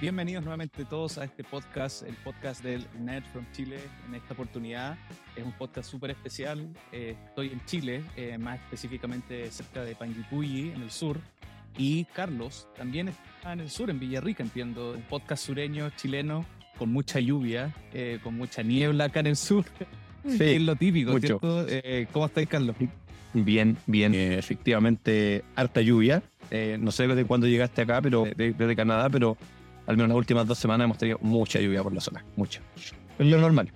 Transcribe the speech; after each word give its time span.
bienvenidos 0.00 0.44
nuevamente 0.44 0.84
todos 0.84 1.18
a 1.18 1.24
este 1.24 1.42
podcast, 1.42 2.02
el 2.04 2.14
podcast 2.16 2.62
del 2.62 2.86
Net 3.00 3.24
from 3.32 3.44
Chile. 3.52 3.78
En 4.06 4.14
esta 4.14 4.34
oportunidad 4.34 4.96
es 5.34 5.44
un 5.44 5.52
podcast 5.52 5.90
súper 5.90 6.10
especial. 6.10 6.68
Eh, 6.92 7.16
estoy 7.26 7.48
en 7.48 7.64
Chile, 7.64 8.02
eh, 8.16 8.38
más 8.38 8.60
específicamente 8.60 9.50
cerca 9.50 9.82
de 9.82 9.96
Panguipulli, 9.96 10.70
en 10.70 10.82
el 10.82 10.90
sur. 10.90 11.18
Y 11.76 12.04
Carlos 12.06 12.68
también 12.76 13.08
está 13.08 13.52
en 13.52 13.60
el 13.60 13.70
sur, 13.70 13.90
en 13.90 13.98
Villarrica, 13.98 14.42
entiendo. 14.42 14.92
Un 14.92 15.02
podcast 15.02 15.44
sureño, 15.44 15.90
chileno, 15.96 16.44
con 16.78 16.92
mucha 16.92 17.18
lluvia, 17.18 17.74
eh, 17.92 18.20
con 18.22 18.36
mucha 18.36 18.62
niebla 18.62 19.04
acá 19.04 19.20
en 19.20 19.28
el 19.28 19.36
sur. 19.36 19.64
Sí, 20.24 20.38
es 20.40 20.62
lo 20.62 20.76
típico, 20.76 21.12
mucho. 21.12 21.40
¿cierto? 21.40 21.66
¿Cómo 22.12 22.26
estáis, 22.26 22.48
Carlos? 22.48 22.76
Bien, 23.34 23.76
bien. 23.86 24.14
efectivamente, 24.14 25.44
harta 25.56 25.80
lluvia. 25.80 26.22
no 26.78 26.92
sé 26.92 27.08
de 27.08 27.24
cuándo 27.24 27.48
llegaste 27.48 27.82
acá, 27.82 28.00
pero 28.00 28.26
desde 28.36 28.76
Canadá, 28.76 29.10
pero 29.10 29.36
al 29.88 29.96
menos 29.96 30.10
las 30.10 30.18
últimas 30.18 30.46
dos 30.46 30.58
semanas 30.58 30.84
hemos 30.84 30.98
tenido 30.98 31.18
mucha 31.22 31.58
lluvia 31.58 31.82
por 31.82 31.94
la 31.94 32.00
zona, 32.00 32.22
mucha. 32.36 32.60
Es 33.18 33.26
lo 33.26 33.38
normal. 33.38 33.72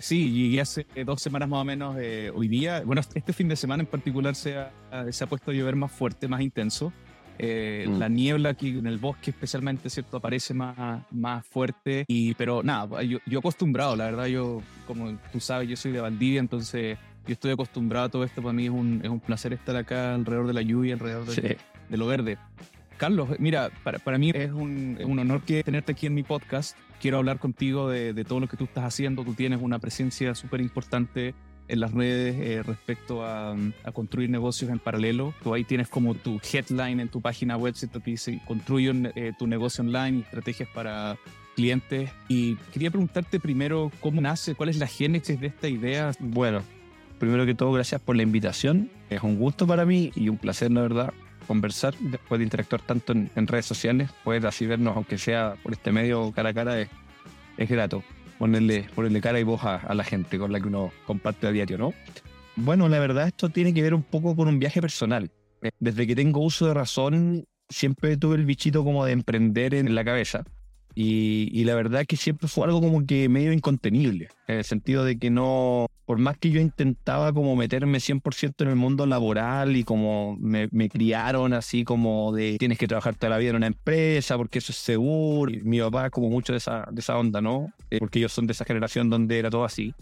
Sí, 0.00 0.30
y 0.30 0.58
hace 0.58 0.84
dos 1.06 1.22
semanas 1.22 1.48
más 1.48 1.60
o 1.60 1.64
menos, 1.64 1.96
eh, 1.98 2.32
hoy 2.34 2.48
día, 2.48 2.82
bueno, 2.84 3.00
este 3.00 3.32
fin 3.32 3.48
de 3.48 3.54
semana 3.54 3.84
en 3.84 3.86
particular 3.86 4.34
se 4.34 4.56
ha, 4.56 4.72
se 5.10 5.24
ha 5.24 5.26
puesto 5.28 5.52
a 5.52 5.54
llover 5.54 5.76
más 5.76 5.92
fuerte, 5.92 6.26
más 6.26 6.40
intenso. 6.40 6.92
Eh, 7.38 7.86
mm. 7.88 7.98
La 7.98 8.08
niebla 8.08 8.48
aquí 8.50 8.78
en 8.78 8.88
el 8.88 8.98
bosque 8.98 9.30
especialmente, 9.30 9.88
¿cierto? 9.90 10.16
Aparece 10.16 10.54
más, 10.54 11.02
más 11.12 11.46
fuerte. 11.46 12.04
Y, 12.08 12.34
pero 12.34 12.64
nada, 12.64 13.00
yo, 13.04 13.18
yo 13.24 13.38
acostumbrado, 13.38 13.94
la 13.94 14.06
verdad, 14.06 14.26
yo, 14.26 14.60
como 14.88 15.16
tú 15.32 15.38
sabes, 15.38 15.68
yo 15.68 15.76
soy 15.76 15.92
de 15.92 16.00
Valdivia, 16.00 16.40
entonces 16.40 16.98
yo 17.28 17.32
estoy 17.32 17.52
acostumbrado 17.52 18.06
a 18.06 18.08
todo 18.08 18.24
esto. 18.24 18.42
Para 18.42 18.54
mí 18.54 18.64
es 18.64 18.70
un, 18.70 19.00
es 19.04 19.08
un 19.08 19.20
placer 19.20 19.52
estar 19.52 19.76
acá 19.76 20.16
alrededor 20.16 20.48
de 20.48 20.52
la 20.52 20.62
lluvia, 20.62 20.94
alrededor 20.94 21.26
de, 21.26 21.58
de 21.88 21.96
lo 21.96 22.08
verde. 22.08 22.38
Carlos, 22.98 23.28
mira, 23.38 23.70
para, 23.82 23.98
para 23.98 24.18
mí 24.18 24.32
es 24.34 24.50
un, 24.50 24.98
un, 25.02 25.18
honor 25.18 25.42
que 25.42 25.62
tenerte 25.62 25.92
aquí 25.92 26.06
en 26.06 26.14
mi 26.14 26.22
podcast. 26.22 26.76
Quiero 27.00 27.18
hablar 27.18 27.38
contigo 27.38 27.88
de, 27.88 28.12
de 28.12 28.24
todo 28.24 28.40
lo 28.40 28.48
que 28.48 28.56
tú 28.56 28.64
estás 28.64 28.84
haciendo. 28.84 29.24
Tú 29.24 29.34
tienes 29.34 29.60
una 29.62 29.78
presencia 29.78 30.34
súper 30.34 30.60
importante 30.60 31.34
en 31.68 31.80
las 31.80 31.92
redes 31.92 32.36
eh, 32.40 32.62
respecto 32.62 33.24
a, 33.24 33.54
a, 33.84 33.92
construir 33.92 34.30
negocios 34.30 34.70
en 34.70 34.78
paralelo. 34.78 35.32
Tú 35.42 35.54
ahí 35.54 35.64
tienes 35.64 35.88
como 35.88 36.14
tu 36.14 36.40
headline 36.52 37.00
en 37.00 37.08
tu 37.08 37.20
página 37.20 37.56
web, 37.56 37.74
¿cierto? 37.74 38.02
Que 38.02 38.12
dice, 38.12 38.40
construye 38.46 38.92
eh, 39.14 39.32
tu 39.38 39.46
negocio 39.46 39.84
online 39.84 40.18
y 40.18 40.20
estrategias 40.22 40.68
para 40.74 41.16
clientes. 41.54 42.10
Y 42.28 42.56
quería 42.72 42.90
preguntarte 42.90 43.38
primero 43.38 43.92
cómo 44.00 44.20
nace, 44.20 44.54
cuál 44.54 44.70
es 44.70 44.78
la 44.78 44.86
génesis 44.86 45.40
de 45.40 45.48
esta 45.48 45.68
idea. 45.68 46.12
Bueno, 46.18 46.62
primero 47.18 47.46
que 47.46 47.54
todo, 47.54 47.72
gracias 47.72 48.00
por 48.00 48.16
la 48.16 48.22
invitación. 48.22 48.90
Es 49.10 49.22
un 49.22 49.38
gusto 49.38 49.66
para 49.66 49.84
mí 49.84 50.10
y 50.14 50.28
un 50.28 50.38
placer, 50.38 50.70
la 50.72 50.82
verdad, 50.82 51.12
conversar, 51.48 51.94
después 51.98 52.38
de 52.38 52.44
interactuar 52.44 52.82
tanto 52.82 53.12
en, 53.12 53.46
redes 53.48 53.66
sociales, 53.66 54.10
poder 54.22 54.46
así 54.46 54.66
vernos, 54.66 54.94
aunque 54.94 55.18
sea 55.18 55.56
por 55.62 55.72
este 55.72 55.90
medio 55.90 56.30
cara 56.30 56.50
a 56.50 56.54
cara, 56.54 56.80
es, 56.80 56.88
es 57.56 57.68
grato. 57.68 58.04
Ponerle, 58.38 58.86
ponerle 58.94 59.20
cara 59.20 59.40
y 59.40 59.42
voz 59.42 59.64
a, 59.64 59.92
la 59.92 60.04
gente 60.04 60.38
con 60.38 60.52
la 60.52 60.60
que 60.60 60.68
uno 60.68 60.92
comparte 61.06 61.48
a 61.48 61.50
diario, 61.50 61.78
¿no? 61.78 61.92
Bueno, 62.54 62.88
la 62.88 63.00
verdad 63.00 63.26
esto 63.26 63.48
tiene 63.48 63.74
que 63.74 63.82
ver 63.82 63.94
un 63.94 64.04
poco 64.04 64.36
con 64.36 64.46
un 64.46 64.60
viaje 64.60 64.80
personal. 64.80 65.32
Eh, 65.62 65.70
desde 65.80 66.06
que 66.06 66.14
tengo 66.14 66.40
uso 66.40 66.68
de 66.68 66.74
razón, 66.74 67.44
siempre 67.68 68.16
tuve 68.16 68.36
el 68.36 68.44
bichito 68.44 68.84
como 68.84 69.04
de 69.04 69.12
emprender 69.12 69.74
en 69.74 69.92
la 69.94 70.04
cabeza. 70.04 70.44
Y, 70.94 71.48
y, 71.52 71.64
la 71.64 71.74
verdad 71.74 72.04
que 72.06 72.16
siempre 72.16 72.48
fue 72.48 72.64
algo 72.64 72.80
como 72.80 73.06
que 73.06 73.28
medio 73.28 73.52
incontenible, 73.52 74.28
en 74.48 74.58
el 74.58 74.64
sentido 74.64 75.04
de 75.04 75.18
que 75.18 75.30
no, 75.30 75.88
por 76.08 76.16
más 76.16 76.38
que 76.38 76.48
yo 76.48 76.58
intentaba 76.58 77.34
como 77.34 77.54
meterme 77.54 77.98
100% 77.98 78.62
en 78.62 78.68
el 78.68 78.76
mundo 78.76 79.04
laboral 79.04 79.76
y 79.76 79.84
como 79.84 80.38
me, 80.40 80.66
me, 80.72 80.88
criaron 80.88 81.52
así 81.52 81.84
como 81.84 82.32
de 82.32 82.56
tienes 82.58 82.78
que 82.78 82.88
trabajar 82.88 83.14
toda 83.14 83.28
la 83.28 83.36
vida 83.36 83.50
en 83.50 83.56
una 83.56 83.66
empresa 83.66 84.38
porque 84.38 84.58
eso 84.58 84.72
es 84.72 84.78
seguro, 84.78 85.52
y 85.52 85.60
mi 85.60 85.80
papá 85.80 86.08
como 86.08 86.30
mucho 86.30 86.54
de 86.54 86.56
esa, 86.56 86.88
de 86.90 87.00
esa 87.00 87.18
onda, 87.18 87.42
¿no? 87.42 87.70
Eh, 87.90 87.98
porque 87.98 88.20
ellos 88.20 88.32
son 88.32 88.46
de 88.46 88.54
esa 88.54 88.64
generación 88.64 89.10
donde 89.10 89.38
era 89.38 89.50
todo 89.50 89.66
así. 89.66 89.94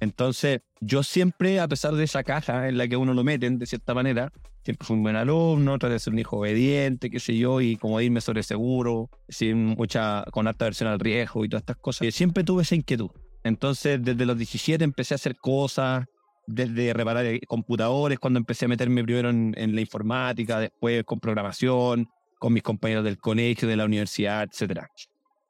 Entonces, 0.00 0.62
yo 0.80 1.04
siempre, 1.04 1.60
a 1.60 1.68
pesar 1.68 1.94
de 1.94 2.02
esa 2.02 2.24
caja 2.24 2.68
en 2.68 2.76
la 2.76 2.88
que 2.88 2.96
uno 2.96 3.14
lo 3.14 3.22
meten, 3.22 3.56
de 3.60 3.66
cierta 3.66 3.94
manera, 3.94 4.32
siempre 4.64 4.84
fui 4.84 4.96
un 4.96 5.04
buen 5.04 5.14
alumno, 5.14 5.78
traté 5.78 5.92
de 5.92 6.00
ser 6.00 6.12
un 6.12 6.18
hijo 6.18 6.38
obediente, 6.38 7.08
qué 7.08 7.20
sé 7.20 7.38
yo, 7.38 7.60
y 7.60 7.76
como 7.76 8.00
irme 8.00 8.20
sobre 8.20 8.42
seguro, 8.42 9.08
sin 9.28 9.64
mucha, 9.64 10.24
con 10.32 10.48
alta 10.48 10.64
versión 10.64 10.90
al 10.90 10.98
riesgo 10.98 11.44
y 11.44 11.48
todas 11.48 11.62
estas 11.62 11.76
cosas. 11.76 12.08
Y 12.08 12.10
siempre 12.10 12.42
tuve 12.42 12.62
esa 12.62 12.74
inquietud. 12.74 13.10
Entonces, 13.44 14.02
desde 14.02 14.26
los 14.26 14.36
17 14.36 14.82
empecé 14.84 15.14
a 15.14 15.16
hacer 15.16 15.36
cosas, 15.36 16.06
desde 16.46 16.92
reparar 16.92 17.26
computadores, 17.46 18.18
cuando 18.18 18.38
empecé 18.38 18.64
a 18.64 18.68
meterme 18.68 19.04
primero 19.04 19.30
en, 19.30 19.74
la 19.74 19.80
informática, 19.80 20.58
después 20.58 21.04
con 21.04 21.20
programación, 21.20 22.08
con 22.38 22.52
mis 22.52 22.62
compañeros 22.62 23.04
del 23.04 23.18
colegio, 23.18 23.68
de 23.68 23.76
la 23.76 23.84
universidad, 23.84 24.48
etc. 24.50 24.82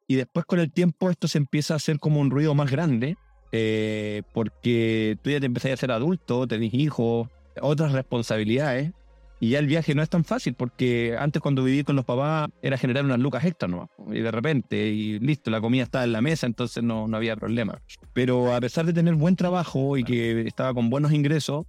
Y 0.06 0.16
después 0.16 0.44
con 0.44 0.60
el 0.60 0.72
tiempo 0.72 1.10
esto 1.10 1.28
se 1.28 1.38
empieza 1.38 1.74
a 1.74 1.76
hacer 1.76 1.98
como 1.98 2.20
un 2.20 2.30
ruido 2.30 2.54
más 2.54 2.70
grande 2.70 3.16
eh, 3.52 4.22
porque 4.32 5.18
tú 5.22 5.30
ya 5.30 5.40
te 5.40 5.46
empezás 5.46 5.72
a 5.72 5.76
ser 5.76 5.90
adulto, 5.90 6.46
tenés 6.46 6.72
hijos, 6.74 7.28
otras 7.60 7.92
responsabilidades, 7.92 8.92
y 9.40 9.50
ya 9.50 9.58
el 9.58 9.66
viaje 9.66 9.94
no 9.94 10.02
es 10.02 10.10
tan 10.10 10.22
fácil, 10.22 10.54
porque 10.54 11.16
antes 11.18 11.40
cuando 11.40 11.64
viví 11.64 11.82
con 11.82 11.96
los 11.96 12.04
papás 12.04 12.50
era 12.62 12.76
generar 12.76 13.04
unas 13.06 13.18
lucas 13.18 13.44
extra 13.44 13.66
nomás, 13.66 13.88
y 14.12 14.20
de 14.20 14.30
repente, 14.30 14.88
y 14.88 15.18
listo, 15.18 15.50
la 15.50 15.62
comida 15.62 15.82
estaba 15.82 16.04
en 16.04 16.12
la 16.12 16.20
mesa, 16.20 16.46
entonces 16.46 16.84
no, 16.84 17.08
no 17.08 17.16
había 17.16 17.36
problema. 17.36 17.80
Pero 18.12 18.54
a 18.54 18.60
pesar 18.60 18.84
de 18.84 18.92
tener 18.92 19.14
buen 19.14 19.36
trabajo 19.36 19.96
y 19.96 20.04
que 20.04 20.42
estaba 20.42 20.74
con 20.74 20.90
buenos 20.90 21.12
ingresos, 21.12 21.64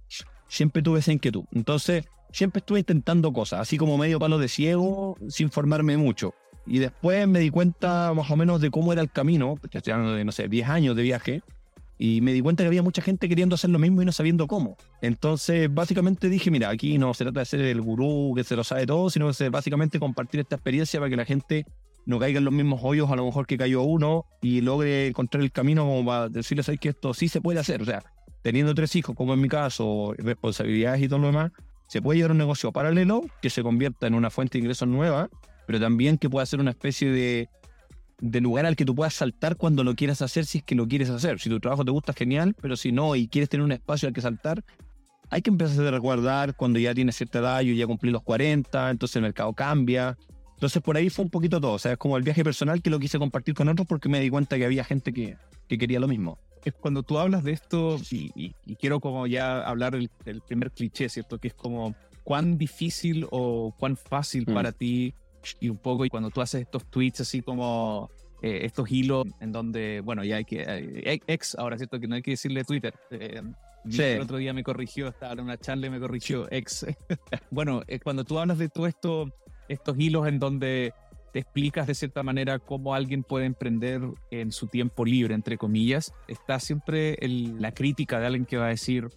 siempre 0.48 0.82
tuve 0.82 0.98
esa 0.98 1.12
inquietud. 1.12 1.44
Entonces, 1.52 2.04
siempre 2.30 2.60
estuve 2.60 2.80
intentando 2.80 3.32
cosas, 3.32 3.60
así 3.60 3.78
como 3.78 3.96
medio 3.96 4.18
palo 4.18 4.38
de 4.38 4.48
ciego, 4.48 5.16
sin 5.28 5.50
formarme 5.50 5.96
mucho. 5.96 6.34
Y 6.66 6.78
después 6.78 7.26
me 7.26 7.40
di 7.40 7.50
cuenta 7.50 8.12
más 8.14 8.30
o 8.30 8.36
menos 8.36 8.60
de 8.60 8.70
cómo 8.70 8.92
era 8.92 9.00
el 9.00 9.10
camino, 9.10 9.56
ya 9.70 9.78
estoy 9.78 9.94
hablando 9.94 10.14
de, 10.14 10.24
no 10.26 10.32
sé, 10.32 10.46
10 10.46 10.68
años 10.68 10.94
de 10.94 11.02
viaje, 11.02 11.42
y 12.04 12.20
me 12.20 12.32
di 12.32 12.40
cuenta 12.40 12.64
que 12.64 12.66
había 12.66 12.82
mucha 12.82 13.00
gente 13.00 13.28
queriendo 13.28 13.54
hacer 13.54 13.70
lo 13.70 13.78
mismo 13.78 14.02
y 14.02 14.04
no 14.04 14.10
sabiendo 14.10 14.48
cómo. 14.48 14.76
Entonces, 15.02 15.72
básicamente 15.72 16.28
dije, 16.28 16.50
mira, 16.50 16.68
aquí 16.68 16.98
no 16.98 17.14
se 17.14 17.22
trata 17.22 17.38
de 17.38 17.46
ser 17.46 17.60
el 17.60 17.80
gurú 17.80 18.32
que 18.34 18.42
se 18.42 18.56
lo 18.56 18.64
sabe 18.64 18.86
todo, 18.86 19.08
sino 19.08 19.30
que 19.30 19.48
básicamente 19.50 20.00
compartir 20.00 20.40
esta 20.40 20.56
experiencia 20.56 20.98
para 20.98 21.10
que 21.10 21.16
la 21.16 21.24
gente 21.24 21.64
no 22.04 22.18
caiga 22.18 22.38
en 22.38 22.44
los 22.44 22.52
mismos 22.52 22.80
hoyos 22.82 23.08
a 23.08 23.14
lo 23.14 23.24
mejor 23.24 23.46
que 23.46 23.56
cayó 23.56 23.82
uno 23.82 24.24
y 24.40 24.62
logre 24.62 25.06
encontrar 25.06 25.44
el 25.44 25.52
camino 25.52 25.84
como 25.84 26.04
para 26.04 26.28
decirles 26.28 26.68
que 26.80 26.88
esto 26.88 27.14
sí 27.14 27.28
se 27.28 27.40
puede 27.40 27.60
hacer. 27.60 27.80
O 27.82 27.84
sea, 27.84 28.02
teniendo 28.42 28.74
tres 28.74 28.96
hijos, 28.96 29.14
como 29.14 29.34
en 29.34 29.40
mi 29.40 29.48
caso, 29.48 30.12
responsabilidades 30.18 31.02
y 31.02 31.06
todo 31.06 31.20
lo 31.20 31.28
demás, 31.28 31.52
se 31.86 32.02
puede 32.02 32.16
llevar 32.16 32.32
un 32.32 32.38
negocio 32.38 32.72
paralelo 32.72 33.22
que 33.40 33.48
se 33.48 33.62
convierta 33.62 34.08
en 34.08 34.14
una 34.14 34.28
fuente 34.28 34.58
de 34.58 34.62
ingresos 34.62 34.88
nueva, 34.88 35.30
pero 35.68 35.78
también 35.78 36.18
que 36.18 36.28
pueda 36.28 36.44
ser 36.46 36.58
una 36.58 36.72
especie 36.72 37.12
de 37.12 37.48
de 38.22 38.40
lugar 38.40 38.66
al 38.66 38.76
que 38.76 38.84
tú 38.84 38.94
puedas 38.94 39.14
saltar 39.14 39.56
cuando 39.56 39.82
lo 39.82 39.96
quieras 39.96 40.22
hacer, 40.22 40.46
si 40.46 40.58
es 40.58 40.64
que 40.64 40.76
lo 40.76 40.86
quieres 40.86 41.10
hacer. 41.10 41.40
Si 41.40 41.50
tu 41.50 41.58
trabajo 41.58 41.84
te 41.84 41.90
gusta, 41.90 42.12
genial, 42.12 42.54
pero 42.60 42.76
si 42.76 42.92
no 42.92 43.16
y 43.16 43.26
quieres 43.26 43.48
tener 43.48 43.64
un 43.64 43.72
espacio 43.72 44.06
al 44.06 44.14
que 44.14 44.20
saltar, 44.20 44.62
hay 45.28 45.42
que 45.42 45.50
empezar 45.50 45.84
a 45.84 45.90
recordar 45.90 46.54
cuando 46.54 46.78
ya 46.78 46.94
tienes 46.94 47.16
cierta 47.16 47.40
edad, 47.40 47.60
yo 47.62 47.74
ya 47.74 47.84
cumplí 47.84 48.12
los 48.12 48.22
40, 48.22 48.90
entonces 48.90 49.16
el 49.16 49.22
mercado 49.22 49.52
cambia. 49.54 50.16
Entonces 50.54 50.80
por 50.80 50.96
ahí 50.96 51.10
fue 51.10 51.24
un 51.24 51.32
poquito 51.32 51.60
todo, 51.60 51.72
o 51.72 51.78
sea, 51.80 51.92
es 51.92 51.98
como 51.98 52.16
el 52.16 52.22
viaje 52.22 52.44
personal 52.44 52.80
que 52.80 52.90
lo 52.90 53.00
quise 53.00 53.18
compartir 53.18 53.54
con 53.54 53.68
otros 53.68 53.88
porque 53.88 54.08
me 54.08 54.20
di 54.20 54.30
cuenta 54.30 54.56
que 54.56 54.66
había 54.66 54.84
gente 54.84 55.12
que, 55.12 55.36
que 55.66 55.76
quería 55.76 55.98
lo 55.98 56.06
mismo. 56.06 56.38
Es 56.64 56.74
cuando 56.74 57.02
tú 57.02 57.18
hablas 57.18 57.42
de 57.42 57.50
esto, 57.50 57.98
y, 58.08 58.54
quiero 58.78 59.00
como 59.00 59.26
ya 59.26 59.62
hablar 59.62 59.94
del, 59.96 60.40
primer 60.46 60.70
cliché, 60.70 61.08
¿cierto? 61.08 61.38
Que 61.38 61.48
es 61.48 61.54
como 61.54 61.96
cuán 62.22 62.56
difícil 62.56 63.26
o 63.32 63.74
cuán 63.76 63.96
fácil 63.96 64.44
mm. 64.46 64.54
para 64.54 64.70
ti 64.70 65.12
y 65.60 65.68
un 65.68 65.76
poco 65.76 66.04
y 66.04 66.08
cuando 66.08 66.30
tú 66.30 66.40
haces 66.40 66.62
estos 66.62 66.84
tweets 66.86 67.20
así 67.20 67.42
como 67.42 68.10
eh, 68.42 68.64
estos 68.64 68.90
hilos 68.90 69.26
en 69.40 69.52
donde, 69.52 70.00
bueno, 70.00 70.24
ya 70.24 70.36
hay 70.36 70.44
que, 70.44 70.64
eh, 70.66 71.20
ex 71.26 71.54
ahora, 71.54 71.76
¿cierto? 71.76 72.00
Que 72.00 72.08
no 72.08 72.16
hay 72.16 72.22
que 72.22 72.32
decirle 72.32 72.64
Twitter. 72.64 72.92
Eh, 73.10 73.40
el 73.84 74.20
otro 74.20 74.36
día 74.36 74.52
me 74.52 74.64
corrigió, 74.64 75.08
estaba 75.08 75.32
en 75.32 75.40
una 75.40 75.56
charla 75.58 75.86
y 75.86 75.90
me 75.90 76.00
corrigió, 76.00 76.50
ex. 76.50 76.86
bueno, 77.50 77.82
es 77.86 78.00
cuando 78.00 78.24
tú 78.24 78.38
hablas 78.40 78.58
de 78.58 78.68
todo 78.68 78.88
esto, 78.88 79.32
estos 79.68 79.96
hilos 79.96 80.26
en 80.26 80.40
donde 80.40 80.92
te 81.32 81.38
explicas 81.38 81.86
de 81.86 81.94
cierta 81.94 82.22
manera 82.22 82.58
cómo 82.58 82.94
alguien 82.94 83.22
puede 83.22 83.46
emprender 83.46 84.02
en 84.30 84.52
su 84.52 84.66
tiempo 84.66 85.04
libre, 85.04 85.34
entre 85.34 85.56
comillas, 85.56 86.12
está 86.28 86.58
siempre 86.60 87.14
el, 87.20 87.60
la 87.60 87.72
crítica 87.72 88.20
de 88.20 88.26
alguien 88.26 88.44
que 88.44 88.56
va 88.56 88.66
a 88.66 88.70
decir, 88.70 89.08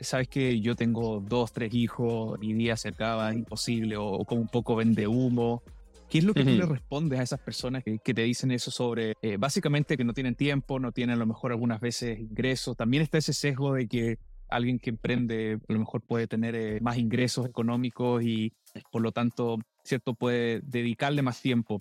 sabes 0.00 0.28
que 0.28 0.60
yo 0.60 0.74
tengo 0.74 1.20
dos, 1.20 1.52
tres 1.52 1.74
hijos, 1.74 2.38
mi 2.38 2.52
día 2.54 2.76
se 2.76 2.88
acaba, 2.88 3.30
es 3.30 3.36
imposible, 3.36 3.96
o, 3.96 4.24
como 4.24 4.42
un 4.42 4.48
poco 4.48 4.76
vende 4.76 5.06
humo. 5.06 5.62
¿Qué 6.08 6.18
es 6.18 6.24
lo 6.24 6.34
que 6.34 6.44
tú 6.44 6.50
le 6.50 6.66
respondes 6.66 7.18
a 7.18 7.22
esas 7.24 7.40
personas 7.40 7.82
que, 7.82 7.98
te 7.98 8.22
dicen 8.22 8.52
eso 8.52 8.70
sobre, 8.70 9.14
eh, 9.22 9.36
básicamente, 9.38 9.96
que 9.96 10.04
no 10.04 10.12
tienen 10.12 10.36
tiempo, 10.36 10.78
no 10.78 10.92
tienen 10.92 11.16
a 11.16 11.18
lo 11.18 11.26
mejor 11.26 11.50
algunas 11.50 11.80
veces 11.80 12.18
ingresos? 12.18 12.76
También 12.76 13.02
está 13.02 13.18
ese 13.18 13.32
sesgo 13.32 13.74
de 13.74 13.88
que 13.88 14.18
alguien 14.48 14.78
que 14.78 14.90
emprende 14.90 15.58
a 15.68 15.72
lo 15.72 15.78
mejor 15.80 16.02
puede 16.02 16.28
tener 16.28 16.54
eh, 16.54 16.78
más 16.80 16.98
ingresos 16.98 17.48
económicos 17.48 18.22
y 18.22 18.52
por 18.92 19.02
lo 19.02 19.10
tanto, 19.10 19.58
¿cierto? 19.82 20.14
Puede 20.14 20.60
dedicarle 20.62 21.22
más 21.22 21.42
tiempo. 21.42 21.80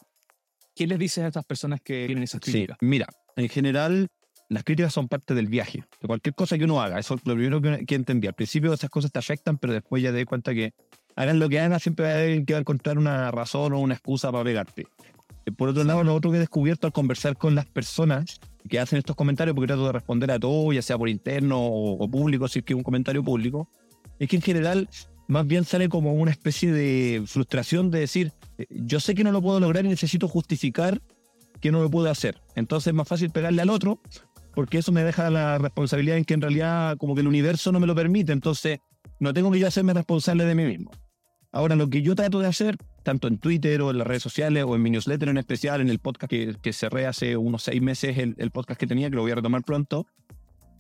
¿Qué 0.74 0.88
les 0.88 0.98
dices 0.98 1.24
a 1.24 1.28
estas 1.28 1.46
personas 1.46 1.80
que 1.82 2.08
tienen 2.08 2.24
esas 2.24 2.42
críticas? 2.42 2.78
Sí, 2.80 2.86
mira, 2.86 3.08
en 3.36 3.48
general 3.48 4.10
las 4.50 4.64
críticas 4.64 4.94
son 4.94 5.08
parte 5.08 5.34
del 5.34 5.48
viaje, 5.48 5.84
de 6.02 6.08
cualquier 6.08 6.36
cosa 6.36 6.58
que 6.58 6.66
uno 6.66 6.82
haga. 6.82 7.00
Eso 7.00 7.16
es 7.16 7.22
lo 7.26 7.34
primero 7.34 7.62
que, 7.62 7.86
que 7.86 7.96
entendí. 7.96 8.28
Al 8.28 8.34
principio 8.34 8.74
esas 8.74 8.90
cosas 8.90 9.12
te 9.12 9.20
afectan, 9.20 9.58
pero 9.58 9.74
después 9.74 10.04
ya 10.04 10.12
te 10.12 10.18
das 10.18 10.26
cuenta 10.26 10.54
que 10.54 10.74
hagan 11.16 11.40
lo 11.40 11.50
que 11.50 11.60
hagan, 11.60 11.80
siempre 11.80 12.06
va 12.06 12.12
a, 12.12 12.46
que 12.46 12.54
va 12.54 12.58
a 12.58 12.62
encontrar 12.62 12.98
una 12.98 13.32
razón 13.32 13.74
o 13.74 13.80
una 13.80 13.94
excusa 13.96 14.32
para 14.32 14.44
pegarte. 14.44 14.88
Por 15.58 15.70
otro 15.70 15.84
lado, 15.84 16.04
lo 16.04 16.16
otro 16.16 16.32
que 16.32 16.38
he 16.38 16.40
descubierto 16.40 16.88
al 16.88 16.94
conversar 16.94 17.38
con 17.38 17.56
las 17.56 17.66
personas 17.66 18.40
que 18.68 18.80
hacen 18.80 18.98
estos 18.98 19.16
comentarios, 19.16 19.56
porque 19.56 19.68
trato 19.68 19.86
de 19.86 19.92
responder 19.92 20.32
a 20.32 20.40
todo, 20.40 20.74
ya 20.74 20.82
sea 20.82 20.98
por 20.98 21.08
interno 21.08 21.60
o, 21.62 22.10
público, 22.10 22.48
si 22.48 22.60
es 22.60 22.66
que 22.66 22.74
un 22.74 22.82
comentario 22.84 23.24
público, 23.24 23.70
es 24.18 24.28
que 24.28 24.38
en 24.38 24.42
general 24.42 24.90
más 25.28 25.46
bien 25.46 25.64
sale 25.64 25.88
como 25.88 26.14
una 26.14 26.32
especie 26.32 26.72
de 26.72 27.24
frustración 27.28 27.92
de 27.92 28.00
decir, 28.00 28.32
eh, 28.58 28.66
yo 28.70 29.00
sé 29.00 29.16
que 29.16 29.24
no 29.24 29.32
lo 29.32 29.42
puedo 29.42 29.60
lograr 29.60 29.86
y 29.86 29.90
necesito 29.90 30.28
justificar 30.28 31.02
que 31.62 31.72
no 31.72 31.82
lo 31.82 31.90
puedo 31.90 32.10
hacer. 32.10 32.42
Entonces 32.56 32.88
es 32.88 32.94
más 32.94 33.08
fácil 33.08 33.30
pegarle 33.30 33.62
al 33.62 33.70
otro, 33.70 34.00
porque 34.56 34.78
eso 34.78 34.92
me 34.92 35.04
deja 35.04 35.30
la 35.30 35.58
responsabilidad 35.58 36.18
en 36.18 36.26
que 36.26 36.34
en 36.34 36.42
realidad 36.42 36.98
como 36.98 37.14
que 37.14 37.22
el 37.22 37.28
universo 37.28 37.72
no 37.72 37.80
me 37.80 37.88
lo 37.88 37.94
permite, 37.94 38.32
entonces 38.32 38.80
no 39.20 39.34
tengo 39.34 39.52
que 39.52 39.60
yo 39.60 39.68
hacerme 39.68 39.94
responsable 39.94 40.46
de 40.46 40.56
mí 40.56 40.64
mismo. 40.64 40.92
Ahora, 41.52 41.78
lo 41.78 41.90
que 41.90 42.02
yo 42.02 42.16
trato 42.16 42.40
de 42.40 42.48
hacer, 42.48 42.78
tanto 43.04 43.30
en 43.30 43.38
Twitter 43.38 43.82
o 43.82 43.92
en 43.92 43.98
las 43.98 44.06
redes 44.06 44.24
sociales 44.24 44.66
o 44.68 44.76
en 44.76 44.82
mi 44.82 44.90
newsletter 44.90 45.30
en 45.30 45.38
especial, 45.38 45.80
en 45.80 45.90
el 45.90 46.00
podcast 46.00 46.30
que, 46.30 46.54
que 46.62 46.74
cerré 46.74 47.06
hace 47.06 47.38
unos 47.38 47.64
seis 47.64 47.82
meses, 47.82 48.18
el, 48.18 48.52
podcast 48.52 48.78
que 48.78 48.88
tenía, 48.88 49.10
que 49.10 49.16
lo 49.16 49.22
voy 49.22 49.32
a 49.32 49.36
retomar 49.36 49.64
pronto, 49.64 50.06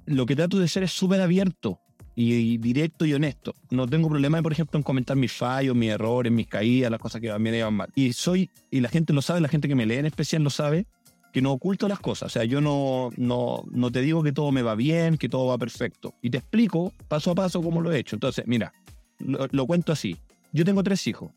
lo 0.05 0.25
que 0.25 0.35
trato 0.35 0.59
de 0.59 0.67
ser 0.67 0.83
es 0.83 0.91
súper 0.91 1.21
abierto 1.21 1.79
y, 2.13 2.57
directo 2.57 3.05
y 3.05 3.13
honesto. 3.13 3.55
No 3.69 3.87
tengo 3.87 4.09
problema, 4.09 4.41
por 4.41 4.51
ejemplo, 4.51 4.77
en 4.77 4.83
comentar 4.83 5.15
mis 5.15 5.31
fallos, 5.31 5.77
mis 5.77 5.91
errores, 5.91 6.29
mis 6.29 6.47
caídas, 6.47 6.91
las 6.91 6.99
cosas 6.99 7.21
que 7.21 7.31
a 7.31 7.39
mí 7.39 7.49
me 7.49 7.51
llevan 7.51 7.75
mal. 7.75 7.89
Y 7.95 8.11
soy, 8.11 8.49
y 8.69 8.81
la 8.81 8.89
gente 8.89 9.13
lo 9.13 9.21
sabe, 9.21 9.39
la 9.39 9.47
gente 9.47 9.69
que 9.69 9.75
me 9.75 9.85
lee 9.85 9.95
en 9.95 10.07
especial 10.07 10.43
lo 10.43 10.49
sabe, 10.49 10.87
que 11.35 11.41
no 11.41 11.51
oculto 11.51 11.89
las 11.89 11.99
cosas. 11.99 12.27
O 12.27 12.29
sea, 12.29 12.45
yo 12.45 12.61
no, 12.61 13.09
no, 13.17 13.65
no 13.69 13.91
te 13.91 13.99
digo 13.99 14.23
que 14.23 14.31
todo 14.31 14.53
me 14.53 14.61
va 14.61 14.73
bien, 14.73 15.17
que 15.17 15.27
todo 15.27 15.47
va 15.47 15.57
perfecto. 15.57 16.13
Y 16.21 16.29
te 16.29 16.37
explico 16.37 16.93
paso 17.09 17.31
a 17.31 17.35
paso 17.35 17.61
cómo 17.61 17.81
lo 17.81 17.91
he 17.91 17.99
hecho. 17.99 18.15
Entonces, 18.15 18.45
mira, 18.47 18.71
lo, 19.19 19.67
cuento 19.67 19.91
así. 19.91 20.15
Yo 20.53 20.63
tengo 20.63 20.81
tres 20.81 21.05
hijos, 21.07 21.31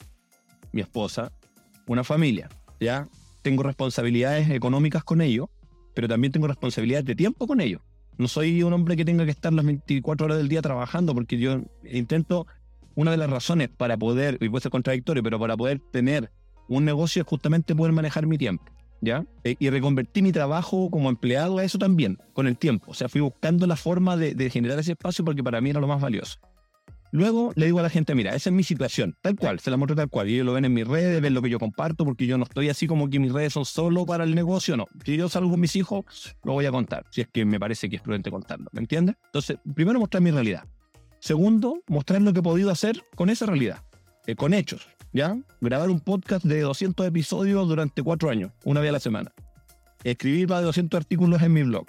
mi 0.70 0.82
esposa, 0.82 1.32
una 1.88 2.04
familia, 2.04 2.48
¿ya? 2.78 3.08
Tengo 3.42 3.64
responsabilidades 3.64 4.48
económicas 4.50 5.02
con 5.02 5.20
ellos, 5.20 5.48
pero 5.94 6.06
también 6.06 6.30
tengo 6.30 6.46
responsabilidades 6.46 7.04
de 7.04 7.16
tiempo 7.16 7.48
con 7.48 7.60
ellos. 7.60 7.82
No 8.18 8.28
soy 8.28 8.62
un 8.62 8.74
hombre 8.74 8.96
que 8.96 9.04
tenga 9.04 9.24
que 9.24 9.32
estar 9.32 9.52
las 9.52 9.64
24 9.64 10.26
horas 10.26 10.38
del 10.38 10.48
día 10.48 10.62
trabajando, 10.62 11.12
porque 11.12 11.38
yo 11.38 11.62
intento, 11.82 12.46
una 12.94 13.10
de 13.10 13.16
las 13.16 13.30
razones 13.30 13.68
para 13.68 13.96
poder, 13.96 14.38
y 14.40 14.48
puede 14.48 14.62
ser 14.62 14.70
contradictorio, 14.70 15.24
pero 15.24 15.40
para 15.40 15.56
poder 15.56 15.80
tener 15.90 16.30
un 16.68 16.84
negocio 16.84 17.22
es 17.22 17.26
justamente 17.26 17.74
poder 17.74 17.92
manejar 17.92 18.28
mi 18.28 18.38
tiempo. 18.38 18.77
Eh, 19.02 19.56
y 19.58 19.70
reconvertí 19.70 20.22
mi 20.22 20.32
trabajo 20.32 20.90
como 20.90 21.08
empleado 21.08 21.58
a 21.58 21.64
eso 21.64 21.78
también, 21.78 22.18
con 22.32 22.46
el 22.46 22.56
tiempo. 22.56 22.90
O 22.90 22.94
sea, 22.94 23.08
fui 23.08 23.20
buscando 23.20 23.66
la 23.66 23.76
forma 23.76 24.16
de, 24.16 24.50
generar 24.50 24.78
ese 24.78 24.92
espacio 24.92 25.24
porque 25.24 25.42
para 25.42 25.60
mí 25.60 25.70
era 25.70 25.80
lo 25.80 25.86
más 25.86 26.00
valioso. 26.00 26.38
Luego 27.10 27.52
le 27.54 27.66
digo 27.66 27.78
a 27.78 27.82
la 27.82 27.88
gente, 27.88 28.14
mira, 28.14 28.34
esa 28.34 28.50
es 28.50 28.54
mi 28.54 28.62
situación, 28.62 29.16
tal 29.22 29.34
cual, 29.34 29.60
se 29.60 29.70
la 29.70 29.78
muestro 29.78 29.96
tal 29.96 30.10
cual. 30.10 30.28
Y 30.28 30.34
ellos 30.34 30.44
lo 30.44 30.52
ven 30.52 30.66
en 30.66 30.74
mis 30.74 30.86
redes, 30.86 31.22
ven 31.22 31.32
lo 31.32 31.40
que 31.40 31.48
yo 31.48 31.58
comparto, 31.58 32.04
porque 32.04 32.26
yo 32.26 32.36
no 32.36 32.44
estoy 32.44 32.68
así 32.68 32.86
como 32.86 33.08
que 33.08 33.18
mis 33.18 33.32
redes 33.32 33.54
son 33.54 33.64
solo 33.64 34.04
para 34.04 34.24
el 34.24 34.34
negocio, 34.34 34.76
no. 34.76 34.84
Si 35.06 35.16
yo 35.16 35.28
salgo 35.30 35.50
con 35.50 35.60
mis 35.60 35.74
hijos, 35.76 36.36
lo 36.44 36.52
voy 36.52 36.66
a 36.66 36.70
contar, 36.70 37.06
si 37.10 37.22
es 37.22 37.28
que 37.28 37.46
me 37.46 37.58
parece 37.58 37.88
que 37.88 37.96
es 37.96 38.02
prudente 38.02 38.30
contarlo, 38.30 38.66
¿me 38.72 38.80
entiendes? 38.80 39.16
Entonces, 39.24 39.56
primero 39.74 39.98
mostrar 39.98 40.22
mi 40.22 40.30
realidad. 40.30 40.64
Segundo, 41.18 41.80
mostrar 41.88 42.20
lo 42.20 42.34
que 42.34 42.40
he 42.40 42.42
podido 42.42 42.70
hacer 42.70 43.02
con 43.14 43.30
esa 43.30 43.46
realidad, 43.46 43.82
eh, 44.26 44.34
con 44.34 44.52
hechos, 44.52 44.86
¿ya? 45.12 45.36
Grabar 45.60 45.90
un 45.90 46.00
podcast 46.00 46.44
de 46.44 46.60
200 46.60 47.06
episodios 47.06 47.68
durante 47.68 48.02
cuatro 48.02 48.30
años, 48.30 48.52
una 48.64 48.80
vez 48.80 48.90
a 48.90 48.92
la 48.92 49.00
semana. 49.00 49.32
Escribir 50.04 50.48
más 50.48 50.60
de 50.60 50.66
200 50.66 50.98
artículos 50.98 51.42
en 51.42 51.52
mi 51.52 51.62
blog 51.62 51.86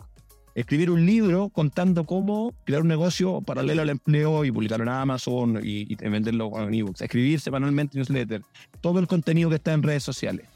escribir 0.59 0.91
un 0.91 1.05
libro 1.05 1.49
contando 1.49 2.05
cómo 2.05 2.53
crear 2.65 2.81
un 2.81 2.89
negocio 2.89 3.41
paralelo 3.41 3.81
al 3.81 3.89
empleo 3.89 4.43
y 4.43 4.51
publicarlo 4.51 4.83
en 4.83 4.89
Amazon 4.89 5.59
y, 5.63 5.95
venderlo 5.95 6.51
en 6.59 6.73
ebooks, 6.73 7.01
escribir 7.01 7.39
semanalmente 7.39 7.97
newsletter, 7.97 8.41
todo 8.81 8.99
el 8.99 9.07
contenido 9.07 9.49
que 9.49 9.55
está 9.55 9.73
en 9.73 9.83
redes 9.83 10.03
sociales. 10.03 10.47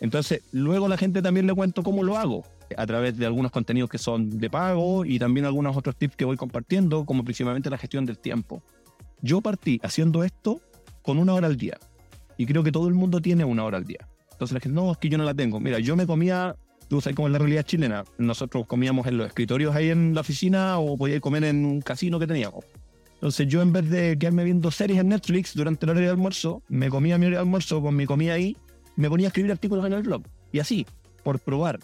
Entonces, 0.00 0.42
luego 0.52 0.88
la 0.88 0.96
gente 0.96 1.20
también 1.20 1.46
le 1.46 1.54
cuento 1.54 1.82
cómo 1.82 2.02
lo 2.02 2.16
hago, 2.16 2.44
a 2.74 2.86
través 2.86 3.18
de 3.18 3.26
algunos 3.26 3.50
contenidos 3.50 3.90
que 3.90 3.98
son 3.98 4.38
de 4.38 4.48
pago 4.48 5.04
y 5.04 5.18
también 5.18 5.44
algunos 5.44 5.76
otros 5.76 5.94
tips 5.96 6.16
que 6.16 6.24
voy 6.24 6.38
compartiendo, 6.38 7.04
como 7.04 7.22
principalmente 7.22 7.68
la 7.68 7.76
gestión 7.76 8.06
del 8.06 8.18
tiempo. 8.18 8.62
Yo 9.20 9.42
partí 9.42 9.78
haciendo 9.82 10.24
esto 10.24 10.60
con 11.02 11.18
una 11.18 11.34
hora 11.34 11.48
al 11.48 11.58
día 11.58 11.78
y 12.40 12.46
creo 12.46 12.62
que 12.64 12.72
todo 12.72 12.88
el 12.88 12.94
mundo 12.94 13.20
tiene 13.20 13.44
una 13.44 13.64
hora 13.64 13.76
al 13.76 13.84
día. 13.84 14.08
Entonces 14.32 14.54
la 14.54 14.60
gente, 14.60 14.74
no, 14.74 14.92
es 14.92 14.96
que 14.96 15.10
yo 15.10 15.18
no 15.18 15.24
la 15.24 15.34
tengo. 15.34 15.60
Mira, 15.60 15.78
yo 15.78 15.94
me 15.94 16.06
comía 16.06 16.56
tú 16.88 17.02
sabes 17.02 17.14
cómo 17.14 17.28
es 17.28 17.32
la 17.32 17.38
realidad 17.38 17.64
chilena. 17.64 18.02
Nosotros 18.16 18.64
comíamos 18.66 19.06
en 19.06 19.18
los 19.18 19.26
escritorios 19.26 19.76
ahí 19.76 19.90
en 19.90 20.14
la 20.14 20.22
oficina 20.22 20.78
o 20.78 20.96
podía 20.96 21.20
comer 21.20 21.44
en 21.44 21.66
un 21.66 21.82
casino 21.82 22.18
que 22.18 22.26
teníamos. 22.26 22.64
Entonces 23.16 23.46
yo 23.46 23.60
en 23.60 23.74
vez 23.74 23.90
de 23.90 24.16
quedarme 24.18 24.44
viendo 24.44 24.70
series 24.70 24.98
en 25.00 25.08
Netflix 25.10 25.54
durante 25.54 25.84
la 25.84 25.92
hora 25.92 26.00
de 26.00 26.08
almuerzo, 26.08 26.62
me 26.70 26.88
comía 26.88 27.18
mi 27.18 27.26
hora 27.26 27.36
de 27.36 27.40
almuerzo 27.40 27.82
con 27.82 27.94
mi 27.94 28.06
comida 28.06 28.32
ahí, 28.32 28.56
me 28.96 29.10
ponía 29.10 29.26
a 29.26 29.28
escribir 29.28 29.52
artículos 29.52 29.84
en 29.84 29.92
el 29.92 30.02
blog. 30.02 30.22
Y 30.50 30.60
así, 30.60 30.86
por 31.22 31.40
probar. 31.40 31.78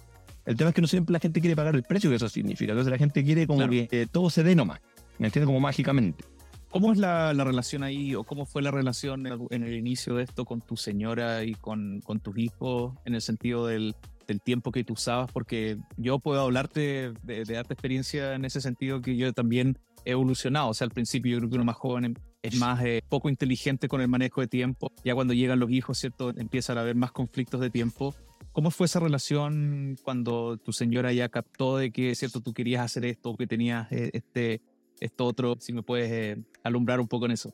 El 0.46 0.56
tema 0.56 0.70
es 0.70 0.74
que 0.74 0.80
no 0.80 0.86
siempre 0.86 1.12
la 1.12 1.20
gente 1.20 1.42
quiere 1.42 1.54
pagar 1.54 1.74
el 1.74 1.82
precio 1.82 2.08
que 2.08 2.16
eso 2.16 2.30
significa. 2.30 2.72
Entonces 2.72 2.90
la 2.90 2.98
gente 2.98 3.22
quiere 3.22 3.46
como 3.46 3.68
que 3.68 3.88
eh, 3.90 4.06
todo 4.10 4.30
se 4.30 4.42
dé 4.42 4.56
nomás. 4.56 4.80
¿Me 5.18 5.26
entiendes? 5.26 5.48
Como 5.48 5.60
mágicamente. 5.60 6.24
¿Cómo 6.70 6.92
es 6.92 6.98
la, 6.98 7.32
relación 7.32 7.82
ahí 7.82 8.14
o 8.14 8.24
cómo 8.24 8.44
fue 8.44 8.60
la 8.62 8.70
relación 8.70 9.26
en 9.26 9.62
el 9.62 9.74
inicio 9.74 10.16
de 10.16 10.24
esto 10.24 10.44
con 10.44 10.60
tu 10.60 10.76
señora 10.76 11.44
y 11.44 11.54
con, 11.54 12.00
con 12.00 12.20
tus 12.20 12.36
hijos 12.38 12.94
en 13.04 13.14
el 13.14 13.22
sentido 13.22 13.66
del, 13.66 13.94
del 14.26 14.40
tiempo 14.40 14.72
que 14.72 14.84
tú 14.84 14.94
usabas, 14.94 15.30
porque 15.32 15.78
yo 15.96 16.18
puedo 16.18 16.40
hablarte 16.42 17.12
de, 17.22 17.44
de 17.44 17.54
darte 17.54 17.74
experiencia 17.74 18.34
en 18.34 18.44
ese 18.44 18.60
sentido 18.60 19.00
que 19.00 19.16
yo 19.16 19.32
también 19.32 19.78
he 20.04 20.12
evolucionado. 20.12 20.70
O 20.70 20.74
sea, 20.74 20.86
al 20.86 20.92
principio 20.92 21.32
yo 21.32 21.38
creo 21.38 21.50
que 21.50 21.56
uno 21.56 21.64
más 21.64 21.76
joven 21.76 22.18
es 22.42 22.56
más 22.56 22.82
eh, 22.84 23.02
poco 23.08 23.28
inteligente 23.28 23.88
con 23.88 24.00
el 24.00 24.08
manejo 24.08 24.40
de 24.40 24.46
tiempo. 24.46 24.92
Ya 25.04 25.14
cuando 25.14 25.34
llegan 25.34 25.58
los 25.58 25.70
hijos, 25.70 25.98
¿cierto? 25.98 26.30
Empiezan 26.36 26.78
a 26.78 26.82
haber 26.82 26.94
más 26.94 27.12
conflictos 27.12 27.60
de 27.60 27.70
tiempo. 27.70 28.14
¿Cómo 28.52 28.70
fue 28.70 28.86
esa 28.86 29.00
relación 29.00 29.96
cuando 30.02 30.56
tu 30.56 30.72
señora 30.72 31.12
ya 31.12 31.28
captó 31.28 31.76
de 31.76 31.90
que, 31.90 32.14
¿cierto? 32.14 32.40
Tú 32.40 32.54
querías 32.54 32.84
hacer 32.84 33.04
esto, 33.04 33.36
que 33.36 33.46
tenías 33.46 33.90
eh, 33.92 34.10
este, 34.14 34.62
esto 35.00 35.24
otro. 35.26 35.56
Si 35.60 35.72
me 35.72 35.82
puedes 35.82 36.10
eh, 36.10 36.42
alumbrar 36.62 37.00
un 37.00 37.08
poco 37.08 37.26
en 37.26 37.32
eso. 37.32 37.52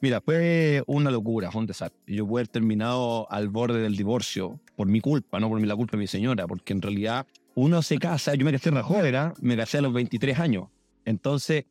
Mira, 0.00 0.20
fue 0.20 0.82
una 0.86 1.10
locura, 1.10 1.50
fue 1.50 1.60
un 1.60 1.66
desastre. 1.66 1.98
Yo 2.06 2.26
pude 2.26 2.40
haber 2.40 2.48
terminado 2.48 3.30
al 3.30 3.48
borde 3.48 3.80
del 3.80 3.96
divorcio 3.96 4.60
por 4.76 4.86
mi 4.86 5.00
culpa, 5.00 5.40
no 5.40 5.48
por 5.48 5.64
la 5.64 5.76
culpa 5.76 5.92
de 5.92 5.98
mi 5.98 6.06
señora, 6.06 6.46
porque 6.46 6.74
en 6.74 6.82
realidad 6.82 7.26
uno 7.54 7.80
se 7.82 7.98
casa, 7.98 8.34
yo 8.34 8.44
me 8.44 8.52
casé 8.52 8.68
en 8.68 8.74
la 8.74 8.82
joven, 8.82 9.32
me 9.40 9.56
casé 9.56 9.78
a 9.78 9.82
los 9.82 9.92
23 9.92 10.38
años. 10.38 10.68
Entonces, 11.04 11.64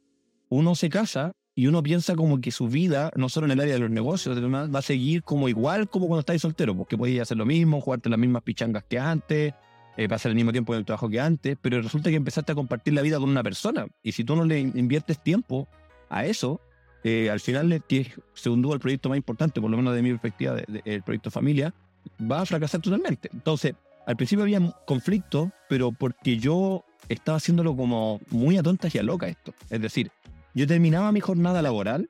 uno 0.49 0.73
se 0.75 0.89
casa 0.89 1.33
y 1.55 1.67
uno 1.67 1.83
piensa 1.83 2.15
como 2.15 2.41
que 2.41 2.51
su 2.51 2.67
vida, 2.67 3.11
no 3.15 3.29
solo 3.29 3.45
en 3.45 3.51
el 3.51 3.59
área 3.59 3.73
de 3.75 3.79
los 3.81 3.91
negocios, 3.91 4.35
va 4.35 4.79
a 4.79 4.81
seguir 4.81 5.23
como 5.23 5.47
igual 5.49 5.87
como 5.89 6.07
cuando 6.07 6.21
estáis 6.21 6.41
soltero, 6.41 6.75
porque 6.75 6.97
podías 6.97 7.23
hacer 7.23 7.37
lo 7.37 7.45
mismo, 7.45 7.81
jugarte 7.81 8.09
las 8.09 8.19
mismas 8.19 8.41
pichangas 8.41 8.83
que 8.83 8.97
antes, 8.97 9.53
eh, 9.97 10.07
pasar 10.07 10.31
el 10.31 10.35
mismo 10.35 10.51
tiempo 10.51 10.73
en 10.73 10.79
el 10.79 10.85
trabajo 10.85 11.09
que 11.09 11.19
antes, 11.19 11.57
pero 11.61 11.81
resulta 11.81 12.09
que 12.09 12.15
empezaste 12.15 12.51
a 12.51 12.55
compartir 12.55 12.93
la 12.93 13.01
vida 13.01 13.19
con 13.19 13.29
una 13.29 13.43
persona. 13.43 13.87
Y 14.01 14.13
si 14.13 14.23
tú 14.23 14.35
no 14.35 14.45
le 14.45 14.59
inviertes 14.59 15.21
tiempo 15.21 15.67
a 16.09 16.25
eso, 16.25 16.61
eh, 17.03 17.29
al 17.29 17.39
final, 17.39 17.83
que 17.87 18.11
según 18.33 18.61
duda, 18.61 18.75
el 18.75 18.79
proyecto 18.79 19.09
más 19.09 19.17
importante, 19.17 19.61
por 19.61 19.69
lo 19.69 19.77
menos 19.77 19.93
de 19.93 20.01
mi 20.01 20.09
perspectiva, 20.09 20.57
el 20.85 21.03
proyecto 21.03 21.29
familia, 21.29 21.73
va 22.19 22.41
a 22.41 22.45
fracasar 22.45 22.81
totalmente. 22.81 23.29
Entonces, 23.33 23.75
al 24.05 24.15
principio 24.15 24.43
había 24.43 24.59
conflicto, 24.85 25.51
pero 25.69 25.91
porque 25.91 26.37
yo 26.37 26.83
estaba 27.09 27.37
haciéndolo 27.37 27.75
como 27.75 28.19
muy 28.29 28.57
a 28.57 28.63
tontas 28.63 28.93
y 28.95 28.99
a 28.99 29.03
loca 29.03 29.27
esto. 29.27 29.53
Es 29.69 29.81
decir, 29.81 30.11
yo 30.53 30.67
terminaba 30.67 31.11
mi 31.11 31.19
jornada 31.19 31.61
laboral 31.61 32.09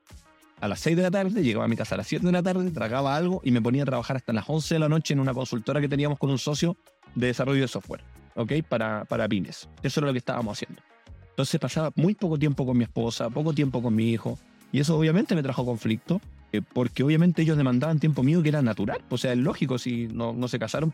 a 0.60 0.68
las 0.68 0.80
6 0.80 0.96
de 0.96 1.02
la 1.02 1.10
tarde, 1.10 1.42
llegaba 1.42 1.64
a 1.64 1.68
mi 1.68 1.76
casa 1.76 1.94
a 1.94 1.98
las 1.98 2.06
7 2.06 2.24
de 2.24 2.32
la 2.32 2.42
tarde, 2.42 2.70
tragaba 2.70 3.16
algo 3.16 3.40
y 3.44 3.50
me 3.50 3.60
ponía 3.60 3.82
a 3.82 3.86
trabajar 3.86 4.16
hasta 4.16 4.32
las 4.32 4.44
11 4.48 4.74
de 4.74 4.78
la 4.78 4.88
noche 4.88 5.14
en 5.14 5.20
una 5.20 5.34
consultora 5.34 5.80
que 5.80 5.88
teníamos 5.88 6.18
con 6.18 6.30
un 6.30 6.38
socio 6.38 6.76
de 7.14 7.28
desarrollo 7.28 7.62
de 7.62 7.68
software, 7.68 8.02
¿ok? 8.34 8.52
Para, 8.68 9.04
para 9.04 9.28
pymes. 9.28 9.68
Eso 9.82 10.00
era 10.00 10.08
lo 10.08 10.12
que 10.12 10.18
estábamos 10.18 10.58
haciendo. 10.58 10.82
Entonces 11.30 11.60
pasaba 11.60 11.92
muy 11.96 12.14
poco 12.14 12.38
tiempo 12.38 12.64
con 12.64 12.78
mi 12.78 12.84
esposa, 12.84 13.28
poco 13.30 13.52
tiempo 13.52 13.82
con 13.82 13.94
mi 13.94 14.10
hijo, 14.10 14.38
y 14.70 14.80
eso 14.80 14.96
obviamente 14.96 15.34
me 15.34 15.42
trajo 15.42 15.64
conflicto, 15.64 16.20
eh, 16.52 16.62
porque 16.72 17.02
obviamente 17.02 17.42
ellos 17.42 17.56
demandaban 17.56 17.98
tiempo 17.98 18.22
mío 18.22 18.42
que 18.42 18.48
era 18.50 18.62
natural. 18.62 19.02
O 19.08 19.18
sea, 19.18 19.32
es 19.32 19.38
lógico, 19.38 19.78
si 19.78 20.06
no, 20.06 20.32
no 20.32 20.46
se 20.46 20.58
casaron 20.58 20.92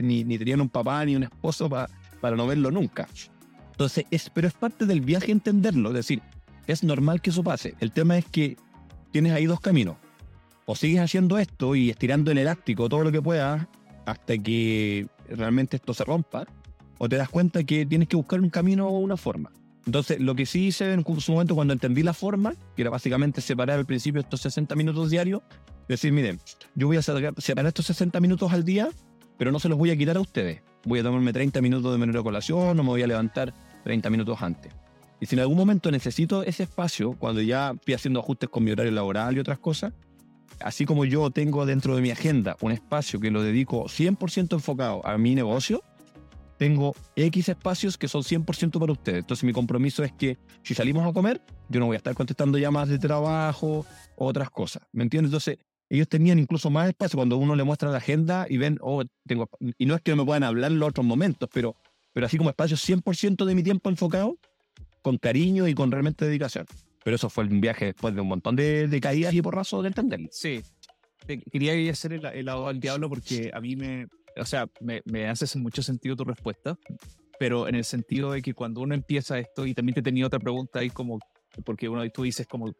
ni, 0.00 0.22
ni, 0.22 0.38
tenían 0.38 0.60
un 0.60 0.68
papá 0.68 1.04
ni 1.04 1.16
un 1.16 1.24
esposo 1.24 1.68
para 1.68 2.36
no 2.36 2.46
verlo 2.46 2.70
nunca. 2.70 3.08
Entonces, 3.72 4.06
es, 4.10 4.30
pero 4.30 4.46
es 4.46 4.54
parte 4.54 4.86
del 4.86 5.00
viaje 5.00 5.32
entenderlo, 5.32 5.88
es 5.88 5.94
decir, 5.94 6.22
es 6.68 6.84
normal 6.84 7.20
que 7.20 7.30
eso 7.30 7.42
pase. 7.42 7.74
El 7.80 7.90
tema 7.90 8.16
es 8.16 8.24
que 8.26 8.56
tienes 9.10 9.32
ahí 9.32 9.46
dos 9.46 9.60
caminos. 9.60 9.96
O 10.64 10.76
sigues 10.76 11.00
haciendo 11.00 11.38
esto 11.38 11.74
y 11.74 11.90
estirando 11.90 12.30
el 12.30 12.38
elástico 12.38 12.88
todo 12.88 13.02
lo 13.02 13.10
que 13.10 13.20
puedas 13.20 13.66
hasta 14.06 14.38
que 14.38 15.06
realmente 15.28 15.76
esto 15.76 15.94
se 15.94 16.04
rompa, 16.04 16.46
o 16.98 17.08
te 17.08 17.16
das 17.16 17.28
cuenta 17.28 17.64
que 17.64 17.84
tienes 17.86 18.08
que 18.08 18.16
buscar 18.16 18.40
un 18.40 18.50
camino 18.50 18.88
o 18.88 18.98
una 18.98 19.16
forma. 19.16 19.52
Entonces, 19.86 20.20
lo 20.20 20.34
que 20.34 20.46
sí 20.46 20.66
hice 20.66 20.92
en 20.92 21.04
su 21.20 21.32
momento 21.32 21.54
cuando 21.54 21.72
entendí 21.72 22.02
la 22.02 22.14
forma, 22.14 22.54
que 22.76 22.82
era 22.82 22.90
básicamente 22.90 23.40
separar 23.40 23.78
al 23.78 23.86
principio 23.86 24.20
estos 24.20 24.40
60 24.42 24.76
minutos 24.76 25.10
diarios, 25.10 25.42
decir, 25.88 26.12
miren, 26.12 26.40
yo 26.74 26.86
voy 26.86 26.96
a 26.96 27.02
separar 27.02 27.66
estos 27.66 27.86
60 27.86 28.20
minutos 28.20 28.52
al 28.52 28.64
día, 28.64 28.88
pero 29.38 29.50
no 29.50 29.58
se 29.58 29.68
los 29.68 29.76
voy 29.78 29.90
a 29.90 29.96
quitar 29.96 30.16
a 30.16 30.20
ustedes. 30.20 30.62
Voy 30.84 31.00
a 31.00 31.02
tomarme 31.02 31.32
30 31.32 31.60
minutos 31.60 31.92
de 31.92 31.98
menor 31.98 32.22
colación 32.22 32.78
o 32.78 32.82
me 32.82 32.88
voy 32.88 33.02
a 33.02 33.06
levantar 33.06 33.52
30 33.84 34.10
minutos 34.10 34.40
antes. 34.40 34.72
Y 35.20 35.26
si 35.26 35.36
en 35.36 35.40
algún 35.40 35.56
momento 35.56 35.90
necesito 35.90 36.42
ese 36.42 36.64
espacio, 36.64 37.12
cuando 37.12 37.40
ya 37.40 37.72
estoy 37.72 37.94
haciendo 37.94 38.20
ajustes 38.20 38.48
con 38.48 38.64
mi 38.64 38.72
horario 38.72 38.92
laboral 38.92 39.36
y 39.36 39.40
otras 39.40 39.58
cosas, 39.58 39.92
así 40.64 40.84
como 40.86 41.04
yo 41.04 41.30
tengo 41.30 41.66
dentro 41.66 41.96
de 41.96 42.02
mi 42.02 42.10
agenda 42.10 42.56
un 42.60 42.72
espacio 42.72 43.20
que 43.20 43.30
lo 43.30 43.42
dedico 43.42 43.84
100% 43.84 44.54
enfocado 44.54 45.06
a 45.06 45.18
mi 45.18 45.34
negocio, 45.34 45.82
tengo 46.56 46.94
X 47.16 47.48
espacios 47.48 47.98
que 47.98 48.08
son 48.08 48.22
100% 48.22 48.78
para 48.78 48.92
ustedes. 48.92 49.18
Entonces 49.20 49.44
mi 49.44 49.52
compromiso 49.52 50.04
es 50.04 50.12
que 50.12 50.38
si 50.62 50.74
salimos 50.74 51.04
a 51.04 51.12
comer, 51.12 51.42
yo 51.68 51.80
no 51.80 51.86
voy 51.86 51.94
a 51.94 51.96
estar 51.96 52.14
contestando 52.14 52.56
llamadas 52.58 52.88
de 52.88 52.98
trabajo 52.98 53.84
otras 54.16 54.50
cosas. 54.50 54.82
¿Me 54.92 55.02
entiendes? 55.02 55.30
Entonces 55.30 55.58
ellos 55.90 56.08
tenían 56.08 56.38
incluso 56.38 56.70
más 56.70 56.88
espacio 56.88 57.16
cuando 57.16 57.36
uno 57.36 57.56
le 57.56 57.64
muestra 57.64 57.90
la 57.90 57.98
agenda 57.98 58.46
y 58.48 58.56
ven, 58.58 58.78
oh, 58.80 59.02
tengo... 59.26 59.50
Y 59.76 59.86
no 59.86 59.94
es 59.94 60.00
que 60.02 60.14
me 60.14 60.24
puedan 60.24 60.42
hablar 60.42 60.70
en 60.70 60.78
los 60.78 60.88
otros 60.88 61.04
momentos, 61.04 61.48
pero, 61.52 61.76
pero 62.12 62.26
así 62.26 62.38
como 62.38 62.48
espacio 62.48 62.76
100% 62.76 63.44
de 63.44 63.54
mi 63.54 63.62
tiempo 63.62 63.90
enfocado, 63.90 64.38
con 65.02 65.18
cariño 65.18 65.68
y 65.68 65.74
con 65.74 65.90
realmente 65.90 66.24
dedicación. 66.24 66.66
Pero 67.04 67.16
eso 67.16 67.28
fue 67.28 67.44
un 67.44 67.60
viaje 67.60 67.86
después 67.86 68.14
de 68.14 68.20
un 68.20 68.28
montón 68.28 68.56
de, 68.56 68.88
de 68.88 69.00
caídas 69.00 69.34
y 69.34 69.42
porrazos 69.42 69.82
de 69.82 69.88
entenderlo. 69.88 70.28
Sí. 70.30 70.62
Quería 71.26 71.90
hacer 71.90 72.14
el, 72.14 72.24
el 72.26 72.48
al 72.48 72.80
diablo 72.80 73.08
porque 73.08 73.50
a 73.52 73.60
mí 73.60 73.76
me, 73.76 74.06
o 74.36 74.44
sea, 74.44 74.68
me, 74.80 75.02
me 75.04 75.28
hace 75.28 75.58
mucho 75.58 75.82
sentido 75.82 76.16
tu 76.16 76.24
respuesta, 76.24 76.76
pero 77.38 77.68
en 77.68 77.74
el 77.74 77.84
sentido 77.84 78.32
de 78.32 78.42
que 78.42 78.54
cuando 78.54 78.80
uno 78.80 78.94
empieza 78.94 79.38
esto, 79.38 79.66
y 79.66 79.74
también 79.74 79.94
te 79.94 80.02
tenía 80.02 80.26
otra 80.26 80.40
pregunta 80.40 80.80
ahí 80.80 80.90
como, 80.90 81.18
porque 81.64 81.88
uno 81.88 82.08
tú 82.10 82.22
dices 82.22 82.46
como, 82.46 82.74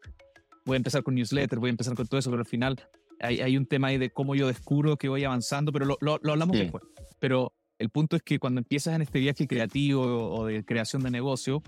voy 0.65 0.75
a 0.75 0.77
empezar 0.77 1.03
con 1.03 1.15
newsletter, 1.15 1.59
voy 1.59 1.69
a 1.69 1.71
empezar 1.71 1.95
con 1.95 2.07
todo 2.07 2.19
eso, 2.19 2.29
pero 2.29 2.41
al 2.41 2.47
final 2.47 2.75
hay, 3.19 3.41
hay 3.41 3.57
un 3.57 3.65
tema 3.65 3.87
ahí 3.87 3.97
de 3.97 4.09
cómo 4.09 4.35
yo 4.35 4.47
descubro 4.47 4.97
que 4.97 5.09
voy 5.09 5.23
avanzando, 5.23 5.71
pero 5.71 5.85
lo, 5.85 5.97
lo, 5.99 6.31
hablamos 6.31 6.57
después. 6.57 6.83
Pero 7.19 7.53
el 7.79 7.89
punto 7.89 8.15
es 8.15 8.23
que 8.23 8.39
cuando 8.39 8.59
empiezas 8.59 8.95
en 8.95 9.01
este 9.01 9.19
viaje 9.19 9.47
creativo 9.47 10.01
o 10.01 10.45
de 10.45 10.63
creación 10.65 11.03
de 11.03 11.11
negocio, 11.11 11.61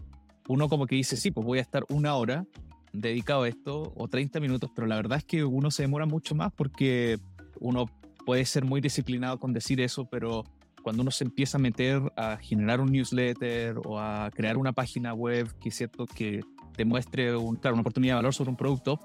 uno 0.47 0.69
como 0.69 0.85
que 0.85 0.95
dice, 0.95 1.17
sí, 1.17 1.31
pues 1.31 1.45
voy 1.45 1.59
a 1.59 1.61
estar 1.61 1.83
una 1.89 2.15
hora 2.15 2.45
dedicado 2.93 3.43
a 3.43 3.49
esto 3.49 3.93
o 3.95 4.07
30 4.07 4.39
minutos, 4.39 4.71
pero 4.73 4.87
la 4.87 4.95
verdad 4.95 5.17
es 5.17 5.25
que 5.25 5.43
uno 5.43 5.71
se 5.71 5.83
demora 5.83 6.05
mucho 6.05 6.35
más 6.35 6.51
porque 6.53 7.19
uno 7.59 7.87
puede 8.25 8.45
ser 8.45 8.65
muy 8.65 8.81
disciplinado 8.81 9.39
con 9.39 9.53
decir 9.53 9.81
eso, 9.81 10.05
pero 10.05 10.43
cuando 10.81 11.01
uno 11.01 11.11
se 11.11 11.23
empieza 11.23 11.57
a 11.57 11.61
meter 11.61 12.01
a 12.15 12.37
generar 12.37 12.79
un 12.79 12.91
newsletter 12.91 13.79
o 13.85 13.99
a 13.99 14.29
crear 14.31 14.57
una 14.57 14.71
página 14.71 15.13
web 15.13 15.47
que 15.59 15.69
es 15.69 15.75
cierto 15.75 16.05
que 16.05 16.41
te 16.75 16.85
muestre 16.85 17.35
un, 17.35 17.59
una 17.63 17.81
oportunidad 17.81 18.13
de 18.13 18.17
valor 18.17 18.33
sobre 18.33 18.51
un 18.51 18.57
producto, 18.57 18.99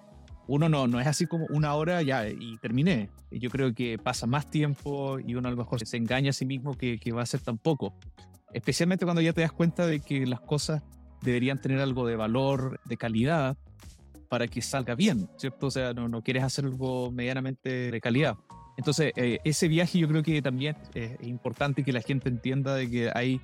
uno 0.46 0.68
no, 0.68 0.88
no 0.88 1.00
es 1.00 1.06
así 1.06 1.26
como 1.26 1.46
una 1.50 1.74
hora 1.74 2.02
ya 2.02 2.28
y 2.28 2.58
terminé. 2.58 3.08
Yo 3.30 3.50
creo 3.50 3.72
que 3.72 3.98
pasa 3.98 4.26
más 4.26 4.50
tiempo 4.50 5.18
y 5.20 5.36
uno 5.36 5.48
a 5.48 5.50
lo 5.52 5.56
mejor 5.56 5.86
se 5.86 5.96
engaña 5.96 6.30
a 6.30 6.32
sí 6.32 6.44
mismo 6.44 6.76
que, 6.76 6.98
que 6.98 7.12
va 7.12 7.22
a 7.22 7.26
ser 7.26 7.40
tan 7.40 7.56
poco. 7.56 7.94
Especialmente 8.52 9.04
cuando 9.04 9.22
ya 9.22 9.32
te 9.32 9.42
das 9.42 9.52
cuenta 9.52 9.86
de 9.86 10.00
que 10.00 10.26
las 10.26 10.40
cosas 10.40 10.82
deberían 11.22 11.60
tener 11.60 11.80
algo 11.80 12.06
de 12.06 12.16
valor, 12.16 12.80
de 12.84 12.96
calidad, 12.96 13.56
para 14.28 14.46
que 14.46 14.62
salga 14.62 14.94
bien, 14.94 15.28
¿cierto? 15.36 15.66
O 15.66 15.70
sea, 15.70 15.92
no, 15.92 16.08
no 16.08 16.22
quieres 16.22 16.44
hacer 16.44 16.64
algo 16.64 17.10
medianamente 17.10 17.90
de 17.90 18.00
calidad. 18.00 18.36
Entonces, 18.76 19.12
eh, 19.16 19.40
ese 19.44 19.66
viaje 19.66 19.98
yo 19.98 20.08
creo 20.08 20.22
que 20.22 20.40
también 20.40 20.76
es 20.94 21.20
importante 21.22 21.82
que 21.82 21.92
la 21.92 22.00
gente 22.00 22.28
entienda 22.28 22.76
de 22.76 22.88
que 22.88 23.10
hay, 23.12 23.40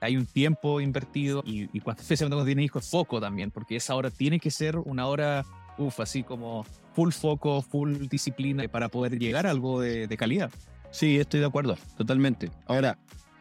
hay 0.00 0.16
un 0.16 0.26
tiempo 0.26 0.80
invertido 0.80 1.42
y, 1.44 1.70
y 1.76 1.80
cuando, 1.80 2.02
especialmente 2.02 2.36
cuando 2.36 2.46
tiene 2.46 2.62
hijos, 2.62 2.88
foco 2.88 3.18
también, 3.18 3.50
porque 3.50 3.76
esa 3.76 3.94
hora 3.94 4.10
tiene 4.10 4.38
que 4.38 4.50
ser 4.50 4.76
una 4.76 5.06
hora, 5.06 5.44
uff, 5.78 6.00
así 6.00 6.22
como 6.22 6.64
full 6.92 7.12
foco, 7.12 7.62
full 7.62 8.06
disciplina 8.06 8.68
para 8.68 8.88
poder 8.88 9.18
llegar 9.18 9.46
a 9.46 9.50
algo 9.50 9.80
de, 9.80 10.06
de 10.06 10.16
calidad. 10.18 10.50
Sí, 10.90 11.16
estoy 11.16 11.40
de 11.40 11.46
acuerdo, 11.46 11.78
totalmente. 11.96 12.50
Ahora, 12.66 12.98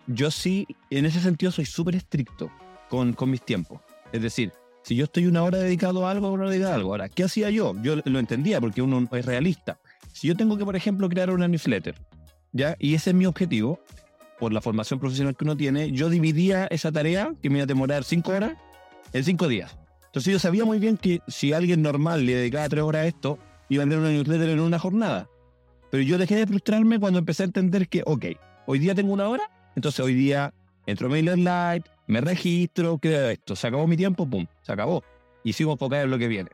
yo 0.08 0.32
sí, 0.32 0.66
en 0.90 1.06
ese 1.06 1.20
sentido, 1.20 1.52
soy 1.52 1.66
súper 1.66 1.96
estricto 1.96 2.50
con, 2.90 3.14
con 3.14 3.30
mis 3.30 3.42
tiempos. 3.42 3.82
Es 4.12 4.22
decir, 4.22 4.52
si 4.84 4.96
yo 4.96 5.06
estoy 5.06 5.26
una 5.26 5.44
hora 5.44 5.58
dedicado 5.58 6.08
a 6.08 6.12
algo, 6.12 6.32
una 6.32 6.44
hora 6.44 6.52
dedicado 6.52 6.74
a 6.74 6.76
algo. 6.76 6.92
Ahora, 6.92 7.10
¿qué 7.10 7.24
hacía 7.24 7.50
yo? 7.50 7.74
Yo 7.82 7.96
lo 8.04 8.20
entendía 8.20 8.62
porque 8.62 8.82
uno 8.82 9.08
es 9.12 9.26
realista. 9.26 9.80
Si 10.14 10.28
yo 10.28 10.36
tengo 10.36 10.58
que, 10.58 10.66
por 10.66 10.76
ejemplo, 10.76 11.10
crear 11.10 11.32
una 11.32 11.48
newsletter, 11.48 11.96
¿ya? 12.52 12.76
Y 12.80 12.94
ese 12.94 13.10
es 13.10 13.16
mi 13.16 13.26
objetivo, 13.26 13.80
por 14.40 14.54
la 14.54 14.62
formación 14.62 15.00
profesional 15.00 15.36
que 15.36 15.44
uno 15.44 15.58
tiene, 15.58 15.92
yo 15.92 16.10
dividía 16.10 16.68
esa 16.68 16.92
tarea, 16.92 17.34
que 17.42 17.50
me 17.50 17.58
iba 17.58 17.64
a 17.64 17.68
demorar 17.68 18.04
cinco 18.04 18.32
horas, 18.32 18.54
en 19.14 19.24
cinco 19.24 19.48
días. 19.48 19.78
Entonces 20.06 20.32
yo 20.32 20.40
sabía 20.40 20.66
muy 20.66 20.80
bien 20.80 20.98
que 20.98 21.22
si 21.28 21.54
alguien 21.54 21.82
normal 21.82 22.26
le 22.26 22.36
dedicaba 22.36 22.70
tres 22.70 22.84
horas 22.84 23.04
a 23.04 23.08
esto, 23.08 23.40
iba 23.70 23.84
a 23.84 23.86
tener 23.86 24.00
una 24.00 24.10
newsletter 24.10 24.50
en 24.50 24.60
una 24.60 24.80
jornada. 24.80 25.30
Pero 25.90 26.04
yo 26.04 26.18
dejé 26.18 26.36
de 26.36 26.48
frustrarme 26.48 27.00
cuando 27.00 27.20
empecé 27.20 27.44
a 27.44 27.46
entender 27.46 27.88
que, 27.88 28.04
ok, 28.06 28.26
hoy 28.66 28.80
día 28.80 28.96
tengo 28.96 29.14
una 29.14 29.28
hora, 29.30 29.50
entonces 29.76 30.00
hoy 30.00 30.14
día 30.14 30.54
entro 30.86 31.08
a 31.08 31.10
MailerLite, 31.10 31.90
me 32.08 32.22
registro, 32.22 32.98
creo 32.98 33.30
esto, 33.30 33.56
se 33.56 33.68
acabó 33.68 33.88
mi 33.88 33.98
tiempo, 33.98 34.30
pum, 34.30 34.46
se 34.62 34.72
acabó. 34.72 35.04
Y 35.44 35.54
sigo 35.54 35.72
enfocado 35.72 36.04
en 36.04 36.12
lo 36.12 36.18
que 36.18 36.28
viene. 36.28 36.50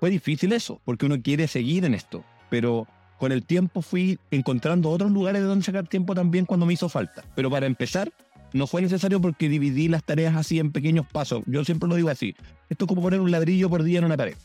Fue 0.00 0.10
difícil 0.10 0.52
eso, 0.52 0.80
porque 0.84 1.06
uno 1.06 1.20
quiere 1.22 1.48
seguir 1.48 1.84
en 1.84 1.94
esto, 1.94 2.24
pero 2.50 2.86
con 3.18 3.32
el 3.32 3.44
tiempo 3.44 3.82
fui 3.82 4.18
encontrando 4.30 4.90
otros 4.90 5.10
lugares 5.10 5.42
de 5.42 5.48
donde 5.48 5.64
sacar 5.64 5.88
tiempo 5.88 6.14
también 6.14 6.44
cuando 6.44 6.66
me 6.66 6.74
hizo 6.74 6.88
falta. 6.88 7.24
Pero 7.34 7.50
para 7.50 7.66
empezar, 7.66 8.12
no 8.52 8.66
fue 8.66 8.82
necesario 8.82 9.20
porque 9.20 9.48
dividí 9.48 9.88
las 9.88 10.04
tareas 10.04 10.36
así 10.36 10.58
en 10.58 10.72
pequeños 10.72 11.06
pasos. 11.06 11.42
Yo 11.46 11.64
siempre 11.64 11.88
lo 11.88 11.96
digo 11.96 12.08
así. 12.08 12.34
Esto 12.68 12.84
es 12.84 12.88
como 12.88 13.02
poner 13.02 13.20
un 13.20 13.30
ladrillo 13.30 13.70
por 13.70 13.82
día 13.82 13.98
en 13.98 14.04
una 14.04 14.16
pared. 14.16 14.36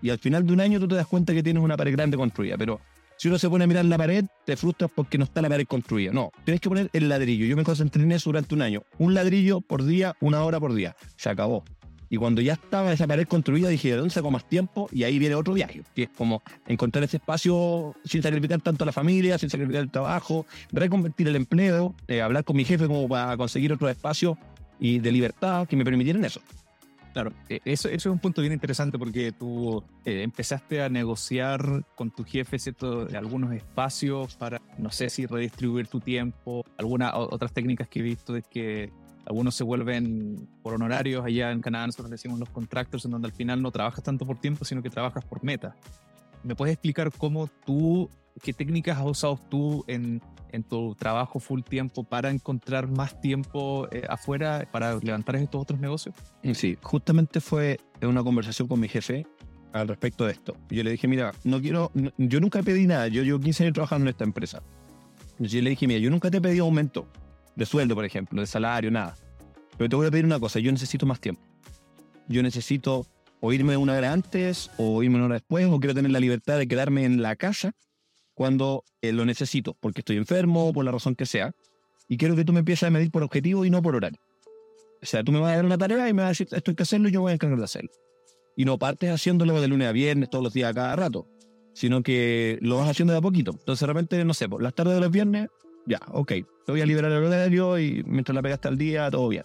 Y 0.00 0.10
al 0.10 0.18
final 0.18 0.46
de 0.46 0.52
un 0.52 0.60
año 0.60 0.80
tú 0.80 0.88
te 0.88 0.94
das 0.94 1.06
cuenta 1.06 1.32
que 1.32 1.42
tienes 1.42 1.62
una 1.62 1.76
pared 1.76 1.92
grande 1.92 2.16
construida. 2.16 2.56
Pero 2.56 2.80
si 3.24 3.28
uno 3.28 3.38
se 3.38 3.48
pone 3.48 3.64
a 3.64 3.66
mirar 3.66 3.86
la 3.86 3.96
pared, 3.96 4.26
te 4.44 4.54
frustras 4.54 4.90
porque 4.94 5.16
no 5.16 5.24
está 5.24 5.40
la 5.40 5.48
pared 5.48 5.66
construida. 5.66 6.12
No, 6.12 6.30
tienes 6.44 6.60
que 6.60 6.68
poner 6.68 6.90
el 6.92 7.08
ladrillo. 7.08 7.46
Yo 7.46 7.56
me 7.56 7.64
concentré 7.64 8.02
en 8.02 8.12
eso 8.12 8.28
durante 8.28 8.54
un 8.54 8.60
año. 8.60 8.82
Un 8.98 9.14
ladrillo 9.14 9.62
por 9.62 9.82
día, 9.82 10.14
una 10.20 10.44
hora 10.44 10.60
por 10.60 10.74
día. 10.74 10.94
Se 11.16 11.30
acabó. 11.30 11.64
Y 12.10 12.18
cuando 12.18 12.42
ya 12.42 12.52
estaba 12.52 12.92
esa 12.92 13.06
pared 13.06 13.26
construida, 13.26 13.70
dije, 13.70 13.88
¿de 13.88 13.96
dónde 13.96 14.12
saco 14.12 14.30
más 14.30 14.46
tiempo? 14.46 14.90
Y 14.92 15.04
ahí 15.04 15.18
viene 15.18 15.36
otro 15.36 15.54
viaje, 15.54 15.84
que 15.94 16.02
es 16.02 16.10
como 16.10 16.42
encontrar 16.66 17.02
ese 17.02 17.16
espacio 17.16 17.94
sin 18.04 18.20
sacrificar 18.20 18.60
tanto 18.60 18.84
a 18.84 18.86
la 18.86 18.92
familia, 18.92 19.38
sin 19.38 19.48
sacrificar 19.48 19.80
el 19.80 19.90
trabajo, 19.90 20.44
reconvertir 20.70 21.26
el 21.26 21.36
empleo, 21.36 21.94
eh, 22.08 22.20
hablar 22.20 22.44
con 22.44 22.56
mi 22.56 22.66
jefe 22.66 22.86
como 22.86 23.08
para 23.08 23.38
conseguir 23.38 23.72
otro 23.72 23.88
espacio 23.88 24.36
y 24.78 24.98
de 24.98 25.10
libertad 25.10 25.66
que 25.66 25.76
me 25.76 25.84
permitieran 25.86 26.26
eso. 26.26 26.42
Claro, 27.14 27.32
e, 27.48 27.60
eso, 27.64 27.88
es 27.88 28.04
un 28.06 28.18
punto 28.18 28.40
bien 28.40 28.52
interesante 28.52 28.98
porque 28.98 29.30
tú 29.30 29.84
eh, 30.04 30.22
empezaste 30.22 30.82
a 30.82 30.88
negociar 30.88 31.86
con 31.94 32.10
tu 32.10 32.24
jefe 32.24 32.58
¿cierto? 32.58 33.06
algunos 33.16 33.52
espacios 33.52 34.34
para, 34.34 34.60
no 34.78 34.90
sé 34.90 35.08
si 35.08 35.24
redistribuir 35.24 35.86
tu 35.86 36.00
tiempo, 36.00 36.64
algunas 36.76 37.12
otras 37.14 37.52
técnicas 37.52 37.88
que 37.88 38.00
he 38.00 38.02
visto 38.02 38.36
es 38.36 38.44
que 38.48 38.92
algunos 39.26 39.54
se 39.54 39.62
vuelven 39.62 40.48
por 40.60 40.74
honorarios, 40.74 41.24
allá 41.24 41.52
en 41.52 41.60
Canadá 41.60 41.86
nosotros 41.86 42.10
decimos 42.10 42.40
los 42.40 42.50
contractors, 42.50 43.04
en 43.04 43.12
donde 43.12 43.28
al 43.28 43.32
final 43.32 43.62
no 43.62 43.70
trabajas 43.70 44.02
tanto 44.02 44.26
por 44.26 44.40
tiempo, 44.40 44.64
sino 44.64 44.82
que 44.82 44.90
trabajas 44.90 45.24
por 45.24 45.42
meta. 45.44 45.76
¿Me 46.42 46.56
puedes 46.56 46.72
explicar 46.74 47.12
cómo 47.16 47.46
tú, 47.64 48.10
qué 48.42 48.52
técnicas 48.52 48.98
has 48.98 49.06
usado 49.06 49.38
tú 49.48 49.84
en, 49.86 50.20
en 50.50 50.62
tu 50.62 50.94
trabajo 50.94 51.40
full 51.40 51.62
tiempo 51.62 52.04
para 52.04 52.30
encontrar 52.30 52.88
más 52.88 53.20
tiempo 53.20 53.88
eh, 53.90 54.04
afuera 54.08 54.68
para 54.70 54.96
levantar 54.96 55.36
estos 55.36 55.62
otros 55.62 55.80
negocios? 55.80 56.14
Sí, 56.52 56.78
justamente 56.82 57.40
fue 57.40 57.80
una 58.02 58.22
conversación 58.22 58.68
con 58.68 58.80
mi 58.80 58.88
jefe 58.88 59.26
al 59.72 59.88
respecto 59.88 60.24
de 60.24 60.32
esto. 60.32 60.56
Yo 60.70 60.84
le 60.84 60.92
dije, 60.92 61.08
mira, 61.08 61.32
no 61.42 61.60
quiero, 61.60 61.90
yo 62.16 62.40
nunca 62.40 62.62
pedí 62.62 62.86
nada, 62.86 63.08
yo 63.08 63.22
llevo 63.22 63.40
15 63.40 63.64
años 63.64 63.74
trabajando 63.74 64.04
en 64.04 64.10
esta 64.10 64.24
empresa. 64.24 64.62
Yo 65.38 65.60
le 65.60 65.70
dije, 65.70 65.88
mira, 65.88 65.98
yo 65.98 66.10
nunca 66.10 66.30
te 66.30 66.36
he 66.36 66.40
pedido 66.40 66.64
aumento 66.64 67.08
de 67.56 67.66
sueldo, 67.66 67.94
por 67.96 68.04
ejemplo, 68.04 68.40
de 68.40 68.46
salario, 68.46 68.90
nada. 68.90 69.16
Pero 69.76 69.90
te 69.90 69.96
voy 69.96 70.06
a 70.06 70.10
pedir 70.10 70.24
una 70.24 70.38
cosa, 70.38 70.60
yo 70.60 70.70
necesito 70.70 71.06
más 71.06 71.20
tiempo. 71.20 71.42
Yo 72.28 72.42
necesito 72.42 73.06
o 73.40 73.52
irme 73.52 73.76
una 73.76 73.94
hora 73.94 74.12
antes 74.12 74.70
o 74.78 75.02
irme 75.02 75.16
una 75.16 75.26
hora 75.26 75.34
después 75.34 75.66
o 75.66 75.78
quiero 75.80 75.94
tener 75.94 76.12
la 76.12 76.20
libertad 76.20 76.56
de 76.56 76.68
quedarme 76.68 77.04
en 77.04 77.20
la 77.20 77.36
casa 77.36 77.72
cuando 78.34 78.84
eh, 79.00 79.12
lo 79.12 79.24
necesito, 79.24 79.76
porque 79.80 80.00
estoy 80.00 80.16
enfermo 80.16 80.72
por 80.72 80.84
la 80.84 80.92
razón 80.92 81.14
que 81.14 81.26
sea. 81.26 81.54
Y 82.08 82.16
quiero 82.16 82.36
que 82.36 82.44
tú 82.44 82.52
me 82.52 82.60
empieces 82.60 82.86
a 82.86 82.90
medir 82.90 83.10
por 83.10 83.22
objetivo 83.22 83.64
y 83.64 83.70
no 83.70 83.80
por 83.80 83.96
horario. 83.96 84.20
O 85.02 85.06
sea, 85.06 85.22
tú 85.22 85.32
me 85.32 85.40
vas 85.40 85.52
a 85.52 85.56
dar 85.56 85.64
una 85.64 85.78
tarea 85.78 86.08
y 86.08 86.12
me 86.12 86.22
vas 86.22 86.26
a 86.26 86.30
decir, 86.30 86.48
esto 86.50 86.70
hay 86.70 86.74
que 86.74 86.82
hacerlo 86.82 87.08
y 87.08 87.12
yo 87.12 87.20
voy 87.20 87.32
a 87.32 87.34
encargar 87.34 87.58
de 87.58 87.64
hacerlo. 87.64 87.90
Y 88.56 88.64
no 88.64 88.78
partes 88.78 89.10
haciéndolo 89.10 89.60
de 89.60 89.68
lunes 89.68 89.88
a 89.88 89.92
viernes, 89.92 90.30
todos 90.30 90.44
los 90.44 90.52
días, 90.52 90.72
cada 90.74 90.94
rato, 90.96 91.26
sino 91.72 92.02
que 92.02 92.58
lo 92.60 92.78
vas 92.78 92.88
haciendo 92.88 93.12
de 93.12 93.18
a 93.18 93.22
poquito. 93.22 93.52
Entonces, 93.52 93.80
de 93.80 93.86
repente, 93.86 94.24
no 94.24 94.34
sé, 94.34 94.48
por 94.48 94.62
las 94.62 94.74
tardes 94.74 94.94
de 94.94 95.00
los 95.00 95.10
viernes 95.10 95.48
ya, 95.86 96.00
ok, 96.12 96.32
te 96.64 96.72
voy 96.72 96.80
a 96.80 96.86
liberar 96.86 97.12
el 97.12 97.24
horario 97.24 97.78
y 97.78 98.02
mientras 98.06 98.34
la 98.34 98.42
pegaste 98.42 98.68
al 98.68 98.78
día, 98.78 99.10
todo 99.10 99.28
bien. 99.28 99.42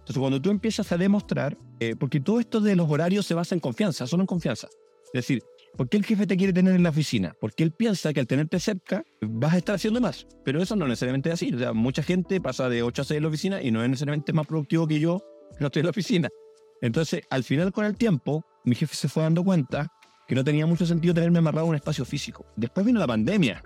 Entonces, 0.00 0.18
cuando 0.18 0.40
tú 0.40 0.50
empiezas 0.50 0.90
a 0.92 0.96
demostrar, 0.96 1.56
eh, 1.80 1.94
porque 1.96 2.20
todo 2.20 2.40
esto 2.40 2.60
de 2.60 2.76
los 2.76 2.90
horarios 2.90 3.26
se 3.26 3.34
basa 3.34 3.54
en 3.54 3.60
confianza, 3.60 4.06
solo 4.06 4.22
en 4.22 4.26
confianza. 4.26 4.68
Es 5.06 5.12
decir, 5.12 5.42
¿por 5.78 5.88
qué 5.88 5.96
el 5.96 6.04
jefe 6.04 6.26
te 6.26 6.36
quiere 6.36 6.52
tener 6.52 6.74
en 6.74 6.82
la 6.82 6.90
oficina? 6.90 7.34
Porque 7.40 7.62
él 7.62 7.72
piensa 7.72 8.12
que 8.12 8.20
al 8.20 8.26
tenerte 8.26 8.60
cerca 8.60 9.04
vas 9.22 9.54
a 9.54 9.58
estar 9.58 9.76
haciendo 9.76 10.00
más. 10.00 10.26
Pero 10.44 10.60
eso 10.60 10.76
no 10.76 10.86
necesariamente 10.86 11.30
es 11.30 11.34
así. 11.34 11.54
O 11.54 11.58
sea, 11.58 11.72
mucha 11.72 12.02
gente 12.02 12.40
pasa 12.40 12.68
de 12.68 12.82
8 12.82 13.00
a 13.00 13.04
6 13.04 13.16
en 13.16 13.22
la 13.22 13.28
oficina 13.28 13.62
y 13.62 13.70
no 13.70 13.82
es 13.82 13.88
necesariamente 13.88 14.34
más 14.34 14.46
productivo 14.46 14.86
que 14.86 15.00
yo 15.00 15.24
no 15.60 15.68
estoy 15.68 15.80
en 15.80 15.86
la 15.86 15.90
oficina. 15.90 16.28
Entonces, 16.82 17.22
al 17.30 17.44
final, 17.44 17.72
con 17.72 17.86
el 17.86 17.96
tiempo, 17.96 18.44
mi 18.64 18.74
jefe 18.74 18.94
se 18.94 19.08
fue 19.08 19.22
dando 19.22 19.42
cuenta 19.42 19.90
que 20.26 20.34
no 20.34 20.44
tenía 20.44 20.66
mucho 20.66 20.84
sentido 20.84 21.14
tenerme 21.14 21.38
amarrado 21.38 21.66
a 21.66 21.70
un 21.70 21.76
espacio 21.76 22.04
físico. 22.04 22.44
Después 22.56 22.84
vino 22.84 23.00
la 23.00 23.06
pandemia. 23.06 23.62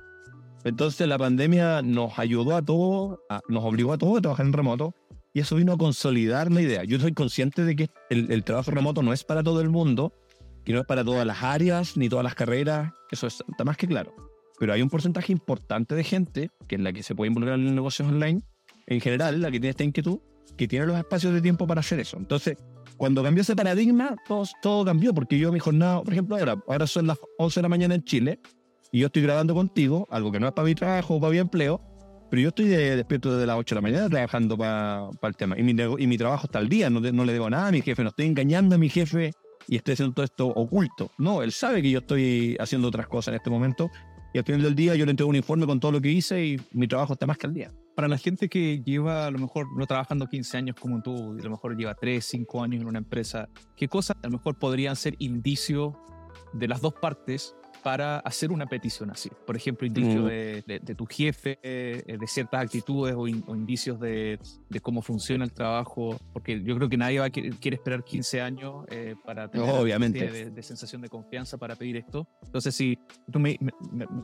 Entonces 0.64 1.08
la 1.08 1.18
pandemia 1.18 1.82
nos 1.82 2.18
ayudó 2.18 2.54
a 2.54 2.62
todos, 2.62 3.18
nos 3.48 3.64
obligó 3.64 3.92
a 3.92 3.98
todos 3.98 4.18
a 4.18 4.20
trabajar 4.20 4.46
en 4.46 4.52
remoto 4.52 4.94
y 5.34 5.40
eso 5.40 5.56
vino 5.56 5.72
a 5.72 5.78
consolidar 5.78 6.52
la 6.52 6.60
idea. 6.60 6.84
Yo 6.84 7.00
soy 7.00 7.12
consciente 7.12 7.64
de 7.64 7.74
que 7.74 7.90
el, 8.10 8.44
trabajo 8.44 8.70
remoto 8.70 9.02
no 9.02 9.12
es 9.12 9.24
para 9.24 9.42
todo 9.42 9.60
el 9.60 9.70
mundo, 9.70 10.12
que 10.64 10.72
no 10.72 10.80
es 10.80 10.86
para 10.86 11.04
todas 11.04 11.26
las 11.26 11.42
áreas 11.42 11.96
ni 11.96 12.08
todas 12.08 12.24
las 12.24 12.34
carreras, 12.34 12.92
eso 13.10 13.26
está 13.26 13.64
más 13.64 13.76
que 13.76 13.86
claro. 13.86 14.14
Pero 14.58 14.72
hay 14.72 14.82
un 14.82 14.90
porcentaje 14.90 15.32
importante 15.32 15.94
de 15.94 16.04
gente, 16.04 16.50
que 16.68 16.76
es 16.76 16.80
la 16.80 16.92
que 16.92 17.02
se 17.02 17.14
puede 17.14 17.28
involucrar 17.28 17.58
en 17.58 17.64
los 17.64 17.74
negocios 17.74 18.08
online, 18.08 18.42
en 18.86 19.00
general, 19.00 19.40
la 19.40 19.50
que 19.50 19.58
tiene 19.58 19.70
esta 19.70 19.84
inquietud, 19.84 20.20
que 20.56 20.68
tiene 20.68 20.86
los 20.86 20.96
espacios 20.96 21.34
de 21.34 21.40
tiempo 21.40 21.66
para 21.66 21.80
hacer 21.80 21.98
eso. 21.98 22.16
Entonces, 22.16 22.56
cuando 22.96 23.22
cambió 23.22 23.42
ese 23.42 23.56
paradigma, 23.56 24.14
todo, 24.26 24.44
todo 24.60 24.84
cambió, 24.84 25.12
porque 25.14 25.38
yo 25.38 25.50
mi 25.50 25.58
jornada, 25.58 26.02
por 26.02 26.12
ejemplo, 26.12 26.36
ahora, 26.36 26.62
ahora 26.68 26.86
son 26.86 27.06
las 27.06 27.18
11 27.38 27.58
de 27.58 27.62
la 27.62 27.68
mañana 27.68 27.94
en 27.94 28.04
Chile, 28.04 28.38
y 28.92 29.00
yo 29.00 29.06
estoy 29.06 29.22
grabando 29.22 29.54
contigo, 29.54 30.06
algo 30.10 30.30
que 30.30 30.38
no 30.38 30.46
es 30.46 30.52
para 30.52 30.66
mi 30.66 30.74
trabajo 30.74 31.16
o 31.16 31.20
para 31.20 31.32
mi 31.32 31.38
empleo, 31.38 31.80
pero 32.30 32.42
yo 32.42 32.48
estoy 32.48 32.66
despierto 32.66 33.34
desde 33.34 33.46
las 33.46 33.58
8 33.58 33.74
de 33.74 33.80
la 33.80 33.82
mañana 33.82 34.08
trabajando 34.08 34.56
para 34.56 35.10
el 35.22 35.36
tema. 35.36 35.58
Y 35.58 35.62
mi, 35.62 35.74
y 35.98 36.06
mi 36.06 36.16
trabajo 36.16 36.46
está 36.46 36.60
al 36.60 36.68
día, 36.68 36.88
no, 36.88 37.00
no 37.00 37.24
le 37.24 37.32
debo 37.32 37.50
nada 37.50 37.68
a 37.68 37.72
mi 37.72 37.82
jefe, 37.82 38.02
no 38.02 38.10
estoy 38.10 38.26
engañando 38.26 38.76
a 38.76 38.78
mi 38.78 38.88
jefe 38.88 39.32
y 39.68 39.76
estoy 39.76 39.94
haciendo 39.94 40.14
todo 40.14 40.24
esto 40.24 40.46
oculto. 40.48 41.10
No, 41.18 41.42
él 41.42 41.52
sabe 41.52 41.82
que 41.82 41.90
yo 41.90 42.00
estoy 42.00 42.56
haciendo 42.58 42.88
otras 42.88 43.06
cosas 43.06 43.32
en 43.32 43.36
este 43.36 43.50
momento 43.50 43.90
y 44.34 44.38
al 44.38 44.44
final 44.44 44.62
del 44.62 44.74
día 44.74 44.94
yo 44.94 45.04
le 45.04 45.10
entrego 45.10 45.28
un 45.28 45.36
informe 45.36 45.66
con 45.66 45.78
todo 45.78 45.92
lo 45.92 46.00
que 46.00 46.10
hice 46.10 46.44
y 46.44 46.60
mi 46.72 46.88
trabajo 46.88 47.12
está 47.12 47.26
más 47.26 47.38
que 47.38 47.46
al 47.46 47.54
día. 47.54 47.72
Para 47.94 48.08
la 48.08 48.16
gente 48.16 48.48
que 48.48 48.82
lleva 48.82 49.26
a 49.26 49.30
lo 49.30 49.38
mejor 49.38 49.66
no 49.76 49.86
trabajando 49.86 50.26
15 50.26 50.56
años 50.56 50.76
como 50.80 51.02
tú 51.02 51.36
y 51.36 51.40
a 51.40 51.44
lo 51.44 51.50
mejor 51.50 51.76
lleva 51.76 51.94
3, 51.94 52.24
5 52.24 52.62
años 52.62 52.80
en 52.80 52.88
una 52.88 52.98
empresa, 52.98 53.48
¿qué 53.76 53.88
cosas 53.88 54.16
a 54.22 54.26
lo 54.26 54.32
mejor 54.32 54.58
podrían 54.58 54.96
ser 54.96 55.14
indicios 55.18 55.94
de 56.54 56.68
las 56.68 56.80
dos 56.80 56.94
partes 56.94 57.54
para 57.82 58.18
hacer 58.20 58.52
una 58.52 58.66
petición 58.66 59.10
así. 59.10 59.30
Por 59.46 59.56
ejemplo, 59.56 59.86
indicios 59.86 60.26
de, 60.26 60.94
tu 60.96 61.06
jefe, 61.06 61.58
eh, 61.62 62.16
de 62.18 62.26
ciertas 62.26 62.62
actitudes 62.62 63.14
o, 63.16 63.26
indicios 63.26 63.98
de, 64.00 64.38
cómo 64.80 65.02
funciona 65.02 65.44
el 65.44 65.52
trabajo, 65.52 66.18
porque 66.32 66.62
yo 66.62 66.76
creo 66.76 66.88
que 66.88 66.96
nadie 66.96 67.18
va 67.18 67.26
a 67.26 67.30
quiere 67.30 67.76
esperar 67.76 68.04
15 68.04 68.40
años 68.40 68.84
eh, 68.88 69.14
para 69.24 69.48
tener 69.48 69.68
Obviamente. 69.68 70.50
De, 70.50 70.62
sensación 70.62 71.02
de 71.02 71.08
confianza 71.08 71.58
para 71.58 71.74
pedir 71.74 71.96
esto. 71.96 72.28
Entonces, 72.44 72.74
si 72.74 72.96
tú 73.30 73.40
me, 73.40 73.58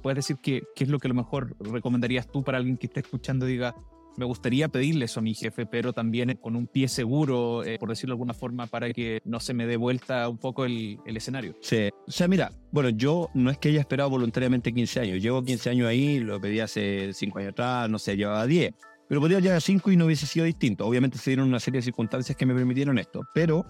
puedes 0.03 0.17
decir 0.17 0.37
qué, 0.41 0.63
qué 0.77 0.85
es 0.85 0.91
lo 0.91 0.99
que 0.99 1.09
a 1.09 1.11
lo 1.11 1.15
mejor 1.15 1.57
recomendarías 1.59 2.29
tú 2.31 2.45
para 2.45 2.59
alguien 2.59 2.77
que 2.77 2.87
esté 2.87 3.01
escuchando 3.01 3.49
y 3.49 3.53
diga, 3.53 3.75
me 4.19 4.25
gustaría 4.25 4.69
pedirle 4.69 5.05
eso 5.05 5.21
a 5.21 5.23
mi 5.23 5.33
jefe, 5.33 5.65
pero 5.65 5.93
también 5.93 6.37
con 6.43 6.57
un 6.57 6.67
pie 6.67 6.89
seguro, 6.89 7.63
eh, 7.63 7.79
por 7.79 7.89
decirlo 7.89 8.13
de 8.13 8.17
alguna 8.17 8.35
forma, 8.35 8.67
para 8.67 8.93
que 8.93 9.21
no 9.25 9.39
se 9.39 9.55
me 9.55 9.65
dé 9.65 9.77
vuelta 9.77 10.29
un 10.29 10.39
poco 10.39 10.65
el, 10.65 10.99
escenario. 11.07 11.55
Sí, 11.61 11.89
o 12.07 12.11
sea, 12.11 12.27
mira, 12.27 12.53
bueno, 12.73 12.91
yo 12.91 13.31
no 13.35 13.51
es 13.51 13.59
que 13.59 13.69
haya 13.69 13.81
esperado 13.81 14.11
voluntariamente 14.11 14.73
15 14.73 15.01
años, 15.01 15.23
llevo 15.23 15.43
15 15.43 15.71
años 15.71 15.89
ahí, 15.89 16.19
lo 16.19 16.41
pedí 16.41 16.59
hace 16.59 17.13
5 17.13 17.39
años 17.39 17.53
atrás, 17.53 17.89
no 17.89 17.99
sé, 17.99 18.17
llevaba 18.17 18.45
10, 18.45 18.75
pero 19.09 19.21
podría 19.21 19.39
llegar 19.39 19.57
a 19.57 19.61
5 19.61 19.93
y 19.93 19.97
no 19.97 20.07
hubiese 20.07 20.27
sido 20.27 20.45
distinto. 20.45 20.85
Obviamente 20.85 21.17
se 21.17 21.31
dieron 21.31 21.47
una 21.47 21.61
serie 21.61 21.79
de 21.79 21.85
circunstancias 21.85 22.37
que 22.37 22.45
me 22.45 22.55
permitieron 22.55 22.99
esto, 22.99 23.23
pero 23.33 23.65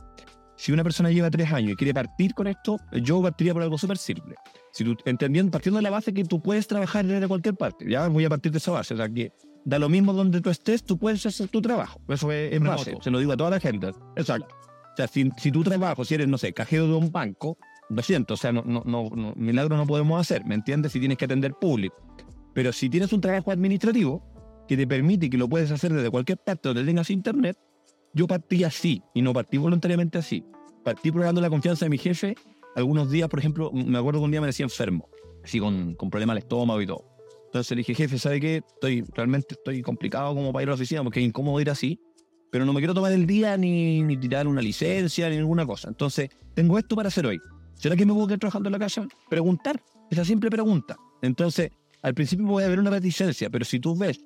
si 0.57 0.73
una 0.73 0.83
persona 0.83 1.11
lleva 1.11 1.31
3 1.31 1.52
años 1.52 1.73
y 1.73 1.76
quiere 1.76 1.93
partir 1.93 2.33
con 2.33 2.47
esto, 2.47 2.78
yo 3.02 3.21
partiría 3.21 3.52
por 3.52 3.62
algo 3.62 3.76
súper 3.76 3.99
simple. 3.99 4.35
Si 4.73 4.83
tú, 4.83 4.97
entendiendo, 5.05 5.50
partiendo 5.50 5.76
de 5.76 5.83
la 5.83 5.90
base 5.90 6.14
que 6.14 6.25
tú 6.25 6.40
puedes 6.40 6.67
trabajar 6.67 7.05
desde 7.05 7.28
cualquier 7.28 7.55
parte, 7.55 7.85
ya 7.88 8.09
voy 8.09 8.25
a 8.25 8.31
partir 8.31 8.50
de 8.50 8.59
esa 8.59 8.73
base, 8.73 8.95
o 8.95 8.97
sea, 8.97 9.09
que 9.09 9.33
da 9.68 9.78
lo 9.78 9.90
mismo 9.90 10.14
donde 10.14 10.40
tú 10.40 10.48
estés, 10.48 10.82
tú 10.82 10.96
puedes 10.96 11.25
hacer 11.26 11.48
tu 11.48 11.60
trabajo. 11.60 12.00
Eso 12.08 12.32
es, 12.32 12.54
en 12.54 12.64
base, 12.64 12.96
se 13.02 13.10
lo 13.10 13.18
digo 13.18 13.32
a 13.32 13.37
toda 13.37 13.50
la 13.50 13.60
gente. 13.60 13.88
Exacto. 14.16 14.54
O 14.92 14.96
sea, 14.96 15.06
si, 15.06 15.30
si 15.37 15.52
tu 15.52 15.62
trabajo, 15.62 16.06
si 16.06 16.14
eres, 16.14 16.26
no 16.26 16.38
sé, 16.38 16.54
cajero 16.54 16.87
de 16.87 16.94
un 16.94 17.12
banco, 17.12 17.58
lo 17.90 18.02
siento, 18.02 18.34
o 18.34 18.37
sea, 18.38 18.50
no, 18.50 18.62
no, 18.64 18.82
no, 18.84 19.34
milagro 19.37 19.76
no 19.76 19.87
podemos 19.87 20.18
hacer, 20.18 20.44
¿me 20.46 20.54
entiendes? 20.54 20.92
Si 20.92 21.00
tienes 21.00 21.18
que 21.18 21.26
atender 21.26 21.52
público. 21.52 21.96
Pero 22.54 22.72
si 22.72 22.88
tienes 22.88 23.12
un 23.12 23.20
trabajo 23.20 23.50
administrativo 23.50 24.22
que 24.66 24.76
te 24.76 24.87
permite 24.87 25.28
que 25.28 25.37
lo 25.37 25.48
puedes 25.48 25.70
hacer 25.70 25.92
desde 25.92 26.10
cualquier 26.10 26.38
parte 26.38 26.70
donde 26.70 26.84
tengas 26.84 27.10
internet, 27.10 27.58
yo 28.14 28.26
partí 28.26 28.64
así 28.64 29.02
y 29.14 29.20
no 29.20 29.34
partí 29.34 29.58
voluntariamente 29.58 30.16
así. 30.16 30.44
Partí 30.82 31.12
probando 31.12 31.42
la 31.42 31.50
confianza 31.50 31.84
de 31.84 31.90
mi 31.90 31.98
jefe. 31.98 32.34
Algunos 32.75 33.10
días, 33.10 33.28
por 33.28 33.38
ejemplo, 33.38 33.70
me 33.72 33.98
acuerdo 33.98 34.20
que 34.20 34.24
un 34.24 34.31
día 34.31 34.40
me 34.40 34.46
decía 34.46 34.64
enfermo, 34.64 35.11
así 35.44 35.61
con, 35.61 35.94
con 35.94 36.09
problemas 36.09 36.35
al 36.35 36.38
estómago 36.38 36.81
y 36.81 36.87
todo. 36.87 37.17
Entonces 37.48 37.70
le 37.70 37.76
dije, 37.78 37.94
jefe, 37.94 38.18
¿sabe 38.18 38.40
qué? 38.40 38.56
Estoy, 38.56 39.04
realmente 39.14 39.54
estoy 39.54 39.80
complicado 39.80 40.34
como 40.34 40.52
para 40.52 40.64
ir 40.64 40.68
a 40.68 40.72
la 40.72 40.74
oficina 40.74 41.02
porque 41.02 41.20
es 41.20 41.26
incómodo 41.26 41.58
ir 41.62 41.70
así, 41.70 41.98
pero 42.52 42.66
no 42.66 42.74
me 42.74 42.80
quiero 42.80 42.92
tomar 42.92 43.11
el 43.12 43.26
día 43.26 43.56
ni, 43.56 44.16
tirar 44.18 44.46
una 44.46 44.61
licencia 44.61 45.30
ni 45.30 45.38
ninguna 45.38 45.64
cosa. 45.64 45.88
Entonces, 45.88 46.28
tengo 46.52 46.78
esto 46.78 46.94
para 46.94 47.08
hacer 47.08 47.24
hoy. 47.24 47.40
¿Será 47.74 47.96
que 47.96 48.04
me 48.04 48.12
a 48.12 48.26
quedar 48.26 48.38
trabajando 48.38 48.68
en 48.68 48.72
la 48.74 48.78
casa? 48.78 49.08
Preguntar, 49.30 49.82
esa 50.11 50.26
simple 50.26 50.50
pregunta. 50.50 50.96
Entonces, 51.22 51.70
al 52.02 52.12
principio 52.12 52.46
puede 52.46 52.66
haber 52.66 52.80
una 52.80 52.90
reticencia, 52.90 53.48
pero 53.48 53.64
si 53.64 53.80
tú 53.80 53.96
ves 53.96 54.20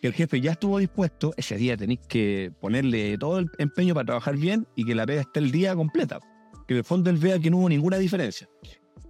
que 0.00 0.08
el 0.08 0.12
jefe 0.12 0.40
ya 0.40 0.52
estuvo 0.52 0.78
dispuesto, 0.78 1.34
ese 1.36 1.56
día 1.56 1.76
tenéis 1.76 2.00
que 2.08 2.50
ponerle 2.60 3.16
todo 3.16 3.38
el 3.38 3.48
empeño 3.58 3.94
para 3.94 4.06
trabajar 4.06 4.36
bien 4.36 4.66
y 4.74 4.84
que 4.84 4.96
la 4.96 5.06
pega 5.06 5.20
esté 5.20 5.38
el 5.38 5.52
día 5.52 5.76
completa. 5.76 6.18
Que 6.66 6.74
en 6.74 6.78
el 6.78 6.84
fondo 6.84 7.10
él 7.10 7.18
vea 7.18 7.38
que 7.38 7.48
no 7.48 7.58
hubo 7.58 7.68
ninguna 7.68 7.96
diferencia. 7.98 8.48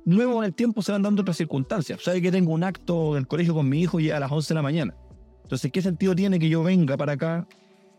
Luego 0.06 0.34
con 0.34 0.44
el 0.44 0.54
tiempo 0.54 0.82
se 0.82 0.92
van 0.92 1.02
dando 1.02 1.22
otras 1.22 1.36
circunstancias. 1.36 2.00
Sabe 2.00 2.22
que 2.22 2.30
tengo 2.30 2.52
un 2.52 2.62
acto 2.62 3.14
del 3.14 3.26
colegio 3.26 3.54
con 3.54 3.68
mi 3.68 3.80
hijo 3.80 3.98
y 3.98 4.10
a 4.10 4.20
las 4.20 4.30
11 4.30 4.48
de 4.48 4.54
la 4.54 4.62
mañana. 4.62 4.94
Entonces, 5.42 5.70
¿qué 5.72 5.82
sentido 5.82 6.14
tiene 6.14 6.38
que 6.38 6.48
yo 6.48 6.62
venga 6.62 6.96
para 6.96 7.12
acá 7.12 7.46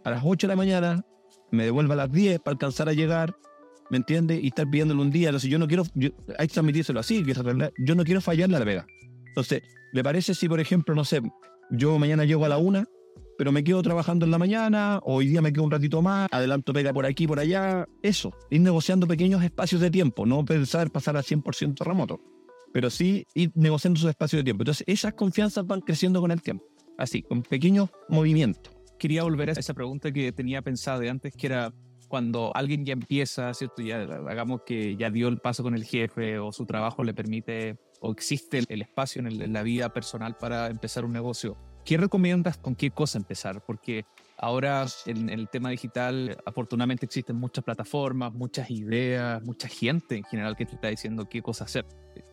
a 0.06 0.10
las 0.10 0.22
8 0.24 0.48
de 0.48 0.52
la 0.54 0.56
mañana, 0.56 1.06
me 1.52 1.66
devuelva 1.66 1.96
a 1.96 1.98
las 1.98 2.12
10 2.12 2.40
para 2.40 2.54
alcanzar 2.54 2.88
a 2.88 2.94
llegar, 2.94 3.36
¿me 3.90 3.98
entiende? 3.98 4.40
Y 4.42 4.48
estar 4.48 4.70
pidiéndole 4.70 5.02
un 5.02 5.12
día. 5.12 5.30
Entonces, 5.30 5.50
yo 5.50 5.60
no 5.60 5.68
quiero, 5.68 5.84
hay 6.38 6.48
que 6.48 6.54
transmitírselo 6.54 7.00
así, 7.00 7.24
que 7.26 7.34
yo 7.86 7.96
no 7.96 8.04
quiero 8.06 8.22
fallarle 8.22 8.56
a 8.56 8.60
la 8.60 8.66
vega. 8.66 8.86
Entonces, 9.28 9.64
¿le 9.92 10.02
parece 10.02 10.34
si, 10.34 10.48
por 10.48 10.62
ejemplo, 10.62 10.96
no 10.96 11.04
sé, 11.04 11.22
yo 11.72 12.00
mañana 12.00 12.24
llego 12.24 12.46
a 12.46 12.50
la 12.50 12.58
1 12.58 12.86
pero 13.38 13.52
me 13.52 13.64
quedo 13.64 13.82
trabajando 13.82 14.26
en 14.26 14.32
la 14.32 14.38
mañana, 14.38 15.00
hoy 15.04 15.28
día 15.28 15.42
me 15.42 15.54
quedo 15.54 15.64
un 15.64 15.72
ratito 15.72 16.02
más, 16.02 16.28
adelanto 16.32 16.74
pega 16.74 16.92
por 16.92 17.06
aquí, 17.06 17.28
por 17.28 17.40
allá, 17.40 17.88
eso, 18.02 18.34
ir 18.50 18.62
negociando 18.62 19.08
pequeños 19.08 19.44
espacios 19.44 19.80
de 19.80 19.92
tiempo, 19.92 20.26
no 20.26 20.44
pensar 20.44 20.92
pasar 20.92 21.18
a 21.18 21.22
100% 21.22 21.86
remoto, 21.86 22.20
pero 22.74 22.90
sí 22.90 23.26
ir 23.36 23.52
negociando 23.56 23.98
esos 23.98 24.10
espacios 24.10 24.40
de 24.40 24.44
tiempo. 24.46 24.64
Entonces, 24.64 24.84
esas 24.88 25.14
confianzas 25.14 25.66
van 25.68 25.82
creciendo 25.82 26.20
con 26.20 26.32
el 26.32 26.42
tiempo, 26.42 26.66
así, 26.98 27.22
con 27.22 27.44
pequeños 27.44 27.90
movimientos. 28.10 28.74
Quería 28.98 29.24
volver 29.24 29.50
a 29.50 29.54
esa 29.54 29.76
pregunta 29.76 30.12
que 30.12 30.32
tenía 30.32 30.64
pensada 30.64 31.10
antes, 31.10 31.34
que 31.36 31.48
era 31.48 31.72
cuando 32.08 32.56
alguien 32.56 32.86
ya 32.86 32.94
empieza, 32.94 33.54
¿cierto? 33.54 33.84
Ya 33.84 34.02
hagamos 34.02 34.62
que 34.66 34.96
ya 34.96 35.12
dio 35.12 35.28
el 35.28 35.38
paso 35.38 35.62
con 35.62 35.76
el 35.76 35.84
jefe 35.84 36.40
o 36.40 36.52
su 36.52 36.66
trabajo 36.66 37.04
le 37.04 37.14
permite 37.14 37.78
o 38.00 38.12
existe 38.12 38.64
el 38.68 38.82
espacio 38.82 39.22
en 39.22 39.54
la 39.54 39.64
vida 39.64 39.92
personal 39.94 40.38
para 40.38 40.68
empezar 40.68 41.04
un 41.04 41.12
negocio 41.12 41.58
¿Qué 41.88 41.96
recomiendas 41.96 42.58
con 42.58 42.76
qué 42.76 42.92
cosa 42.92 43.18
empezar? 43.18 43.64
Porque 43.66 44.04
ahora 44.38 44.86
en, 45.06 45.30
el 45.30 45.48
tema 45.48 45.70
digital, 45.70 46.38
afortunadamente 46.46 47.06
existen 47.06 47.38
muchas 47.38 47.64
plataformas, 47.64 48.34
muchas 48.34 48.70
ideas, 48.70 49.42
mucha 49.44 49.70
gente 49.70 50.18
en 50.18 50.26
general 50.26 50.58
que 50.58 50.66
te 50.66 50.76
está 50.76 50.90
diciendo 50.90 51.30
qué 51.30 51.42
cosa 51.42 51.64
hacer. 51.64 51.86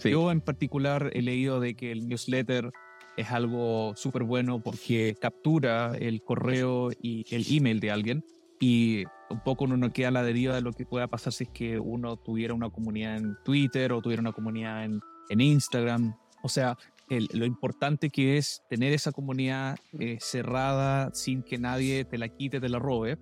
Yo 0.03 0.33
en 0.33 0.40
particular 0.40 1.09
he 1.12 1.23
leído 1.23 1.61
de 1.61 1.77
que 1.77 1.93
el 1.93 2.09
newsletter 2.09 2.73
es 3.17 3.31
algo 3.31 3.93
súper 3.95 4.25
bueno 4.25 4.61
porque 4.61 5.14
captura 5.21 5.97
el 6.01 6.21
correo 6.25 6.90
y 7.01 7.25
el 7.33 7.47
email 7.49 7.79
de 7.79 7.93
alguien 7.93 8.25
y 8.59 9.05
un 9.31 9.38
poco 9.45 9.67
uno 9.67 9.77
no 9.77 9.93
queda 9.93 10.09
a 10.09 10.11
la 10.11 10.25
deriva 10.25 10.57
de 10.57 10.62
lo 10.62 10.73
que 10.73 10.85
pueda 10.85 11.07
pasar 11.07 11.33
si 11.33 11.45
es 11.45 11.51
que 11.51 11.79
uno 11.79 12.17
tuviera 12.17 12.55
una 12.55 12.71
comunidad 12.71 13.19
en 13.19 13.37
Twitter 13.45 13.93
o 13.93 14.03
tuviera 14.03 14.21
una 14.21 14.33
comunidad 14.33 14.85
en, 14.85 15.01
en 15.29 15.40
Instagram. 15.40 16.17
O 16.43 16.49
sea, 16.49 16.77
lo 17.09 17.45
importante 17.45 18.11
que 18.11 18.37
es 18.38 18.62
tener 18.69 18.93
esa 18.93 19.12
comunidad 19.12 19.77
eh, 19.99 20.17
cerrada 20.21 21.12
sin 21.12 21.43
que 21.43 21.59
nadie 21.59 22.05
te 22.05 22.19
la 22.19 22.29
quite, 22.29 22.61
te 22.61 22.69
la 22.69 22.79
robe. 22.79 23.19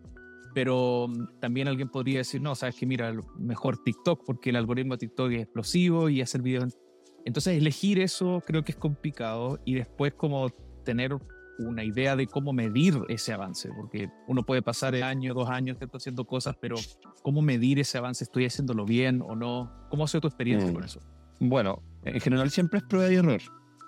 Pero 0.54 1.08
mm, 1.08 1.40
también 1.40 1.68
alguien 1.68 1.88
podría 1.88 2.18
decir, 2.18 2.40
no, 2.40 2.54
sabes 2.54 2.76
que 2.76 2.86
mira, 2.86 3.12
mejor 3.38 3.78
TikTok 3.82 4.24
porque 4.24 4.50
el 4.50 4.56
algoritmo 4.56 4.94
de 4.94 4.98
TikTok 4.98 5.32
es 5.32 5.42
explosivo 5.42 6.08
y 6.08 6.20
hacer 6.20 6.42
videos. 6.42 6.78
Entonces 7.24 7.56
elegir 7.56 8.00
eso 8.00 8.42
creo 8.46 8.64
que 8.64 8.72
es 8.72 8.78
complicado 8.78 9.58
y 9.64 9.74
después 9.74 10.14
como 10.14 10.50
tener 10.84 11.16
una 11.58 11.84
idea 11.84 12.16
de 12.16 12.26
cómo 12.26 12.52
medir 12.52 12.98
ese 13.08 13.32
avance, 13.32 13.68
porque 13.76 14.08
uno 14.26 14.42
puede 14.42 14.62
pasar 14.62 14.94
el 14.94 15.02
año, 15.04 15.34
dos 15.34 15.48
años 15.48 15.76
haciendo 15.92 16.24
cosas, 16.24 16.56
pero 16.60 16.76
cómo 17.22 17.42
medir 17.42 17.78
ese 17.78 17.98
avance, 17.98 18.24
estoy 18.24 18.46
haciéndolo 18.46 18.84
bien 18.84 19.22
o 19.22 19.36
no, 19.36 19.70
¿cómo 19.90 20.04
ha 20.04 20.08
sido 20.08 20.22
tu 20.22 20.28
experiencia 20.28 20.70
mm. 20.70 20.74
con 20.74 20.82
eso? 20.82 21.00
Bueno, 21.38 21.82
en 22.04 22.20
general 22.20 22.50
siempre 22.50 22.78
es 22.78 22.84
prueba 22.84 23.12
y 23.12 23.16
error 23.16 23.40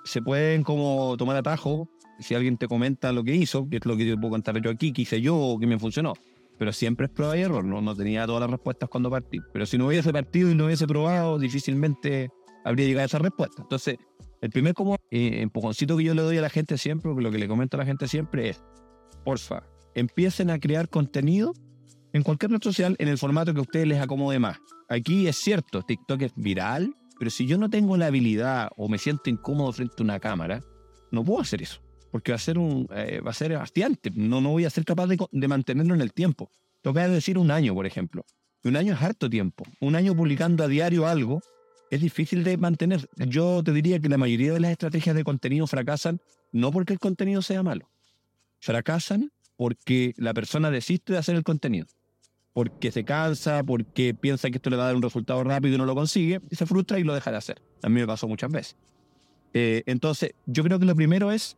se 0.04 0.22
pueden 0.22 0.62
como 0.62 1.16
tomar 1.16 1.36
atajo 1.36 1.88
si 2.18 2.34
alguien 2.34 2.56
te 2.56 2.68
comenta 2.68 3.12
lo 3.12 3.24
que 3.24 3.34
hizo, 3.34 3.68
que 3.68 3.78
es 3.78 3.86
lo 3.86 3.96
que 3.96 4.06
yo 4.06 4.16
puedo 4.16 4.30
contar 4.30 4.60
yo 4.60 4.70
aquí, 4.70 4.92
que 4.92 5.02
hice 5.02 5.20
yo 5.20 5.36
o 5.36 5.58
que 5.58 5.66
me 5.66 5.78
funcionó. 5.78 6.14
Pero 6.58 6.72
siempre 6.72 7.06
es 7.06 7.12
prueba 7.12 7.36
y 7.36 7.40
error, 7.40 7.64
no, 7.64 7.80
no 7.80 7.96
tenía 7.96 8.26
todas 8.26 8.42
las 8.42 8.50
respuestas 8.50 8.88
cuando 8.88 9.10
partí. 9.10 9.40
Pero 9.52 9.66
si 9.66 9.76
no 9.76 9.88
hubiese 9.88 10.12
partido 10.12 10.50
y 10.50 10.54
no 10.54 10.66
hubiese 10.66 10.86
probado, 10.86 11.38
difícilmente 11.38 12.30
habría 12.64 12.86
llegado 12.86 13.02
a 13.02 13.06
esa 13.06 13.18
respuesta. 13.18 13.62
Entonces, 13.62 13.96
el 14.40 14.50
primer 14.50 14.74
como 14.74 14.96
eh, 15.10 15.40
empujoncito 15.40 15.96
que 15.96 16.04
yo 16.04 16.14
le 16.14 16.22
doy 16.22 16.38
a 16.38 16.42
la 16.42 16.50
gente 16.50 16.78
siempre, 16.78 17.12
lo 17.16 17.30
que 17.30 17.38
le 17.38 17.48
comento 17.48 17.76
a 17.76 17.80
la 17.80 17.86
gente 17.86 18.06
siempre 18.06 18.50
es, 18.50 18.62
porfa, 19.24 19.64
empiecen 19.94 20.50
a 20.50 20.58
crear 20.58 20.88
contenido 20.88 21.54
en 22.12 22.22
cualquier 22.22 22.52
red 22.52 22.62
social 22.62 22.94
en 22.98 23.08
el 23.08 23.18
formato 23.18 23.52
que 23.52 23.58
a 23.58 23.62
ustedes 23.62 23.88
les 23.88 24.00
acomode 24.00 24.38
más. 24.38 24.58
Aquí 24.88 25.26
es 25.26 25.36
cierto, 25.36 25.82
TikTok 25.82 26.22
es 26.22 26.32
viral, 26.36 26.94
pero 27.24 27.30
si 27.30 27.46
yo 27.46 27.56
no 27.56 27.70
tengo 27.70 27.96
la 27.96 28.08
habilidad 28.08 28.68
o 28.76 28.86
me 28.86 28.98
siento 28.98 29.30
incómodo 29.30 29.72
frente 29.72 29.94
a 29.98 30.02
una 30.02 30.20
cámara, 30.20 30.62
no 31.10 31.24
puedo 31.24 31.40
hacer 31.40 31.62
eso. 31.62 31.80
Porque 32.10 32.32
va 32.32 32.36
a 32.36 32.38
ser, 32.38 32.58
un, 32.58 32.86
eh, 32.94 33.22
va 33.26 33.30
a 33.30 33.32
ser 33.32 33.54
hastiante. 33.54 34.10
No, 34.14 34.42
no 34.42 34.50
voy 34.50 34.66
a 34.66 34.68
ser 34.68 34.84
capaz 34.84 35.06
de, 35.06 35.16
de 35.32 35.48
mantenerlo 35.48 35.94
en 35.94 36.02
el 36.02 36.12
tiempo. 36.12 36.50
Te 36.82 36.90
voy 36.90 37.00
a 37.00 37.08
decir 37.08 37.38
un 37.38 37.50
año, 37.50 37.72
por 37.72 37.86
ejemplo. 37.86 38.26
Un 38.62 38.76
año 38.76 38.92
es 38.92 39.00
harto 39.00 39.30
tiempo. 39.30 39.64
Un 39.80 39.96
año 39.96 40.14
publicando 40.14 40.64
a 40.64 40.68
diario 40.68 41.06
algo 41.06 41.40
es 41.90 42.02
difícil 42.02 42.44
de 42.44 42.58
mantener. 42.58 43.08
Yo 43.16 43.62
te 43.64 43.72
diría 43.72 43.98
que 44.00 44.10
la 44.10 44.18
mayoría 44.18 44.52
de 44.52 44.60
las 44.60 44.72
estrategias 44.72 45.16
de 45.16 45.24
contenido 45.24 45.66
fracasan 45.66 46.20
no 46.52 46.72
porque 46.72 46.92
el 46.92 46.98
contenido 46.98 47.40
sea 47.40 47.62
malo. 47.62 47.88
Fracasan 48.60 49.32
porque 49.56 50.12
la 50.18 50.34
persona 50.34 50.70
desiste 50.70 51.14
de 51.14 51.20
hacer 51.20 51.36
el 51.36 51.42
contenido. 51.42 51.86
Porque 52.54 52.90
se 52.92 53.04
cansa, 53.04 53.62
porque 53.64 54.14
piensa 54.14 54.48
que 54.48 54.56
esto 54.56 54.70
le 54.70 54.76
va 54.76 54.84
a 54.84 54.86
dar 54.86 54.96
un 54.96 55.02
resultado 55.02 55.44
rápido 55.44 55.74
y 55.74 55.78
no 55.78 55.84
lo 55.84 55.94
consigue, 55.94 56.40
y 56.50 56.56
se 56.56 56.64
frustra 56.66 56.98
y 56.98 57.04
lo 57.04 57.12
deja 57.12 57.30
de 57.30 57.36
hacer. 57.36 57.60
A 57.82 57.88
mí 57.88 58.00
me 58.00 58.06
pasó 58.06 58.26
muchas 58.28 58.50
veces. 58.50 58.76
Eh, 59.52 59.82
entonces, 59.86 60.34
yo 60.46 60.62
creo 60.64 60.78
que 60.78 60.86
lo 60.86 60.94
primero 60.94 61.30
es 61.30 61.56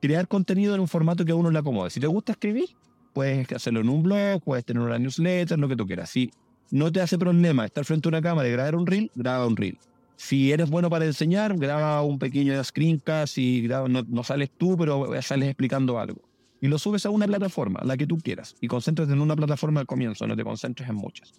crear 0.00 0.26
contenido 0.26 0.74
en 0.74 0.80
un 0.80 0.88
formato 0.88 1.24
que 1.24 1.32
a 1.32 1.34
uno 1.34 1.50
le 1.50 1.58
acomode. 1.58 1.90
Si 1.90 2.00
te 2.00 2.06
gusta 2.06 2.32
escribir, 2.32 2.70
puedes 3.12 3.50
hacerlo 3.52 3.80
en 3.80 3.88
un 3.88 4.02
blog, 4.02 4.42
puedes 4.42 4.64
tener 4.64 4.82
una 4.82 4.98
newsletter, 4.98 5.58
lo 5.58 5.68
que 5.68 5.76
tú 5.76 5.86
quieras. 5.86 6.10
Si 6.10 6.30
no 6.70 6.90
te 6.90 7.00
hace 7.00 7.18
problema 7.18 7.64
estar 7.64 7.84
frente 7.84 8.08
a 8.08 8.10
una 8.10 8.22
cámara 8.22 8.48
y 8.48 8.52
grabar 8.52 8.76
un 8.76 8.86
reel, 8.86 9.10
graba 9.14 9.46
un 9.46 9.56
reel. 9.56 9.78
Si 10.16 10.52
eres 10.52 10.70
bueno 10.70 10.88
para 10.88 11.04
enseñar, 11.04 11.56
graba 11.58 12.02
un 12.02 12.18
pequeño 12.18 12.62
screencast 12.64 13.36
y 13.38 13.62
graba, 13.62 13.88
no, 13.88 14.02
no 14.08 14.24
sales 14.24 14.50
tú, 14.56 14.76
pero 14.76 15.10
sales 15.22 15.48
explicando 15.48 15.98
algo 15.98 16.22
y 16.64 16.68
lo 16.68 16.78
subes 16.78 17.04
a 17.04 17.10
una 17.10 17.26
plataforma, 17.26 17.82
la 17.84 17.94
que 17.94 18.06
tú 18.06 18.16
quieras, 18.16 18.56
y 18.58 18.68
concentres 18.68 19.10
en 19.10 19.20
una 19.20 19.36
plataforma 19.36 19.80
al 19.80 19.86
comienzo, 19.86 20.26
no 20.26 20.34
te 20.34 20.44
concentres 20.44 20.88
en 20.88 20.94
muchas. 20.94 21.34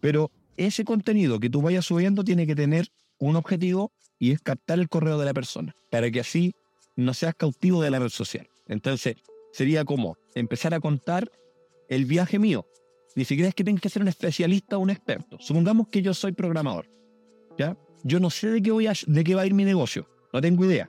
Pero 0.00 0.30
ese 0.56 0.86
contenido 0.86 1.38
que 1.38 1.50
tú 1.50 1.60
vayas 1.60 1.84
subiendo 1.84 2.24
tiene 2.24 2.46
que 2.46 2.54
tener 2.54 2.88
un 3.18 3.36
objetivo 3.36 3.92
y 4.18 4.30
es 4.30 4.40
captar 4.40 4.78
el 4.78 4.88
correo 4.88 5.18
de 5.18 5.26
la 5.26 5.34
persona, 5.34 5.76
para 5.90 6.10
que 6.10 6.20
así 6.20 6.54
no 6.96 7.12
seas 7.12 7.34
cautivo 7.34 7.82
de 7.82 7.90
la 7.90 7.98
red 7.98 8.08
social. 8.08 8.48
Entonces, 8.68 9.16
sería 9.52 9.84
como 9.84 10.16
empezar 10.34 10.72
a 10.72 10.80
contar 10.80 11.30
el 11.90 12.06
viaje 12.06 12.38
mío. 12.38 12.66
Ni 13.16 13.26
siquiera 13.26 13.50
es 13.50 13.54
que 13.54 13.64
tengas 13.64 13.82
que 13.82 13.90
ser 13.90 14.00
un 14.00 14.08
especialista 14.08 14.78
o 14.78 14.80
un 14.80 14.88
experto. 14.88 15.36
Supongamos 15.40 15.88
que 15.88 16.00
yo 16.00 16.14
soy 16.14 16.32
programador. 16.32 16.88
¿ya? 17.58 17.76
Yo 18.02 18.18
no 18.18 18.30
sé 18.30 18.48
de 18.48 18.62
qué, 18.62 18.70
voy 18.70 18.86
a, 18.86 18.94
de 19.06 19.24
qué 19.24 19.34
va 19.34 19.42
a 19.42 19.46
ir 19.46 19.52
mi 19.52 19.66
negocio. 19.66 20.08
No 20.32 20.40
tengo 20.40 20.64
idea, 20.64 20.88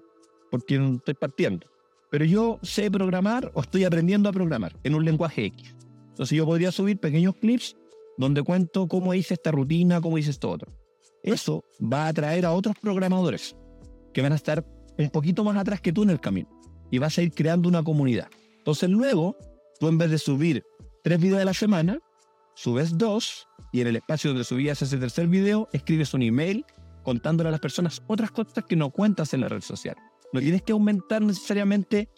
porque 0.50 0.76
estoy 0.76 1.16
partiendo 1.16 1.71
pero 2.12 2.26
yo 2.26 2.60
sé 2.62 2.92
programar 2.92 3.52
o 3.56 3.62
estoy 3.62 3.86
aprendiendo 3.86 4.30
a 4.30 4.34
programar 4.34 4.78
en 4.84 4.94
un 4.94 5.06
lenguaje 5.06 5.46
X. 5.46 5.74
Entonces 6.10 6.38
yo 6.38 6.46
podría 6.46 6.72
subir 6.72 7.00
pequeños 7.00 7.36
clips 7.38 7.78
donde 8.18 8.44
cuento 8.44 8.88
cómo 8.88 9.14
hice 9.14 9.34
esta 9.34 9.50
rutina, 9.50 10.02
cómo 10.02 10.18
hice 10.18 10.30
esto 10.30 10.52
otro. 10.52 10.72
Eso 11.24 11.64
va 11.82 12.06
a 12.06 12.08
atraer 12.10 12.46
a 12.46 12.52
otros 12.52 12.76
programadores 12.80 13.56
que 14.14 14.22
van 14.22 14.34
a 14.34 14.36
estar 14.36 14.66
un 14.98 15.10
poquito 15.10 15.46
más 15.46 15.56
atrás 15.56 15.80
que 15.80 15.94
tú 15.94 16.04
en 16.04 16.10
el 16.10 16.20
camino 16.20 16.50
y 16.92 16.98
vas 16.98 17.18
a 17.18 17.22
ir 17.22 17.32
creando 17.32 17.70
una 17.70 17.82
comunidad. 17.82 18.28
Entonces 18.58 18.90
luego, 18.90 19.38
tú 19.80 19.88
en 19.88 19.98
vez 19.98 20.12
de 20.12 20.18
subir 20.18 20.66
tres 21.04 21.20
videos 21.20 21.42
a 21.42 21.46
la 21.46 21.54
semana, 21.54 21.98
subes 22.56 22.98
dos 22.98 23.48
y 23.72 23.80
en 23.80 23.88
el 23.88 23.96
espacio 23.96 24.32
donde 24.32 24.44
subías 24.44 24.82
ese 24.82 24.98
tercer 24.98 25.28
video, 25.28 25.70
escribes 25.72 26.14
un 26.14 26.24
email 26.24 26.66
contándole 27.04 27.48
a 27.48 27.52
las 27.52 27.62
personas 27.62 28.04
otras 28.08 28.32
cosas 28.32 28.66
que 28.66 28.76
no 28.76 28.90
cuentas 28.90 29.34
en 29.34 29.42
la 29.42 29.48
red 29.48 29.62
social. 29.62 29.96
No 30.34 30.40
tienes 30.40 30.62
que 30.62 30.72
aumentar 30.72 31.22
necesariamente 31.22 32.10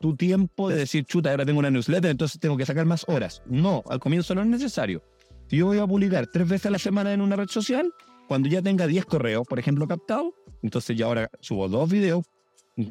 tu 0.00 0.14
tiempo 0.16 0.68
de 0.68 0.76
decir, 0.76 1.04
chuta, 1.04 1.30
ahora 1.30 1.44
tengo 1.44 1.58
una 1.58 1.70
newsletter, 1.70 2.10
entonces 2.10 2.40
tengo 2.40 2.56
que 2.56 2.66
sacar 2.66 2.86
más 2.86 3.04
horas. 3.08 3.42
No, 3.46 3.82
al 3.88 3.98
comienzo 3.98 4.34
no 4.34 4.42
es 4.42 4.46
necesario. 4.46 5.02
Si 5.48 5.56
yo 5.56 5.66
voy 5.66 5.78
a 5.78 5.86
publicar 5.86 6.26
tres 6.26 6.48
veces 6.48 6.66
a 6.66 6.70
la 6.70 6.78
semana 6.78 7.12
en 7.12 7.20
una 7.20 7.36
red 7.36 7.48
social, 7.48 7.92
cuando 8.28 8.48
ya 8.48 8.62
tenga 8.62 8.86
10 8.86 9.06
correos, 9.06 9.46
por 9.46 9.58
ejemplo, 9.58 9.86
captados, 9.86 10.34
entonces 10.62 10.96
ya 10.96 11.06
ahora 11.06 11.30
subo 11.40 11.68
dos 11.68 11.88
videos. 11.90 12.24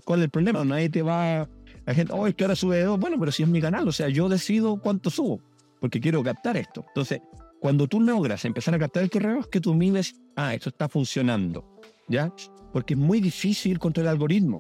¿Cuál 0.03 0.21
es 0.21 0.25
el 0.25 0.31
problema? 0.31 0.63
Nadie 0.63 0.89
te 0.89 1.01
va... 1.01 1.47
La 1.85 1.93
gente, 1.93 2.13
oh, 2.13 2.25
es 2.25 2.33
que 2.33 2.43
ahora 2.43 2.55
sube 2.55 2.81
dos. 2.81 2.99
Bueno, 2.99 3.19
pero 3.19 3.31
si 3.31 3.43
es 3.43 3.49
mi 3.49 3.61
canal, 3.61 3.87
o 3.87 3.91
sea, 3.91 4.09
yo 4.09 4.27
decido 4.27 4.81
cuánto 4.81 5.09
subo, 5.11 5.39
porque 5.79 5.99
quiero 5.99 6.23
captar 6.23 6.57
esto. 6.57 6.83
Entonces, 6.87 7.21
cuando 7.59 7.87
tú 7.87 8.01
logras 8.01 8.43
empezar 8.45 8.73
a 8.73 8.79
captar 8.79 9.03
el 9.03 9.09
correo, 9.09 9.39
es 9.39 9.47
que 9.47 9.61
tú 9.61 9.73
mides, 9.73 10.15
ah, 10.35 10.55
esto 10.55 10.69
está 10.69 10.89
funcionando, 10.89 11.79
¿ya? 12.07 12.33
Porque 12.75 12.93
es 12.93 12.99
muy 12.99 13.21
difícil 13.21 13.79
contra 13.79 14.03
el 14.03 14.09
algoritmo. 14.09 14.59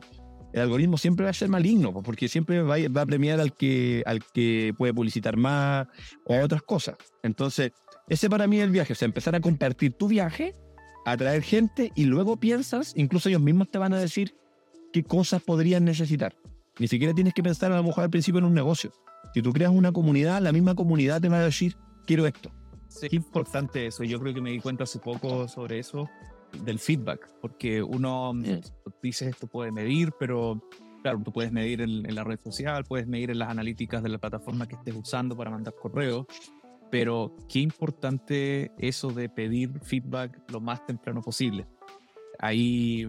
El 0.53 0.61
algoritmo 0.61 0.97
siempre 0.97 1.25
va 1.25 1.31
a 1.31 1.33
ser 1.33 1.49
maligno, 1.49 1.91
porque 2.01 2.29
siempre 2.29 2.61
va, 2.61 2.75
a 2.77 3.05
premiar 3.05 3.41
al 3.41 3.51
que, 3.51 4.03
al 4.05 4.23
que 4.33 4.73
puede 4.77 4.93
publicitar 4.93 5.35
más 5.35 5.87
o 6.23 6.39
otras 6.39 6.61
cosas. 6.61 6.95
Entonces, 7.23 7.73
ese 8.07 8.29
para 8.29 8.47
mí 8.47 8.59
es 8.59 8.63
el 8.63 8.69
viaje, 8.69 8.93
o 8.93 8.95
sea, 8.95 9.05
empezar 9.05 9.35
a 9.35 9.41
compartir 9.41 9.97
tu 9.97 10.07
viaje, 10.07 10.55
atraer 11.05 11.43
gente 11.43 11.91
y 11.93 12.05
luego 12.05 12.37
piensas, 12.37 12.93
incluso 12.95 13.27
ellos 13.27 13.41
mismos 13.41 13.69
te 13.69 13.79
van 13.79 13.91
a 13.91 13.99
decir 13.99 14.33
qué 14.93 15.03
cosas 15.03 15.41
podrían 15.41 15.83
necesitar. 15.83 16.37
Ni 16.79 16.87
siquiera 16.87 17.13
tienes 17.13 17.33
que 17.33 17.43
pensar 17.43 17.73
a 17.73 17.75
lo 17.75 17.83
mejor 17.83 18.05
al 18.05 18.09
principio 18.09 18.39
en 18.39 18.45
un 18.45 18.53
negocio. 18.53 18.93
Si 19.33 19.41
tú 19.41 19.51
creas 19.51 19.71
una 19.71 19.91
comunidad, 19.91 20.41
la 20.41 20.53
misma 20.53 20.73
comunidad 20.73 21.19
te 21.19 21.27
va 21.27 21.39
a 21.39 21.43
decir, 21.43 21.75
quiero 22.07 22.25
esto. 22.27 22.49
Sí, 22.87 23.09
qué 23.09 23.17
importante 23.17 23.87
eso. 23.87 24.05
Yo 24.05 24.21
creo 24.21 24.33
que 24.33 24.39
me 24.39 24.51
di 24.51 24.61
cuenta 24.61 24.85
hace 24.85 24.99
poco 24.99 25.49
sobre 25.49 25.79
eso 25.79 26.09
del 26.63 26.79
feedback, 26.79 27.29
porque 27.41 27.81
uno 27.81 28.33
dice 29.01 29.29
esto 29.29 29.47
puede 29.47 29.71
medir, 29.71 30.11
pero 30.19 30.61
claro, 31.01 31.21
tú 31.23 31.31
puedes 31.31 31.51
medir 31.51 31.81
en, 31.81 32.15
la 32.15 32.23
red 32.23 32.39
social, 32.39 32.83
puedes 32.83 33.07
medir 33.07 33.31
en 33.31 33.39
las 33.39 33.49
analíticas 33.49 34.01
de 34.01 34.09
la 34.09 34.17
plataforma 34.17 34.67
que 34.67 34.75
estés 34.75 34.95
usando 34.95 35.35
para 35.35 35.51
mandar 35.51 35.75
correo, 35.75 36.25
pero 36.89 37.35
qué 37.47 37.59
importante 37.59 38.71
eso 38.77 39.09
de 39.09 39.29
pedir 39.29 39.79
feedback 39.81 40.41
lo 40.51 40.61
más 40.61 40.85
temprano 40.85 41.21
posible. 41.21 41.67
Ahí, 42.39 43.05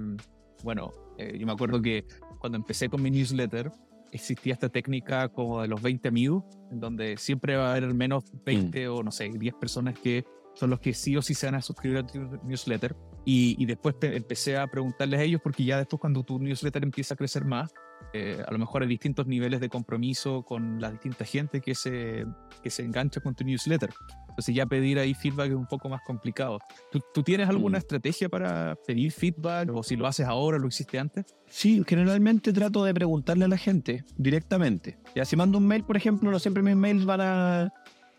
bueno, 0.62 0.92
eh, 1.18 1.38
yo 1.38 1.46
me 1.46 1.52
acuerdo 1.52 1.80
que 1.80 2.06
cuando 2.38 2.56
empecé 2.56 2.88
con 2.88 3.02
mi 3.02 3.10
newsletter, 3.10 3.70
existía 4.12 4.54
esta 4.54 4.68
técnica 4.68 5.28
como 5.28 5.62
de 5.62 5.68
los 5.68 5.80
20 5.80 6.08
amigos, 6.08 6.44
en 6.70 6.80
donde 6.80 7.16
siempre 7.16 7.56
va 7.56 7.68
a 7.68 7.70
haber 7.72 7.84
al 7.84 7.94
menos 7.94 8.24
20 8.44 8.88
mm. 8.88 8.92
o 8.92 9.02
no 9.02 9.10
sé, 9.10 9.30
10 9.30 9.54
personas 9.54 9.98
que 9.98 10.24
son 10.54 10.70
los 10.70 10.80
que 10.80 10.94
sí 10.94 11.16
o 11.16 11.22
sí 11.22 11.34
se 11.34 11.46
van 11.46 11.56
a 11.56 11.62
suscribir 11.62 11.98
a 11.98 12.06
tu 12.06 12.18
newsletter. 12.44 12.96
Y, 13.26 13.56
y 13.58 13.66
después 13.66 13.96
empecé 14.00 14.56
a 14.56 14.66
preguntarles 14.68 15.20
a 15.20 15.22
ellos, 15.24 15.40
porque 15.42 15.64
ya 15.64 15.76
después 15.76 16.00
cuando 16.00 16.22
tu 16.22 16.38
newsletter 16.38 16.82
empieza 16.82 17.14
a 17.14 17.16
crecer 17.16 17.44
más, 17.44 17.74
eh, 18.12 18.42
a 18.46 18.50
lo 18.52 18.58
mejor 18.58 18.82
hay 18.82 18.88
distintos 18.88 19.26
niveles 19.26 19.60
de 19.60 19.68
compromiso 19.68 20.42
con 20.42 20.80
la 20.80 20.90
distinta 20.90 21.24
gente 21.24 21.60
que 21.60 21.74
se, 21.74 22.24
que 22.62 22.70
se 22.70 22.82
engancha 22.82 23.20
con 23.20 23.34
tu 23.34 23.44
newsletter. 23.44 23.90
Entonces 24.28 24.54
ya 24.54 24.66
pedir 24.66 24.98
ahí 24.98 25.14
feedback 25.14 25.48
es 25.48 25.56
un 25.56 25.66
poco 25.66 25.88
más 25.88 26.00
complicado. 26.06 26.58
¿Tú, 26.90 27.00
¿Tú, 27.12 27.22
tienes 27.22 27.48
alguna 27.48 27.78
mm. 27.78 27.80
estrategia 27.80 28.28
para 28.28 28.76
pedir 28.86 29.10
feedback 29.12 29.70
o 29.74 29.82
si 29.82 29.96
lo 29.96 30.06
haces 30.06 30.26
ahora, 30.26 30.58
lo 30.58 30.68
hiciste 30.68 30.98
antes? 30.98 31.34
Sí, 31.48 31.82
generalmente 31.86 32.52
trato 32.52 32.84
de 32.84 32.94
preguntarle 32.94 33.44
a 33.44 33.48
la 33.48 33.58
gente 33.58 34.04
directamente. 34.16 34.98
Ya 35.14 35.24
si 35.24 35.36
mando 35.36 35.58
un 35.58 35.66
mail, 35.66 35.84
por 35.84 35.96
ejemplo, 35.96 36.30
no 36.30 36.38
siempre 36.38 36.62
mis 36.62 36.76
mails 36.76 37.04
van 37.04 37.20
a 37.20 37.72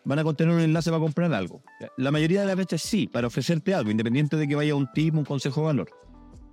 van 0.08 0.20
a 0.20 0.24
contener 0.24 0.56
un 0.56 0.62
enlace 0.62 0.89
para 0.89 1.02
comprar 1.02 1.34
algo. 1.34 1.62
La 1.98 2.12
mayoría 2.12 2.41
de 2.41 2.48
las 2.48 2.56
veces 2.56 2.82
sí, 2.82 3.08
para 3.08 3.28
ofrecerte 3.28 3.74
algo, 3.74 3.91
independiente 3.91 4.38
de 4.38 4.48
que 4.48 4.56
vaya 4.56 4.74
un 4.74 4.89
tip, 4.93 5.13
un 5.15 5.26
consejo 5.26 5.62
de 5.62 5.67
valor. 5.67 5.89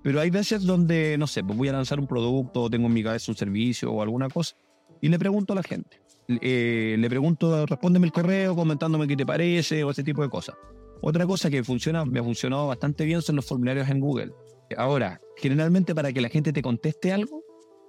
Pero 0.03 0.21
hay 0.21 0.29
veces 0.29 0.65
donde, 0.65 1.17
no 1.17 1.29
sé, 1.29 1.45
pues 1.45 1.57
voy 1.57 1.69
a 1.69 1.73
lanzar 1.73 2.01
un 2.01 2.09
producto, 2.09 2.63
o 2.63 2.71
tengo 2.71 2.89
en 2.89 2.93
mi 2.93 3.05
cabeza 3.05 3.31
un 3.31 3.37
servicio 3.37 3.93
o 3.93 4.03
alguna 4.03 4.29
cosa, 4.29 4.57
y 5.01 5.09
le 5.09 5.19
pregunto 5.21 5.53
a 5.53 5.57
la 5.57 5.63
gente. 5.63 6.03
Eh, 6.27 6.97
le 6.99 7.09
pregunto, 7.09 7.65
respóndeme 7.67 8.07
el 8.07 8.13
correo 8.13 8.57
comentándome 8.57 9.07
qué 9.07 9.17
te 9.17 9.25
parece 9.25 9.85
o 9.85 9.91
ese 9.91 10.03
tipo 10.03 10.23
de 10.23 10.29
cosas. 10.29 10.57
Otra 11.01 11.25
cosa 11.25 11.49
que 11.49 11.63
funciona, 11.63 12.05
me 12.05 12.19
ha 12.19 12.25
funcionado 12.25 12.67
bastante 12.67 13.05
bien 13.05 13.23
son 13.23 13.37
los 13.37 13.47
formularios 13.47 13.89
en 13.89 14.01
Google. 14.01 14.33
Ahora, 14.77 15.21
generalmente 15.37 15.95
para 15.95 16.13
que 16.13 16.21
la 16.21 16.29
gente 16.29 16.53
te 16.53 16.61
conteste 16.61 17.13
algo, 17.13 17.45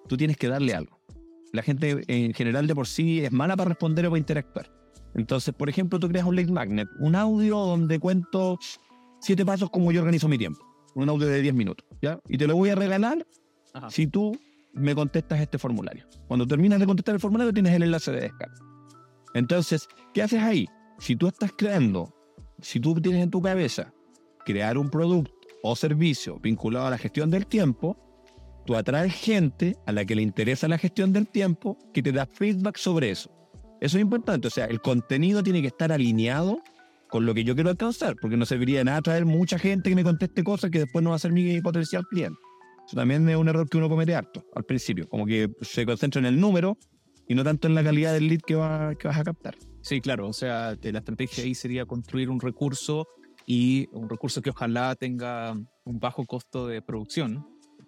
tú 0.07 0.15
tienes 0.15 0.37
que 0.37 0.47
darle 0.47 0.75
algo. 0.75 0.99
La 1.53 1.63
gente 1.63 2.03
en 2.07 2.33
general 2.33 2.67
de 2.67 2.75
por 2.75 2.85
sí 2.85 3.21
es 3.21 3.31
mala 3.31 3.57
para 3.57 3.69
responder 3.69 4.05
o 4.05 4.09
para 4.09 4.19
interactuar. 4.19 4.84
Entonces, 5.15 5.53
por 5.53 5.69
ejemplo, 5.69 5.99
tú 5.99 6.07
creas 6.09 6.25
un 6.25 6.35
lead 6.35 6.49
magnet, 6.49 6.87
un 6.99 7.15
audio 7.15 7.57
donde 7.57 7.99
cuento 7.99 8.59
siete 9.21 9.45
pasos 9.45 9.69
como 9.69 9.91
yo 9.91 10.01
organizo 10.01 10.27
mi 10.27 10.37
tiempo. 10.37 10.59
Un 10.93 11.09
audio 11.09 11.27
de 11.27 11.41
10 11.41 11.55
minutos, 11.55 11.85
¿ya? 12.01 12.19
Y 12.29 12.37
te 12.37 12.47
lo 12.47 12.55
voy 12.55 12.69
a 12.69 12.75
regalar 12.75 13.25
si 13.89 14.07
tú 14.07 14.37
me 14.73 14.93
contestas 14.93 15.39
este 15.39 15.57
formulario. 15.57 16.05
Cuando 16.27 16.45
terminas 16.45 16.79
de 16.79 16.85
contestar 16.85 17.15
el 17.15 17.21
formulario, 17.21 17.53
tienes 17.53 17.73
el 17.73 17.83
enlace 17.83 18.11
de 18.11 18.21
descarga. 18.21 18.55
Entonces, 19.33 19.87
¿qué 20.13 20.21
haces 20.21 20.41
ahí? 20.41 20.67
Si 20.99 21.15
tú 21.15 21.27
estás 21.27 21.51
creando, 21.57 22.13
si 22.61 22.79
tú 22.79 22.95
tienes 22.95 23.23
en 23.23 23.31
tu 23.31 23.41
cabeza 23.41 23.93
crear 24.45 24.77
un 24.77 24.89
producto 24.89 25.31
o 25.63 25.75
servicio 25.75 26.39
vinculado 26.39 26.87
a 26.87 26.89
la 26.89 26.97
gestión 26.97 27.29
del 27.29 27.47
tiempo, 27.47 27.97
tú 28.65 28.75
atraes 28.75 29.13
gente 29.13 29.75
a 29.85 29.91
la 29.91 30.05
que 30.05 30.15
le 30.15 30.21
interesa 30.21 30.67
la 30.67 30.77
gestión 30.77 31.11
del 31.11 31.27
tiempo 31.27 31.77
que 31.93 32.01
te 32.01 32.11
da 32.11 32.25
feedback 32.25 32.77
sobre 32.77 33.11
eso. 33.11 33.29
Eso 33.85 33.97
es 33.97 34.01
importante, 34.01 34.47
o 34.47 34.49
sea, 34.49 34.65
el 34.65 34.81
contenido 34.81 35.43
tiene 35.43 35.61
que 35.61 35.67
estar 35.67 35.91
alineado 35.91 36.59
con 37.07 37.23
lo 37.23 37.35
que 37.35 37.43
yo 37.43 37.53
quiero 37.53 37.69
alcanzar, 37.69 38.15
porque 38.19 38.35
no 38.35 38.43
serviría 38.47 38.79
de 38.79 38.85
nada 38.85 38.99
traer 38.99 39.25
mucha 39.25 39.59
gente 39.59 39.91
que 39.91 39.95
me 39.95 40.03
conteste 40.03 40.43
cosas 40.43 40.71
que 40.71 40.79
después 40.79 41.03
no 41.03 41.11
va 41.11 41.17
a 41.17 41.19
ser 41.19 41.31
mi 41.31 41.61
potencial 41.61 42.03
cliente. 42.07 42.39
Eso 42.83 42.95
también 42.95 43.29
es 43.29 43.35
un 43.35 43.47
error 43.47 43.69
que 43.69 43.77
uno 43.77 43.87
comete 43.87 44.15
harto 44.15 44.43
al 44.55 44.63
principio, 44.63 45.07
como 45.07 45.27
que 45.27 45.51
se 45.61 45.85
concentra 45.85 46.17
en 46.17 46.25
el 46.25 46.39
número 46.39 46.79
y 47.27 47.35
no 47.35 47.43
tanto 47.43 47.67
en 47.67 47.75
la 47.75 47.83
calidad 47.83 48.13
del 48.13 48.27
lead 48.27 48.39
que, 48.41 48.55
va, 48.55 48.95
que 48.95 49.07
vas 49.07 49.19
a 49.19 49.23
captar. 49.23 49.55
Sí, 49.81 50.01
claro, 50.01 50.29
o 50.29 50.33
sea, 50.33 50.75
la 50.81 50.97
estrategia 50.97 51.43
ahí 51.43 51.53
sería 51.53 51.85
construir 51.85 52.31
un 52.31 52.39
recurso 52.39 53.05
y 53.45 53.87
un 53.91 54.09
recurso 54.09 54.41
que 54.41 54.49
ojalá 54.49 54.95
tenga 54.95 55.51
un 55.83 55.99
bajo 55.99 56.25
costo 56.25 56.65
de 56.65 56.81
producción, 56.81 57.45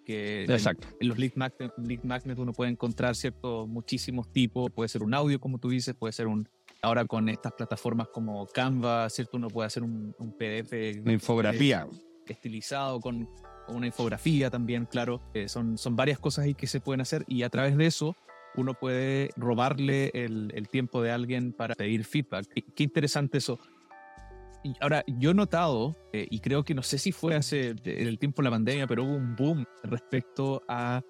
Exacto. 0.08 0.88
En, 1.00 1.08
los 1.08 1.18
lead 1.18 1.32
magnet, 1.34 1.72
lead 1.78 2.02
magnet, 2.02 2.38
uno 2.38 2.52
puede 2.52 2.70
encontrar 2.70 3.14
cierto, 3.14 3.66
muchísimos 3.66 4.32
tipos, 4.32 4.70
puede 4.70 4.88
ser 4.88 5.02
un 5.02 5.14
audio 5.14 5.40
como 5.40 5.58
tú 5.58 5.68
dices, 5.68 5.94
puede 5.94 6.12
ser 6.12 6.26
un, 6.26 6.48
ahora 6.82 7.04
con 7.04 7.28
estas 7.28 7.52
plataformas 7.52 8.08
como 8.08 8.46
Canva, 8.46 9.08
¿cierto? 9.10 9.36
Uno 9.36 9.48
puede 9.48 9.66
hacer 9.66 9.82
un, 9.82 10.14
PDF. 10.38 11.02
Una 11.02 11.12
infografía. 11.12 11.86
estilizado 12.26 13.00
con 13.00 13.28
una 13.68 13.86
infografía 13.86 14.50
también, 14.50 14.86
claro. 14.86 15.20
Eh, 15.34 15.48
son, 15.48 15.78
son 15.78 15.96
varias 15.96 16.18
cosas 16.18 16.44
ahí 16.44 16.54
que 16.54 16.66
se 16.66 16.80
pueden 16.80 17.00
hacer 17.00 17.24
y 17.26 17.42
a 17.42 17.50
través 17.50 17.76
de 17.76 17.86
eso 17.86 18.16
uno 18.54 18.74
puede 18.74 19.30
robarle 19.36 20.10
el, 20.14 20.50
el 20.54 20.68
tiempo 20.68 21.02
de 21.02 21.10
alguien 21.10 21.52
para 21.52 21.74
pedir 21.74 22.04
feedback. 22.04 22.46
Qué, 22.74 22.82
interesante 22.82 23.38
eso. 23.38 23.58
Ahora, 24.80 25.04
yo 25.06 25.30
he 25.30 25.34
notado, 25.34 25.96
eh, 26.12 26.26
y 26.30 26.40
creo 26.40 26.64
que 26.64 26.74
no 26.74 26.82
sé 26.82 26.98
si 26.98 27.12
fue 27.12 27.34
hace 27.34 27.70
en 27.84 28.08
el 28.08 28.18
tiempo 28.18 28.42
de 28.42 28.44
la 28.44 28.50
pandemia, 28.50 28.86
pero 28.86 29.04
hubo 29.04 29.14
un 29.14 29.36
boom 29.36 29.64
respecto 29.84 30.62
a 30.68 31.02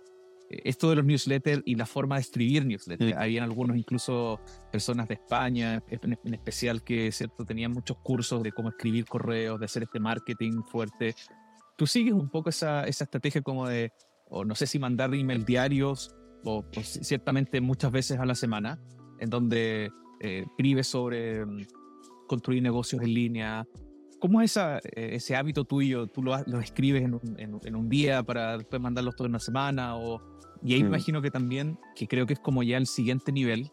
eh, 0.50 0.62
esto 0.64 0.90
de 0.90 0.96
los 0.96 1.04
newsletters 1.04 1.62
y 1.64 1.74
la 1.74 1.86
forma 1.86 2.16
de 2.16 2.22
escribir 2.22 2.66
newsletters. 2.66 3.16
Habían 3.16 3.44
algunos, 3.44 3.76
incluso 3.76 4.40
personas 4.70 5.08
de 5.08 5.14
España, 5.14 5.82
en, 5.88 6.34
especial, 6.34 6.82
que 6.82 7.10
¿cierto? 7.12 7.44
tenían 7.44 7.72
muchos 7.72 7.96
cursos 7.98 8.42
de 8.42 8.52
cómo 8.52 8.68
escribir 8.68 9.06
correos, 9.06 9.58
de 9.58 9.64
hacer 9.64 9.84
este 9.84 10.00
marketing 10.00 10.62
fuerte. 10.62 11.14
¿Tú 11.76 11.86
sigues 11.86 12.12
un 12.12 12.28
poco 12.28 12.50
esa, 12.50 12.84
esa 12.84 13.04
estrategia 13.04 13.42
como 13.42 13.68
de, 13.68 13.92
o 14.28 14.44
no 14.44 14.54
sé 14.54 14.66
si 14.66 14.78
mandar 14.78 15.14
email 15.14 15.44
diarios 15.44 16.14
o, 16.44 16.64
ciertamente 16.82 17.60
muchas 17.60 17.92
veces 17.92 18.18
a 18.18 18.26
la 18.26 18.34
semana, 18.34 18.80
en 19.20 19.30
donde 19.30 19.90
eh, 20.20 20.44
escribes 20.46 20.86
sobre 20.86 21.44
mm, 21.44 21.66
construir 22.28 22.62
negocios 22.62 23.02
en 23.02 23.12
línea. 23.12 23.66
¿Cómo 24.20 24.40
es 24.40 24.52
esa, 24.52 24.78
eh, 24.78 25.10
ese 25.14 25.34
hábito 25.34 25.64
tuyo? 25.64 26.06
¿Tú 26.06 26.22
lo, 26.22 26.36
lo 26.46 26.60
escribes 26.60 27.02
en 27.02 27.14
un, 27.14 27.60
en, 27.64 27.74
un, 27.74 27.88
día 27.88 28.22
para 28.22 28.56
después 28.56 28.80
mandarlos 28.80 29.16
toda 29.16 29.28
una 29.28 29.40
semana? 29.40 29.96
O, 29.96 30.22
y 30.62 30.74
ahí 30.74 30.82
mm. 30.82 30.86
imagino 30.86 31.22
que 31.22 31.30
también, 31.30 31.78
que 31.96 32.06
creo 32.06 32.26
que 32.26 32.34
es 32.34 32.40
como 32.40 32.62
ya 32.62 32.76
el 32.76 32.86
siguiente 32.86 33.32
nivel, 33.32 33.70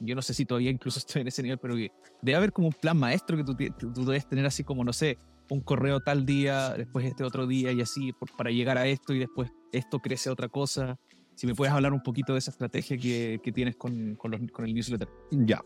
yo 0.00 0.14
no 0.14 0.22
sé 0.22 0.34
si 0.34 0.46
todavía 0.46 0.70
incluso 0.70 0.98
estoy 1.06 1.22
en 1.22 1.28
ese 1.28 1.42
nivel, 1.42 1.58
pero 1.58 1.74
debe 1.74 2.36
haber 2.36 2.52
como 2.52 2.68
un 2.68 2.74
plan 2.74 2.96
maestro 2.96 3.36
que 3.36 3.44
tú, 3.44 3.54
tú, 3.92 4.04
debes 4.04 4.28
tener 4.28 4.46
así 4.46 4.64
como, 4.64 4.84
no 4.84 4.92
sé, 4.92 5.18
un 5.50 5.60
correo 5.60 6.00
tal 6.00 6.24
día, 6.24 6.74
después 6.74 7.04
este 7.04 7.24
otro 7.24 7.46
día 7.46 7.72
y 7.72 7.80
así, 7.80 8.12
para 8.36 8.50
llegar 8.50 8.78
a 8.78 8.86
esto 8.86 9.12
y 9.12 9.18
después 9.18 9.50
esto 9.72 9.98
crece 9.98 10.30
otra 10.30 10.48
cosa. 10.48 10.98
Si 11.34 11.46
me 11.46 11.54
puedes 11.54 11.72
hablar 11.72 11.92
un 11.92 12.02
poquito 12.02 12.34
de 12.34 12.38
esa 12.38 12.50
estrategia 12.50 12.96
que, 12.96 13.40
que 13.42 13.50
tienes 13.50 13.76
con, 13.76 14.14
con, 14.14 14.30
los, 14.30 14.40
con, 14.52 14.66
el 14.66 14.74
newsletter. 14.74 15.08
Ya. 15.30 15.60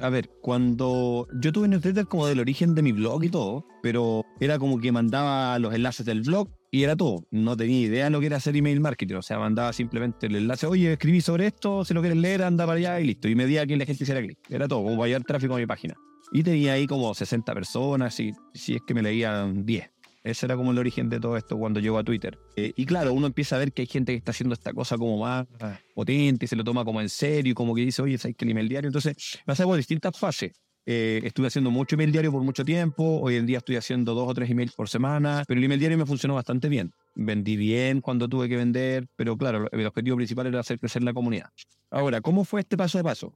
A 0.00 0.08
ver, 0.08 0.28
cuando 0.40 1.28
yo 1.40 1.52
tuve 1.52 1.68
newsletter 1.68 2.06
como 2.06 2.26
del 2.26 2.40
origen 2.40 2.74
de 2.74 2.82
mi 2.82 2.92
blog 2.92 3.24
y 3.24 3.28
todo, 3.28 3.64
pero 3.82 4.24
era 4.40 4.58
como 4.58 4.80
que 4.80 4.90
mandaba 4.90 5.58
los 5.58 5.72
enlaces 5.74 6.04
del 6.04 6.22
blog 6.22 6.48
y 6.70 6.82
era 6.82 6.96
todo. 6.96 7.24
No 7.30 7.56
tenía 7.56 7.80
idea 7.80 8.04
de 8.04 8.10
lo 8.10 8.20
que 8.20 8.26
era 8.26 8.38
hacer 8.38 8.56
email 8.56 8.80
marketing. 8.80 9.14
O 9.14 9.22
sea, 9.22 9.38
mandaba 9.38 9.72
simplemente 9.72 10.26
el 10.26 10.34
enlace, 10.36 10.66
oye, 10.66 10.92
escribí 10.94 11.20
sobre 11.20 11.46
esto, 11.46 11.84
si 11.84 11.94
lo 11.94 12.00
quieres 12.00 12.18
leer, 12.18 12.42
anda 12.42 12.66
para 12.66 12.78
allá 12.78 13.00
y 13.00 13.06
listo. 13.06 13.28
Y 13.28 13.36
medía 13.36 13.66
que 13.66 13.76
la 13.76 13.86
gente 13.86 14.02
hiciera 14.02 14.20
clic. 14.20 14.38
Era 14.48 14.66
todo, 14.66 14.82
como 14.82 14.96
para 14.96 15.08
llevar 15.08 15.22
tráfico 15.22 15.54
a 15.54 15.58
mi 15.58 15.66
página. 15.66 15.94
Y 16.32 16.42
tenía 16.42 16.72
ahí 16.72 16.86
como 16.86 17.14
60 17.14 17.54
personas 17.54 18.18
y 18.18 18.32
si 18.52 18.74
es 18.74 18.82
que 18.84 18.94
me 18.94 19.02
leían 19.02 19.64
10. 19.64 19.93
Ese 20.24 20.46
era 20.46 20.56
como 20.56 20.72
el 20.72 20.78
origen 20.78 21.10
de 21.10 21.20
todo 21.20 21.36
esto 21.36 21.58
cuando 21.58 21.80
llegó 21.80 21.98
a 21.98 22.02
Twitter. 22.02 22.38
Eh, 22.56 22.72
y 22.74 22.86
claro, 22.86 23.12
uno 23.12 23.26
empieza 23.26 23.56
a 23.56 23.58
ver 23.58 23.72
que 23.72 23.82
hay 23.82 23.86
gente 23.86 24.12
que 24.12 24.16
está 24.16 24.30
haciendo 24.30 24.54
esta 24.54 24.72
cosa 24.72 24.96
como 24.96 25.18
más 25.18 25.46
potente 25.94 26.46
y 26.46 26.48
se 26.48 26.56
lo 26.56 26.64
toma 26.64 26.82
como 26.82 27.02
en 27.02 27.10
serio, 27.10 27.54
como 27.54 27.74
que 27.74 27.82
dice, 27.82 28.00
oye, 28.00 28.16
¿sabes 28.16 28.34
que 28.34 28.46
el 28.46 28.52
email 28.52 28.68
diario? 28.68 28.88
Entonces, 28.88 29.16
pasa 29.44 29.64
por 29.64 29.76
distintas 29.76 30.18
fases. 30.18 30.52
Eh, 30.86 31.20
estuve 31.24 31.46
haciendo 31.46 31.70
mucho 31.70 31.96
email 31.96 32.10
diario 32.10 32.32
por 32.32 32.42
mucho 32.42 32.64
tiempo. 32.64 33.20
Hoy 33.20 33.36
en 33.36 33.44
día 33.44 33.58
estoy 33.58 33.76
haciendo 33.76 34.14
dos 34.14 34.26
o 34.28 34.34
tres 34.34 34.50
emails 34.50 34.72
por 34.72 34.88
semana. 34.88 35.44
Pero 35.46 35.58
el 35.58 35.64
email 35.64 35.80
diario 35.80 35.98
me 35.98 36.06
funcionó 36.06 36.34
bastante 36.34 36.70
bien. 36.70 36.92
Vendí 37.14 37.56
bien 37.56 38.00
cuando 38.00 38.26
tuve 38.26 38.48
que 38.48 38.56
vender. 38.56 39.06
Pero 39.16 39.36
claro, 39.36 39.68
el 39.70 39.86
objetivo 39.86 40.16
principal 40.16 40.46
era 40.46 40.60
hacer 40.60 40.78
crecer 40.78 41.02
la 41.02 41.12
comunidad. 41.12 41.50
Ahora, 41.90 42.22
¿cómo 42.22 42.44
fue 42.44 42.62
este 42.62 42.78
paso 42.78 42.96
de 42.98 43.04
paso? 43.04 43.34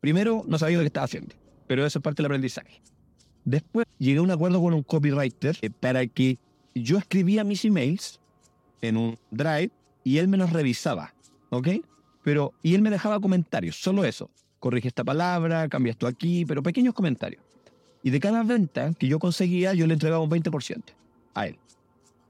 Primero, 0.00 0.44
no 0.46 0.58
sabía 0.58 0.78
lo 0.78 0.82
que 0.82 0.88
estaba 0.88 1.04
haciendo. 1.04 1.34
Pero 1.66 1.84
eso 1.84 1.98
es 1.98 2.02
parte 2.02 2.22
del 2.22 2.26
aprendizaje. 2.26 2.82
Después 3.46 3.86
llegué 3.98 4.18
a 4.18 4.22
un 4.22 4.30
acuerdo 4.32 4.60
con 4.60 4.74
un 4.74 4.82
copywriter 4.82 5.56
eh, 5.62 5.70
para 5.70 6.04
que 6.08 6.36
yo 6.74 6.98
escribía 6.98 7.44
mis 7.44 7.64
emails 7.64 8.20
en 8.82 8.96
un 8.96 9.18
drive 9.30 9.70
y 10.02 10.18
él 10.18 10.26
me 10.26 10.36
los 10.36 10.52
revisaba, 10.52 11.14
¿ok? 11.50 11.68
Pero, 12.24 12.54
y 12.60 12.74
él 12.74 12.82
me 12.82 12.90
dejaba 12.90 13.20
comentarios, 13.20 13.76
solo 13.76 14.04
eso. 14.04 14.30
Corrige 14.58 14.88
esta 14.88 15.04
palabra, 15.04 15.68
cambia 15.68 15.92
esto 15.92 16.08
aquí, 16.08 16.44
pero 16.44 16.60
pequeños 16.60 16.92
comentarios. 16.92 17.40
Y 18.02 18.10
de 18.10 18.18
cada 18.18 18.42
venta 18.42 18.92
que 18.98 19.06
yo 19.06 19.20
conseguía, 19.20 19.74
yo 19.74 19.86
le 19.86 19.94
entregaba 19.94 20.24
un 20.24 20.30
20% 20.30 20.82
a 21.34 21.46
él. 21.46 21.56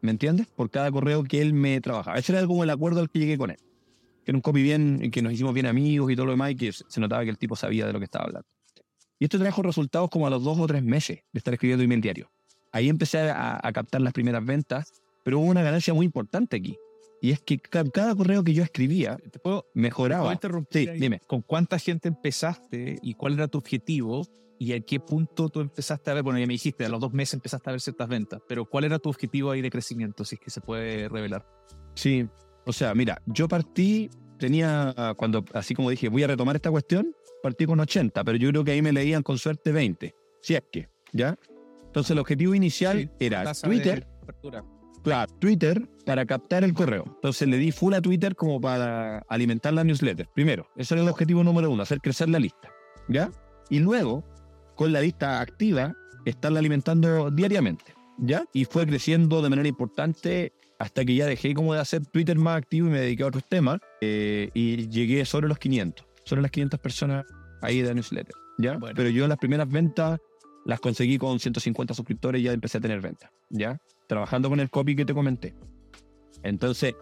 ¿Me 0.03 0.11
entiendes? 0.11 0.47
Por 0.49 0.69
cada 0.69 0.93
correo 0.93 1.25
que 1.25 1.41
él 1.41 1.55
me 1.55 1.81
trabajaba. 1.81 2.19
Ese 2.19 2.37
era 2.37 2.47
como 2.47 2.63
el 2.63 2.71
acuerdo 2.71 3.01
al 3.01 3.09
que 3.09 3.21
llegué 3.21 3.39
con 3.39 3.51
él. 3.51 3.57
Que 4.23 4.33
era 4.33 4.37
un 4.37 4.43
copy 4.43 4.63
bien, 4.63 5.11
que 5.11 5.23
nos 5.23 5.33
hicimos 5.33 5.55
bien 5.55 5.65
amigos 5.65 6.13
y 6.13 6.15
todo 6.15 6.27
lo 6.27 6.33
demás, 6.33 6.51
y 6.51 6.57
que 6.57 6.73
se 6.73 7.01
notaba 7.01 7.25
que 7.25 7.31
el 7.31 7.39
tipo 7.39 7.57
sabía 7.57 7.87
de 7.87 7.95
lo 7.95 7.99
que 7.99 8.05
estaba 8.05 8.27
hablando. 8.27 8.47
Y 9.19 9.25
esto 9.25 9.39
trajo 9.39 9.63
resultados 9.63 10.11
como 10.11 10.27
a 10.27 10.31
los 10.31 10.45
dos 10.45 10.59
o 10.59 10.67
tres 10.67 10.83
meses 10.83 11.19
de 11.33 11.39
estar 11.39 11.55
escribiendo 11.55 11.85
email 11.85 12.01
diario. 12.01 12.31
Ahí 12.73 12.89
empecé 12.89 13.31
a, 13.31 13.61
captar 13.73 14.03
las 14.03 14.13
primeras 14.13 14.45
ventas, 14.45 14.93
pero 15.25 15.39
hubo 15.39 15.47
una 15.47 15.63
ganancia 15.63 15.95
muy 15.95 16.05
importante 16.05 16.57
aquí. 16.57 16.77
Y 17.23 17.31
es 17.31 17.41
que 17.41 17.59
cada 17.59 18.15
correo 18.15 18.45
que 18.45 18.53
yo 18.53 18.63
escribía 18.63 19.17
¿Te 19.17 19.39
puedo, 19.39 19.65
mejoraba. 19.73 20.39
sí, 20.71 20.87
dime. 20.99 21.21
¿Con 21.27 21.41
cuánta 21.41 21.79
gente 21.79 22.09
empezaste 22.09 22.99
y 23.03 23.15
cuál 23.15 23.35
era 23.35 23.49
tu 23.49 23.57
objetivo? 23.57 24.27
¿Y 24.59 24.73
a 24.73 24.81
qué 24.81 25.01
punto 25.01 25.49
tú 25.49 25.61
empezaste 25.61 26.11
a 26.11 26.15
ver? 26.15 26.23
Bueno, 26.23 26.39
ya 26.39 26.47
me 26.47 26.53
dijiste, 26.53 26.85
a 26.85 26.89
los 26.89 27.01
dos 27.01 27.13
meses 27.13 27.35
empezaste 27.35 27.71
a 27.71 27.73
ver 27.73 27.81
ciertas 27.81 28.09
ventas, 28.09 28.41
pero 28.47 28.67
¿cuál 28.67 28.85
era 28.85 28.99
tu 28.99 29.09
objetivo 29.09 29.51
ahí 29.51 29.63
de 29.63 29.71
crecimiento, 29.71 30.25
si 30.25 30.35
es 30.35 30.41
que 30.41 30.51
se 30.51 30.61
puede 30.61 31.09
revelar? 31.09 31.47
Sí, 31.95 32.27
o 32.67 32.73
sea, 32.73 32.95
mira, 32.95 33.21
yo 33.27 33.49
partí, 33.49 34.11
tenía, 34.39 35.15
cuando, 35.17 35.45
así 35.53 35.75
como 35.75 35.91
dije, 35.91 36.09
voy 36.09 36.23
a 36.23 36.29
retomar 36.29 36.57
esta 36.57 36.71
cuestión, 36.71 37.15
partí 37.43 37.67
con 37.67 37.81
80, 37.81 38.25
pero 38.25 38.39
yo 38.39 38.49
creo 38.51 38.65
que 38.65 38.73
ahí 38.73 38.83
me 38.83 38.93
leían 38.93 39.23
con 39.23 39.39
suerte 39.39 39.73
20, 39.73 40.15
si 40.43 40.55
es 40.55 40.63
que, 40.71 40.89
¿ya? 41.13 41.37
Entonces 41.87 42.11
el 42.11 42.19
objetivo 42.19 42.55
inicial 42.55 43.11
era 43.19 43.53
Twitter. 43.55 44.07
Claro, 45.03 45.33
Twitter 45.39 45.89
para 46.05 46.27
captar 46.27 46.65
el 46.65 46.75
correo. 46.75 47.05
Entonces 47.07 47.47
le 47.47 47.59
di 47.59 47.71
full 47.71 47.95
a 47.95 48.01
Twitter 48.01 48.35
como 48.35 48.61
para 48.61 49.19
alimentar 49.29 49.73
la 49.73 49.85
newsletter. 49.85 50.29
Primero, 50.35 50.67
ese 50.77 50.95
era 50.95 51.03
el 51.05 51.09
objetivo 51.09 51.45
número 51.45 51.71
uno, 51.71 51.85
hacer 51.85 52.01
crecer 52.01 52.29
la 52.29 52.41
lista, 52.41 52.73
¿ya? 53.09 53.31
Y 53.71 53.79
luego, 53.79 54.25
con 54.75 54.93
la 54.93 55.01
lista 55.01 55.41
activa, 55.41 55.95
estarla 56.25 56.59
alimentando 56.59 57.31
diariamente, 57.31 57.95
¿ya? 58.19 58.45
Y 58.53 58.65
fue 58.65 58.85
creciendo 58.87 59.43
de 59.43 59.49
manera 59.49 59.69
importante 59.69 60.53
hasta 60.79 61.05
que 61.05 61.15
ya 61.15 61.27
dejé 61.27 61.55
como 61.55 61.75
de 61.75 61.81
hacer 61.81 62.05
Twitter 62.07 62.37
más 62.37 62.59
activo 62.59 62.89
y 62.89 62.91
me 62.91 63.01
dediqué 63.01 63.23
a 63.23 63.27
otros 63.27 63.45
temas 63.49 63.81
eh, 64.01 64.51
y 64.55 64.89
llegué 64.89 65.25
sobre 65.25 65.49
los 65.49 65.59
500 65.59 66.07
son 66.27 66.43
las 66.43 66.51
500 66.51 66.81
personas 66.81 67.25
ahí 67.63 67.81
de 67.81 67.95
newsletter, 67.95 68.35
¿ya? 68.59 68.79
Pero 68.95 69.09
yo 69.09 69.27
las 69.29 69.39
primeras 69.39 69.71
ventas 69.71 70.21
las 70.65 70.81
conseguí 70.81 71.19
con 71.19 71.39
150 71.39 71.95
suscriptores 71.95 72.41
y 72.41 72.45
ya 72.45 72.53
empecé 72.53 72.79
a 72.79 72.81
tener 72.81 73.01
ventas, 73.01 73.31
¿ya? 73.49 73.81
Trabajando 74.09 74.51
con 74.51 74.61
el 74.61 74.69
copy 74.69 74.97
que 74.97 75.05
te 75.05 75.15
comenté. 75.15 75.55
Entonces, 76.43 76.95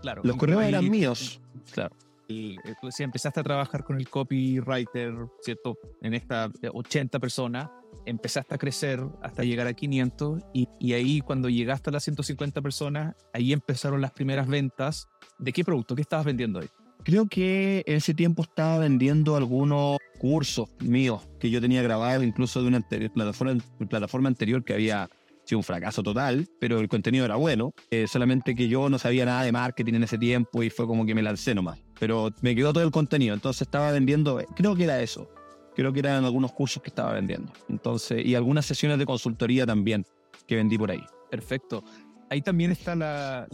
claro, 0.00 0.22
los 0.24 0.36
correos 0.36 0.64
eran 0.64 0.88
míos, 0.88 1.40
claro. 1.72 1.94
Y 2.26 2.54
eh, 2.64 2.74
tú 2.80 2.86
decías, 2.86 3.06
empezaste 3.06 3.40
a 3.40 3.42
trabajar 3.42 3.84
con 3.84 3.98
el 3.98 4.08
copywriter, 4.08 5.14
¿cierto? 5.42 5.76
En 6.00 6.14
esta 6.14 6.50
80 6.72 7.18
personas, 7.18 7.68
empezaste 8.06 8.54
a 8.54 8.58
crecer 8.58 9.00
hasta 9.22 9.44
llegar 9.44 9.66
a 9.66 9.74
500 9.74 10.42
y, 10.52 10.92
ahí 10.92 11.20
cuando 11.20 11.48
llegaste 11.48 11.90
a 11.90 11.92
las 11.92 12.04
150 12.04 12.60
personas, 12.62 13.14
ahí 13.32 13.52
empezaron 13.52 14.00
las 14.00 14.12
primeras 14.12 14.48
ventas. 14.48 15.08
¿De 15.38 15.52
qué 15.52 15.64
producto? 15.64 15.94
¿Qué 15.94 16.02
estabas 16.02 16.26
vendiendo 16.26 16.60
ahí? 16.60 16.68
Creo 17.02 17.26
que 17.26 17.82
en 17.86 17.96
ese 17.96 18.12
tiempo 18.12 18.42
estaba 18.42 18.78
vendiendo 18.78 19.36
algunos 19.36 19.98
cursos 20.18 20.68
míos 20.80 21.26
que 21.38 21.48
yo 21.48 21.60
tenía 21.60 21.82
grabado 21.82 22.22
incluso 22.22 22.60
de 22.60 22.68
una 22.68 22.80
plataforma, 22.80 23.62
plataforma 23.88 24.28
anterior 24.28 24.62
que 24.62 24.74
había 24.74 25.08
sido 25.44 25.58
un 25.58 25.64
fracaso 25.64 26.02
total, 26.02 26.46
pero 26.60 26.78
el 26.78 26.88
contenido 26.88 27.24
era 27.24 27.36
bueno, 27.36 27.72
eh, 27.90 28.06
solamente 28.06 28.54
que 28.54 28.68
yo 28.68 28.88
no 28.88 28.98
sabía 28.98 29.24
nada 29.24 29.42
de 29.42 29.52
marketing 29.52 29.94
en 29.94 30.04
ese 30.04 30.18
tiempo 30.18 30.62
y 30.62 30.70
fue 30.70 30.86
como 30.86 31.06
que 31.06 31.14
me 31.14 31.22
lancé 31.22 31.54
nomás, 31.54 31.80
pero 31.98 32.30
me 32.42 32.54
quedó 32.54 32.72
todo 32.72 32.84
el 32.84 32.90
contenido, 32.90 33.34
entonces 33.34 33.62
estaba 33.62 33.90
vendiendo, 33.90 34.38
creo 34.54 34.76
que 34.76 34.84
era 34.84 35.02
eso, 35.02 35.30
creo 35.74 35.92
que 35.92 36.00
eran 36.00 36.24
algunos 36.24 36.52
cursos 36.52 36.82
que 36.82 36.88
estaba 36.88 37.12
vendiendo, 37.12 37.52
entonces, 37.68 38.24
y 38.24 38.34
algunas 38.34 38.66
sesiones 38.66 38.98
de 38.98 39.06
consultoría 39.06 39.66
también 39.66 40.04
que 40.46 40.56
vendí 40.56 40.78
por 40.78 40.90
ahí. 40.90 41.04
Perfecto 41.30 41.84
ahí 42.30 42.40
también 42.40 42.70
está 42.70 42.94
la, 42.94 43.46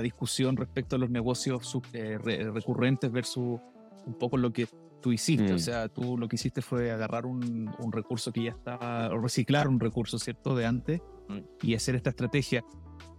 discusión 0.00 0.56
respecto 0.56 0.96
a 0.96 0.98
los 0.98 1.10
negocios 1.10 1.78
eh, 1.92 2.18
recurrentes 2.18 3.10
versus 3.10 3.60
un 4.06 4.14
poco 4.18 4.36
lo 4.36 4.52
que 4.52 4.68
tú 5.00 5.12
hiciste. 5.12 5.52
O 5.52 5.56
mm. 5.56 5.58
sea, 5.58 5.88
tú 5.88 6.16
lo 6.16 6.28
que 6.28 6.36
hiciste 6.36 6.62
fue 6.62 6.90
agarrar 6.90 7.26
un, 7.26 7.70
recurso 7.90 8.32
que 8.32 8.44
ya 8.44 8.50
estaba, 8.50 9.08
o 9.08 9.18
reciclar 9.18 9.68
un 9.68 9.80
recurso, 9.80 10.18
¿cierto?, 10.18 10.54
de 10.54 10.64
antes 10.64 11.00
mm. 11.28 11.66
y 11.66 11.74
hacer 11.74 11.96
esta 11.96 12.10
estrategia. 12.10 12.64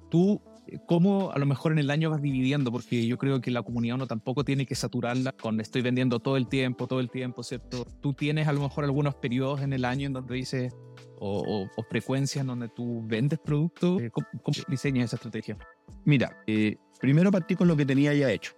Tú 0.10 0.42
¿Cómo 0.88 1.32
a 1.32 1.40
lo 1.40 1.46
mejor 1.46 1.72
en 1.72 1.80
el 1.80 1.90
año 1.90 2.10
vas 2.10 2.22
dividiendo? 2.22 2.72
Porque 2.72 3.06
yo 3.06 3.18
creo 3.18 3.42
que 3.42 3.52
la 3.52 3.62
comunidad 3.64 3.96
uno 3.96 4.08
tampoco 4.08 4.44
tiene 4.44 4.66
que 4.66 4.76
saturarla 4.76 5.32
con 5.34 5.60
estoy 5.60 5.82
vendiendo 5.82 6.20
todo 6.20 6.38
el 6.38 6.48
tiempo, 6.48 6.88
todo 6.88 7.00
el 7.00 7.10
tiempo, 7.10 7.44
¿cierto? 7.44 7.86
Tú 8.02 8.14
tienes 8.14 8.48
a 8.48 8.54
lo 8.54 8.62
mejor 8.62 8.84
algunos 8.84 9.16
periodos 9.16 9.62
en 9.62 9.74
el 9.74 9.86
año 9.86 10.08
en 10.08 10.14
donde 10.14 10.36
dices, 10.36 10.74
o, 11.20 11.68
frecuencias 11.90 12.42
en 12.42 12.48
donde 12.48 12.70
tú 12.70 13.02
vendes 13.06 13.40
productos. 13.40 14.02
Eh, 14.02 14.10
¿Cómo, 14.12 14.28
diseñas 14.68 15.06
esa 15.06 15.18
estrategia? 15.18 15.58
Mira, 16.06 16.38
eh, 16.48 16.78
primero 17.00 17.32
partí 17.32 17.56
con 17.56 17.68
lo 17.68 17.78
que 17.78 17.86
tenía 17.86 18.14
ya 18.14 18.32
hecho, 18.32 18.54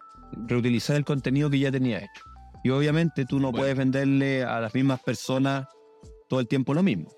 reutilizar 0.48 0.96
el 0.96 1.06
contenido 1.06 1.50
que 1.50 1.60
ya 1.60 1.72
tenía 1.72 1.98
hecho. 1.98 2.24
Y 2.64 2.70
obviamente 2.72 3.26
tú 3.26 3.40
no 3.40 3.52
puedes 3.52 3.78
venderle 3.78 4.44
a 4.44 4.60
las 4.60 4.74
mismas 4.74 5.00
personas 5.02 5.68
todo 6.28 6.40
el 6.40 6.48
tiempo 6.48 6.74
lo 6.74 6.82
mismo. 6.82 7.10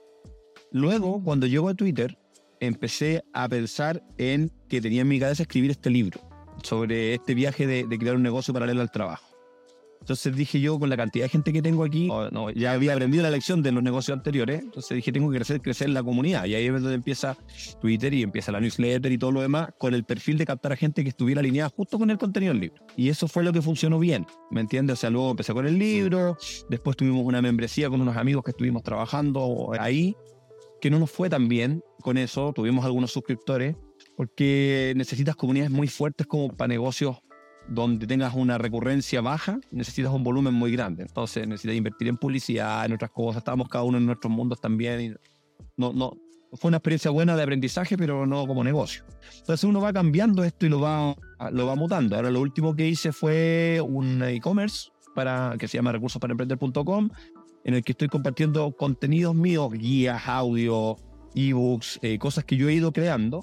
Luego, 0.71 1.23
cuando 1.23 1.47
llego 1.47 1.69
a 1.69 1.73
Twitter, 1.73 2.17
empecé 2.59 3.23
a 3.33 3.47
pensar 3.47 4.03
en 4.17 4.51
que 4.67 4.81
tenía 4.81 5.01
en 5.01 5.07
mi 5.07 5.19
cabeza 5.19 5.43
escribir 5.43 5.71
este 5.71 5.89
libro 5.89 6.19
sobre 6.63 7.13
este 7.13 7.33
viaje 7.33 7.67
de, 7.67 7.97
crear 7.97 8.15
un 8.15 8.23
negocio 8.23 8.53
paralelo 8.53 8.81
al 8.81 8.91
trabajo. 8.91 9.25
Entonces 9.99 10.35
dije 10.35 10.61
yo, 10.61 10.79
con 10.79 10.89
la 10.89 10.95
cantidad 10.95 11.25
de 11.25 11.29
gente 11.29 11.51
que 11.51 11.61
tengo 11.61 11.83
aquí, 11.83 12.07
no, 12.31 12.49
ya 12.51 12.71
había 12.71 12.93
aprendido 12.93 13.23
la 13.23 13.29
lección 13.29 13.61
de 13.61 13.73
los 13.73 13.83
negocios 13.83 14.17
anteriores, 14.17 14.61
entonces 14.61 14.95
dije, 14.95 15.11
tengo 15.11 15.29
que 15.29 15.35
crecer, 15.35 15.59
crecer 15.59 15.89
la 15.89 16.01
comunidad. 16.01 16.45
Y 16.45 16.55
ahí 16.55 16.65
es 16.65 16.71
donde 16.71 16.93
empieza 16.93 17.35
Twitter 17.81 18.13
y 18.13 18.23
empieza 18.23 18.53
la 18.53 18.61
newsletter 18.61 19.11
y 19.11 19.17
todo 19.17 19.33
lo 19.33 19.41
demás, 19.41 19.71
con 19.77 19.93
el 19.93 20.05
perfil 20.05 20.37
de 20.37 20.45
captar 20.45 20.71
a 20.71 20.75
gente 20.77 21.03
que 21.03 21.09
estuviera 21.09 21.41
alineada 21.41 21.69
justo 21.75 21.99
con 21.99 22.09
el 22.09 22.17
contenido 22.17 22.53
del 22.53 22.61
libro. 22.61 22.85
Y 22.95 23.09
eso 23.09 23.27
fue 23.27 23.43
lo 23.43 23.51
que 23.51 23.61
funcionó 23.61 23.99
bien, 23.99 24.25
¿me 24.49 24.61
entiendes? 24.61 24.93
O 24.93 24.97
sea, 24.97 25.09
luego 25.09 25.31
empecé 25.31 25.53
con 25.53 25.67
el 25.67 25.77
libro, 25.77 26.37
después 26.69 26.95
tuvimos 26.95 27.25
una 27.25 27.41
membresía 27.41 27.89
con 27.89 27.99
unos 27.99 28.15
amigos 28.15 28.45
que 28.45 28.51
estuvimos 28.51 28.83
trabajando 28.83 29.71
ahí, 29.77 30.15
que 30.81 30.89
no 30.89 30.99
nos 30.99 31.11
fue 31.11 31.29
tan 31.29 31.47
bien 31.47 31.83
con 32.01 32.17
eso, 32.17 32.53
tuvimos 32.53 32.85
algunos 32.85 33.11
suscriptores, 33.11 33.75
porque 34.15 34.93
necesitas 34.95 35.35
comunidades 35.35 35.71
muy 35.71 35.87
fuertes 35.87 36.27
como 36.27 36.49
para 36.49 36.67
negocios 36.67 37.17
donde 37.67 38.07
tengas 38.07 38.33
una 38.33 38.57
recurrencia 38.57 39.21
baja, 39.21 39.59
necesitas 39.71 40.11
un 40.11 40.23
volumen 40.23 40.53
muy 40.53 40.71
grande. 40.71 41.03
Entonces 41.03 41.47
necesitas 41.47 41.75
invertir 41.75 42.07
en 42.07 42.17
publicidad, 42.17 42.85
en 42.85 42.93
otras 42.93 43.11
cosas. 43.11 43.41
Estábamos 43.41 43.67
cada 43.67 43.83
uno 43.83 43.97
en 43.97 44.05
nuestros 44.05 44.31
mundos 44.31 44.61
también. 44.61 45.01
Y 45.01 45.13
no, 45.75 45.91
no, 45.91 46.17
fue 46.53 46.69
una 46.69 46.77
experiencia 46.77 47.11
buena 47.11 47.35
de 47.35 47.43
aprendizaje, 47.43 47.97
pero 47.97 48.25
no 48.25 48.47
como 48.47 48.63
negocio. 48.63 49.03
Entonces 49.39 49.63
uno 49.65 49.81
va 49.81 49.91
cambiando 49.91 50.43
esto 50.43 50.65
y 50.65 50.69
lo 50.69 50.79
va, 50.79 51.15
lo 51.51 51.67
va 51.67 51.75
mutando. 51.75 52.15
Ahora 52.15 52.31
lo 52.31 52.39
último 52.41 52.75
que 52.75 52.87
hice 52.87 53.11
fue 53.11 53.81
un 53.85 54.23
e-commerce 54.23 54.89
para, 55.13 55.55
que 55.59 55.67
se 55.67 55.77
llama 55.77 55.91
recursosparemprender.com, 55.91 57.09
en 57.67 57.73
el 57.73 57.83
que 57.83 57.91
estoy 57.91 58.07
compartiendo 58.07 58.71
contenidos 58.71 59.35
míos, 59.35 59.71
guías, 59.73 60.25
audio, 60.25 60.95
ebooks, 61.35 61.99
eh, 62.01 62.17
cosas 62.17 62.45
que 62.45 62.55
yo 62.55 62.69
he 62.69 62.73
ido 62.73 62.93
creando, 62.93 63.41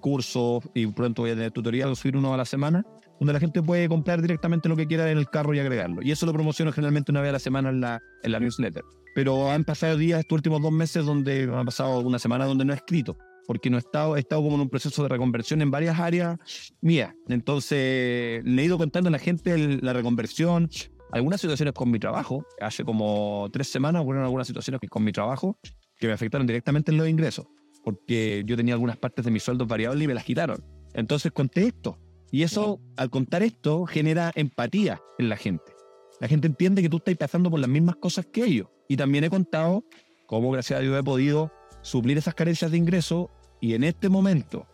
cursos 0.00 0.64
y 0.74 0.86
pronto 0.86 1.22
voy 1.22 1.32
a 1.32 1.34
tener 1.34 1.52
tutoriales, 1.52 1.98
subir 1.98 2.16
uno 2.16 2.32
a 2.32 2.38
la 2.38 2.46
semana, 2.46 2.86
donde 3.20 3.34
la 3.34 3.38
gente 3.38 3.62
puede 3.62 3.86
comprar 3.86 4.22
directamente 4.22 4.70
lo 4.70 4.76
que 4.76 4.86
quiera 4.86 5.10
en 5.10 5.18
el 5.18 5.28
carro 5.28 5.52
y 5.54 5.58
agregarlo. 5.58 6.00
Y 6.02 6.10
eso 6.10 6.24
lo 6.24 6.32
promociono 6.32 6.72
generalmente 6.72 7.12
una 7.12 7.20
vez 7.20 7.28
a 7.28 7.32
la 7.32 7.38
semana 7.38 7.68
en 7.68 7.82
la, 7.82 8.00
en 8.22 8.32
la 8.32 8.40
newsletter. 8.40 8.82
Pero 9.14 9.50
han 9.50 9.64
pasado 9.64 9.98
días 9.98 10.20
estos 10.20 10.36
últimos 10.36 10.62
dos 10.62 10.72
meses 10.72 11.04
donde 11.04 11.42
han 11.42 11.66
pasado 11.66 12.00
una 12.00 12.18
semana 12.18 12.46
donde 12.46 12.64
no 12.64 12.72
he 12.72 12.76
escrito, 12.76 13.18
porque 13.46 13.68
no 13.68 13.76
he 13.76 13.80
estado, 13.80 14.16
he 14.16 14.20
estado 14.20 14.42
como 14.42 14.54
en 14.54 14.62
un 14.62 14.70
proceso 14.70 15.02
de 15.02 15.10
reconversión 15.10 15.60
en 15.60 15.70
varias 15.70 16.00
áreas 16.00 16.38
mías. 16.80 17.14
Entonces 17.28 18.42
le 18.42 18.62
he 18.62 18.64
ido 18.64 18.78
contando 18.78 19.08
a 19.08 19.12
la 19.12 19.18
gente 19.18 19.78
la 19.82 19.92
reconversión, 19.92 20.70
algunas 21.12 21.40
situaciones 21.40 21.74
con 21.74 21.90
mi 21.90 21.98
trabajo. 21.98 22.44
Hace 22.60 22.84
como 22.84 23.48
tres 23.52 23.68
semanas 23.68 24.04
fueron 24.04 24.24
algunas 24.24 24.46
situaciones 24.46 24.80
con 24.88 25.04
mi 25.04 25.12
trabajo 25.12 25.58
que 25.98 26.06
me 26.06 26.12
afectaron 26.12 26.46
directamente 26.46 26.90
en 26.90 26.98
los 26.98 27.08
ingresos, 27.08 27.46
porque 27.84 28.42
yo 28.46 28.56
tenía 28.56 28.74
algunas 28.74 28.96
partes 28.96 29.24
de 29.24 29.30
mis 29.30 29.42
sueldos 29.42 29.66
variables 29.66 30.04
y 30.04 30.06
me 30.06 30.14
las 30.14 30.24
quitaron. 30.24 30.64
Entonces 30.94 31.32
conté 31.32 31.66
esto. 31.66 31.98
Y 32.32 32.42
eso, 32.42 32.80
al 32.96 33.08
contar 33.10 33.42
esto, 33.42 33.86
genera 33.86 34.32
empatía 34.34 35.00
en 35.18 35.28
la 35.28 35.36
gente. 35.36 35.72
La 36.20 36.28
gente 36.28 36.48
entiende 36.48 36.82
que 36.82 36.88
tú 36.88 36.96
estás 36.96 37.16
pasando 37.16 37.50
por 37.50 37.60
las 37.60 37.68
mismas 37.68 37.96
cosas 37.96 38.26
que 38.26 38.44
ellos. 38.44 38.68
Y 38.88 38.96
también 38.96 39.24
he 39.24 39.30
contado 39.30 39.84
cómo, 40.26 40.50
gracias 40.50 40.78
a 40.78 40.82
Dios, 40.82 40.98
he 40.98 41.02
podido 41.02 41.52
suplir 41.82 42.18
esas 42.18 42.34
carencias 42.34 42.70
de 42.70 42.78
ingreso 42.78 43.30
y 43.60 43.74
en 43.74 43.84
este 43.84 44.08
momento 44.08 44.66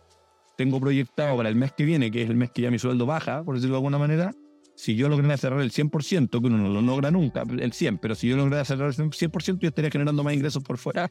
tengo 0.57 0.79
proyectado 0.79 1.37
para 1.37 1.49
el 1.49 1.55
mes 1.55 1.71
que 1.73 1.83
viene, 1.83 2.11
que 2.11 2.23
es 2.23 2.29
el 2.29 2.35
mes 2.35 2.51
que 2.51 2.63
ya 2.63 2.71
mi 2.71 2.79
sueldo 2.79 3.05
baja, 3.05 3.43
por 3.43 3.55
decirlo 3.55 3.75
de 3.75 3.77
alguna 3.77 3.97
manera, 3.97 4.33
si 4.75 4.95
yo 4.95 5.09
logré 5.09 5.37
cerrar 5.37 5.61
el 5.61 5.71
100%, 5.71 6.29
que 6.29 6.47
uno 6.47 6.57
no 6.57 6.69
lo 6.69 6.81
logra 6.81 7.11
nunca, 7.11 7.41
el 7.41 7.73
100%, 7.73 7.99
pero 8.01 8.15
si 8.15 8.27
yo 8.27 8.37
logré 8.37 8.63
cerrar 8.65 8.89
el 8.89 8.95
100%, 8.95 9.59
yo 9.59 9.67
estaría 9.69 9.91
generando 9.91 10.23
más 10.23 10.33
ingresos 10.33 10.63
por 10.63 10.77
fuera, 10.77 11.09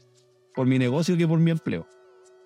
por 0.54 0.66
mi 0.66 0.78
negocio 0.78 1.16
que 1.16 1.26
por 1.26 1.38
mi 1.38 1.50
empleo. 1.50 1.86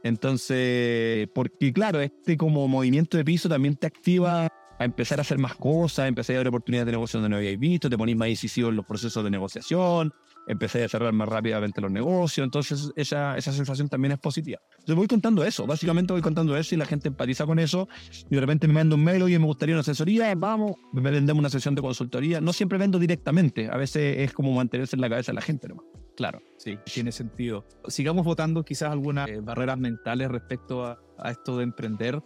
Entonces, 0.03 1.29
porque 1.35 1.73
claro, 1.73 2.01
este 2.01 2.37
como 2.37 2.69
movimiento 2.69 3.17
de 3.17 3.25
piso 3.25 3.49
también 3.49 3.77
te 3.77 3.87
activa 3.87 4.49
a 4.79 4.85
empezar 4.85 5.19
a 5.19 5.23
hacer 5.23 5.39
más 5.39 5.55
cosas, 5.55 6.01
a 6.01 6.09
empezar 6.09 6.37
a 6.37 6.39
ver 6.41 6.49
oportunidades 6.49 6.87
de 6.87 6.93
negocio 6.93 7.21
donde 7.21 7.31
no 7.31 7.37
habíais 7.37 7.59
visto, 7.59 7.89
te 7.89 7.97
ponís 7.97 8.17
más 8.17 8.29
decisivo 8.29 8.69
en 8.69 8.77
los 8.77 8.87
procesos 8.87 9.23
de 9.25 9.31
negociación, 9.31 10.13
empecé 10.47 10.85
a 10.85 10.89
cerrar 10.89 11.13
más 11.13 11.29
rápidamente 11.29 11.81
los 11.81 11.91
negocios, 11.91 12.45
entonces 12.45 12.93
esa, 12.97 13.37
esa 13.37 13.53
sensación 13.53 13.89
también 13.89 14.13
es 14.13 14.19
positiva. 14.19 14.61
Entonces 14.73 14.95
voy 14.95 15.07
contando 15.07 15.45
eso, 15.45 15.67
básicamente 15.67 16.13
voy 16.13 16.23
contando 16.23 16.57
eso 16.57 16.75
y 16.75 16.79
la 16.79 16.87
gente 16.87 17.09
empatiza 17.09 17.47
con 17.47 17.59
eso 17.59 17.89
y 18.31 18.35
de 18.35 18.41
repente 18.41 18.69
me 18.69 18.75
manda 18.75 18.95
un 18.95 19.05
mail, 19.05 19.29
y 19.29 19.39
me 19.39 19.47
gustaría 19.47 19.75
una 19.75 19.81
asesoría, 19.81 20.33
vamos, 20.37 20.73
me 20.93 21.01
vendemos 21.11 21.41
una 21.41 21.51
sesión 21.51 21.75
de 21.75 21.83
consultoría. 21.83 22.41
No 22.41 22.53
siempre 22.53 22.79
vendo 22.79 22.99
directamente, 22.99 23.69
a 23.71 23.77
veces 23.77 24.19
es 24.19 24.33
como 24.33 24.53
mantenerse 24.53 24.97
en 24.97 25.01
la 25.01 25.09
cabeza 25.09 25.33
de 25.33 25.37
la 25.37 25.43
gente 25.43 25.69
nomás. 25.69 25.87
Claro, 26.17 26.41
sí, 26.57 26.79
tiene 26.85 27.13
sentido. 27.13 27.67
Sigamos 27.89 28.25
votando 28.25 28.65
quizás 28.65 28.91
algunas 28.91 29.29
eh, 29.29 29.41
barreras 29.41 29.79
mentales 29.79 30.31
respecto 30.31 30.85
a, 30.85 30.99
a, 31.19 31.31
esto 31.31 31.59
de 31.59 31.65
emprender. 31.65 32.23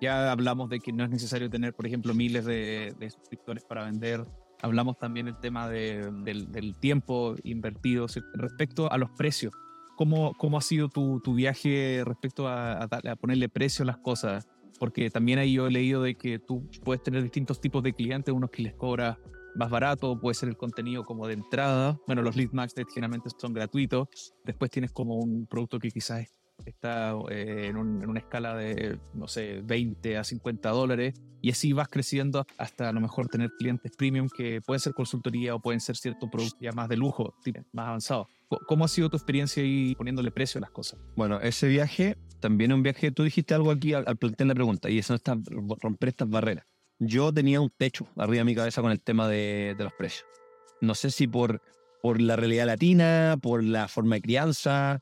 Ya 0.00 0.30
hablamos 0.30 0.68
de 0.68 0.80
que 0.80 0.92
no 0.92 1.04
es 1.04 1.10
necesario 1.10 1.48
tener, 1.50 1.74
por 1.74 1.86
ejemplo, 1.86 2.14
miles 2.14 2.44
de, 2.44 2.94
de 2.98 3.10
suscriptores 3.10 3.64
para 3.64 3.84
vender 3.84 4.24
Hablamos 4.62 4.96
también 4.96 5.26
el 5.26 5.36
tema 5.36 5.68
del, 5.68 6.76
tiempo 6.78 7.34
invertido 7.42 8.06
respecto 8.34 8.90
a 8.90 8.96
los 8.96 9.10
precios. 9.10 9.52
¿Cómo, 9.96 10.34
cómo 10.38 10.56
ha 10.56 10.60
sido 10.60 10.88
tu, 10.88 11.20
tu 11.20 11.34
viaje 11.34 12.02
respecto 12.06 12.46
a, 12.46 12.84
a, 12.84 13.16
ponerle 13.16 13.48
precio 13.48 13.82
a 13.82 13.86
las 13.86 13.98
cosas? 13.98 14.46
Porque 14.78 15.10
también 15.10 15.40
ahí 15.40 15.54
yo 15.54 15.66
he 15.66 15.70
leído 15.72 16.02
de 16.02 16.14
que 16.14 16.38
tú 16.38 16.70
puedes 16.84 17.02
tener 17.02 17.24
distintos 17.24 17.60
tipos 17.60 17.82
de 17.82 17.92
clientes, 17.92 18.32
unos 18.32 18.50
que 18.50 18.62
les 18.62 18.74
cobra 18.74 19.18
más 19.56 19.68
barato, 19.68 20.18
puede 20.18 20.34
ser 20.34 20.48
el 20.48 20.56
contenido 20.56 21.04
como 21.04 21.26
de 21.26 21.34
entrada. 21.34 21.98
Bueno, 22.06 22.22
los 22.22 22.36
lead 22.36 22.52
max 22.52 22.72
generalmente 22.94 23.30
son 23.36 23.52
gratuitos. 23.52 24.32
Después 24.44 24.70
tienes 24.70 24.92
como 24.92 25.16
un 25.16 25.46
producto 25.46 25.80
que 25.80 25.90
quizás 25.90 26.20
es 26.20 26.30
está 26.70 27.14
eh, 27.30 27.66
en, 27.68 27.76
una 27.76 28.18
escala 28.18 28.56
de, 28.56 28.98
no 29.14 29.28
sé, 29.28 29.60
20 29.62 30.16
a 30.16 30.24
50 30.24 30.70
dólares 30.70 31.14
y 31.40 31.50
así 31.50 31.72
vas 31.72 31.88
creciendo 31.88 32.46
hasta 32.56 32.88
a 32.88 32.92
lo 32.92 33.00
mejor 33.00 33.28
tener 33.28 33.50
clientes 33.58 33.92
premium 33.96 34.28
que 34.28 34.60
pueden 34.60 34.80
ser 34.80 34.94
consultoría 34.94 35.54
o 35.54 35.60
pueden 35.60 35.80
ser 35.80 35.96
cierto 35.96 36.30
producto 36.30 36.58
ya 36.60 36.72
más 36.72 36.88
de 36.88 36.96
lujo, 36.96 37.34
más 37.72 37.88
avanzado. 37.88 38.28
¿Cómo 38.68 38.84
ha 38.84 38.88
sido 38.88 39.10
tu 39.10 39.16
experiencia 39.16 39.62
ahí 39.62 39.94
poniéndole 39.96 40.30
precio 40.30 40.58
a 40.58 40.62
las 40.62 40.70
cosas? 40.70 41.00
Bueno, 41.16 41.40
ese 41.40 41.68
viaje, 41.68 42.16
también 42.40 42.72
un 42.72 42.82
viaje, 42.82 43.10
tú 43.10 43.24
dijiste 43.24 43.54
algo 43.54 43.70
aquí 43.70 43.94
al, 43.94 44.16
plantear 44.16 44.48
la 44.48 44.54
pregunta 44.54 44.88
y 44.88 44.98
eso 44.98 45.14
está 45.14 45.36
romper 45.80 46.10
estas 46.10 46.28
barreras. 46.28 46.66
Yo 46.98 47.32
tenía 47.32 47.60
un 47.60 47.70
techo 47.70 48.06
arriba 48.16 48.38
de 48.38 48.44
mi 48.44 48.54
cabeza 48.54 48.80
con 48.80 48.92
el 48.92 49.00
tema 49.00 49.26
de, 49.26 49.74
de 49.76 49.84
los 49.84 49.92
precios. 49.94 50.26
No 50.80 50.94
sé 50.94 51.10
si 51.10 51.26
por, 51.26 51.60
por 52.02 52.20
la 52.20 52.36
realidad 52.36 52.66
latina, 52.66 53.36
por 53.40 53.64
la 53.64 53.88
forma 53.88 54.16
de 54.16 54.22
crianza, 54.22 55.00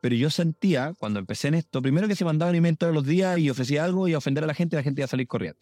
pero 0.00 0.14
yo 0.14 0.30
sentía, 0.30 0.94
cuando 0.98 1.18
empecé 1.18 1.48
en 1.48 1.54
esto, 1.54 1.82
primero 1.82 2.08
que 2.08 2.16
se 2.16 2.24
mandaba 2.24 2.54
email 2.56 2.76
todos 2.76 2.94
los 2.94 3.04
días 3.04 3.38
y 3.38 3.50
ofrecía 3.50 3.84
algo 3.84 4.08
y 4.08 4.14
ofender 4.14 4.44
a 4.44 4.46
la 4.46 4.54
gente, 4.54 4.76
la 4.76 4.82
gente 4.82 5.00
iba 5.00 5.04
a 5.06 5.08
salir 5.08 5.26
corriendo. 5.26 5.58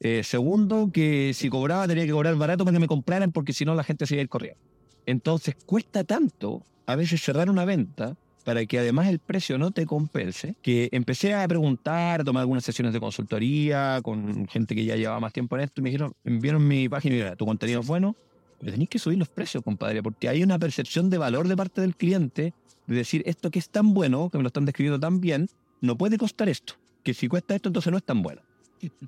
Eh, 0.00 0.22
segundo, 0.24 0.90
que 0.92 1.32
si 1.34 1.50
cobraba 1.50 1.86
tenía 1.86 2.06
que 2.06 2.12
cobrar 2.12 2.34
barato 2.36 2.64
para 2.64 2.74
que 2.74 2.80
me 2.80 2.86
compraran 2.86 3.32
porque 3.32 3.52
si 3.52 3.64
no 3.64 3.74
la 3.74 3.84
gente 3.84 4.06
se 4.06 4.14
iba 4.14 4.20
a 4.20 4.22
ir 4.22 4.28
corriendo. 4.28 4.60
Entonces 5.06 5.56
cuesta 5.66 6.04
tanto 6.04 6.62
a 6.86 6.96
veces 6.96 7.22
cerrar 7.22 7.50
una 7.50 7.64
venta 7.64 8.16
para 8.44 8.64
que 8.64 8.78
además 8.78 9.08
el 9.08 9.18
precio 9.18 9.58
no 9.58 9.70
te 9.70 9.86
compense, 9.86 10.54
que 10.62 10.88
empecé 10.92 11.34
a 11.34 11.46
preguntar, 11.46 12.22
a 12.22 12.24
tomar 12.24 12.40
algunas 12.40 12.64
sesiones 12.64 12.92
de 12.94 13.00
consultoría 13.00 14.00
con 14.02 14.48
gente 14.48 14.74
que 14.74 14.84
ya 14.84 14.96
llevaba 14.96 15.20
más 15.20 15.32
tiempo 15.32 15.56
en 15.56 15.62
esto 15.62 15.80
y 15.80 15.84
me 15.84 15.90
dijeron, 15.90 16.14
enviaron 16.24 16.66
mi 16.66 16.88
página 16.88 17.14
y 17.14 17.18
mira, 17.18 17.36
tu 17.36 17.44
contenido 17.44 17.80
es 17.80 17.86
bueno, 17.86 18.16
pero 18.60 18.72
tenéis 18.72 18.90
que 18.90 18.98
subir 18.98 19.18
los 19.18 19.28
precios, 19.28 19.64
compadre, 19.64 20.02
porque 20.02 20.28
hay 20.28 20.42
una 20.42 20.58
percepción 20.58 21.08
de 21.08 21.16
valor 21.16 21.48
de 21.48 21.56
parte 21.56 21.80
del 21.80 21.96
cliente 21.96 22.52
de 22.86 22.94
decir 22.94 23.22
esto 23.24 23.50
que 23.50 23.58
es 23.58 23.70
tan 23.70 23.94
bueno, 23.94 24.28
que 24.28 24.36
me 24.36 24.42
lo 24.42 24.48
están 24.48 24.66
describiendo 24.66 25.00
tan 25.00 25.20
bien, 25.20 25.48
no 25.80 25.96
puede 25.96 26.18
costar 26.18 26.48
esto. 26.48 26.74
Que 27.02 27.14
si 27.14 27.26
cuesta 27.26 27.54
esto, 27.54 27.70
entonces 27.70 27.90
no 27.90 27.96
es 27.96 28.04
tan 28.04 28.20
bueno. 28.22 28.42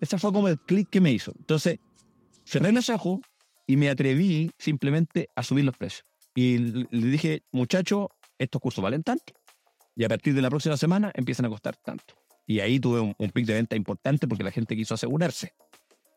Ese 0.00 0.18
fue 0.18 0.32
como 0.32 0.48
el 0.48 0.58
clic 0.58 0.88
que 0.88 1.02
me 1.02 1.12
hizo. 1.12 1.34
Entonces, 1.38 1.78
cerré 2.46 2.72
los 2.72 2.88
ojos 2.88 3.20
y 3.66 3.76
me 3.76 3.90
atreví 3.90 4.50
simplemente 4.59 5.28
a 5.36 5.42
subir 5.42 5.64
los 5.64 5.76
precios. 5.76 6.07
Y 6.34 6.57
le 6.59 6.86
dije, 7.09 7.42
muchacho, 7.53 8.11
estos 8.38 8.61
cursos 8.61 8.82
valen 8.82 9.03
tanto. 9.03 9.34
Y 9.94 10.05
a 10.05 10.09
partir 10.09 10.32
de 10.34 10.40
la 10.40 10.48
próxima 10.48 10.78
semana 10.78 11.12
empiezan 11.14 11.44
a 11.44 11.50
costar 11.50 11.76
tanto. 11.76 12.14
Y 12.46 12.61
ahí 12.61 12.80
tuve 12.80 13.00
un, 13.00 13.14
un 13.18 13.30
pic 13.30 13.44
de 13.44 13.55
venta 13.55 13.76
importante 13.76 14.26
porque 14.26 14.44
la 14.44 14.50
gente 14.50 14.74
quiso 14.74 14.94
asegurarse. 14.94 15.53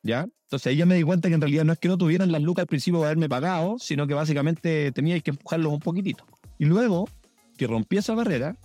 ¿Ya? 0.05 0.27
Entonces 0.43 0.67
ahí 0.67 0.77
ya 0.77 0.85
me 0.85 0.93
di 0.93 1.01
cuenta 1.01 1.29
que 1.29 1.33
en 1.33 1.41
realidad 1.41 1.65
no 1.65 1.73
es 1.73 1.79
que 1.79 1.87
no 1.87 1.97
tuvieran 1.97 2.31
las 2.31 2.41
lucas 2.41 2.63
al 2.63 2.67
principio 2.67 2.99
de 2.99 3.07
haberme 3.07 3.27
pagado, 3.27 3.77
sino 3.79 4.05
que 4.05 4.13
básicamente 4.13 4.91
tenía 4.91 5.19
que 5.19 5.31
empujarlos 5.31 5.73
un 5.73 5.79
poquitito. 5.79 6.27
Y 6.59 6.65
luego 6.65 7.09
que 7.57 7.65
rompí 7.65 7.97
esa 7.97 8.13
barrera, 8.13 8.55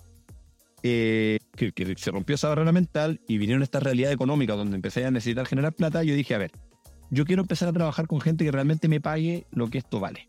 eh, 0.83 1.39
que, 1.57 1.73
se 1.97 2.11
rompió 2.11 2.35
esa 2.35 2.51
barrera 2.51 2.73
mental 2.73 3.23
y 3.27 3.39
vinieron 3.39 3.63
estas 3.63 3.83
realidades 3.83 4.15
económicas 4.15 4.59
donde 4.59 4.77
empecé 4.77 5.07
a 5.07 5.11
necesitar 5.11 5.47
generar 5.47 5.73
plata, 5.73 6.03
yo 6.03 6.15
dije, 6.15 6.35
a 6.35 6.39
ver, 6.39 6.53
yo 7.11 7.25
quiero 7.25 7.41
empezar 7.41 7.69
a 7.69 7.73
trabajar 7.73 8.07
con 8.07 8.21
gente 8.21 8.45
que 8.45 8.53
realmente 8.53 8.87
me 8.87 9.01
pague 9.01 9.47
lo 9.51 9.71
que 9.71 9.79
esto 9.79 9.99
vale. 9.99 10.27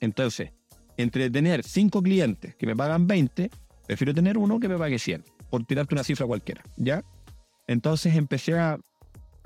Entonces, 0.00 0.50
entre 0.96 1.30
tener 1.30 1.62
cinco 1.62 2.02
clientes 2.02 2.56
que 2.56 2.66
me 2.66 2.74
pagan 2.74 3.06
20, 3.06 3.48
prefiero 3.86 4.12
tener 4.12 4.38
uno 4.38 4.58
que 4.58 4.68
me 4.68 4.76
pague 4.76 4.98
100, 4.98 5.22
por 5.50 5.64
tirarte 5.64 5.94
una 5.94 6.02
cifra 6.02 6.26
cualquiera, 6.26 6.64
¿ya? 6.76 7.04
Entonces 7.68 8.16
empecé 8.16 8.58
a 8.58 8.78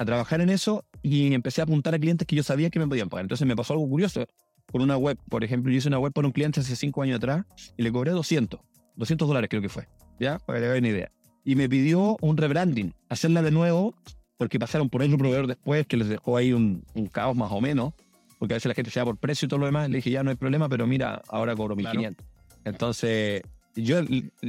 a 0.01 0.05
trabajar 0.07 0.41
en 0.41 0.49
eso 0.49 0.87
y 1.03 1.35
empecé 1.35 1.61
a 1.61 1.65
apuntar 1.65 1.95
a 1.95 1.99
clientes 1.99 2.27
que 2.27 2.35
yo 2.35 2.43
sabía 2.43 2.71
que 2.71 2.79
me 2.79 2.89
podían 2.89 3.11
pagar. 3.11 3.25
Entonces 3.27 3.47
me 3.47 3.55
pasó 3.55 3.75
algo 3.75 3.87
curioso 3.87 4.27
por 4.65 4.81
una 4.81 4.97
web. 4.97 5.19
Por 5.29 5.45
ejemplo, 5.45 5.71
yo 5.71 5.77
hice 5.77 5.89
una 5.89 5.99
web 5.99 6.11
para 6.15 6.27
un 6.27 6.33
cliente 6.33 6.61
hace 6.61 6.75
cinco 6.75 7.03
años 7.03 7.19
atrás 7.19 7.45
y 7.77 7.83
le 7.83 7.93
cobré 7.93 8.13
200, 8.13 8.59
200 8.97 9.29
dólares 9.29 9.51
creo 9.51 9.61
que 9.61 9.69
fue, 9.69 9.89
¿ya? 10.19 10.39
Para 10.39 10.59
que 10.59 10.63
te 10.63 10.71
hagan 10.71 10.79
una 10.79 10.89
idea. 10.89 11.13
Y 11.45 11.55
me 11.55 11.69
pidió 11.69 12.17
un 12.23 12.39
rebranding, 12.39 12.95
hacerla 13.11 13.43
de 13.43 13.51
nuevo, 13.51 13.95
porque 14.39 14.59
pasaron 14.59 14.89
por 14.89 15.03
un 15.03 15.19
proveedor 15.19 15.47
después 15.47 15.87
que 15.87 15.99
les 15.99 16.09
dejó 16.09 16.39
ahí 16.39 16.55
un, 16.55 16.83
un 16.95 17.07
caos 17.07 17.37
más 17.37 17.53
o 17.53 17.61
menos, 17.61 17.93
porque 18.39 18.55
a 18.55 18.57
veces 18.57 18.69
la 18.69 18.75
gente 18.75 18.91
se 18.91 19.01
da 19.01 19.05
por 19.05 19.19
precio 19.19 19.45
y 19.45 19.49
todo 19.51 19.61
lo 19.61 19.67
demás. 19.67 19.91
Le 19.91 19.97
dije, 19.97 20.11
ya 20.11 20.23
no 20.23 20.31
hay 20.31 20.37
problema, 20.37 20.67
pero 20.71 20.87
mira, 20.87 21.21
ahora 21.29 21.55
cobro 21.55 21.77
1500. 21.77 22.27
Entonces, 22.65 23.43
yo 23.75 24.01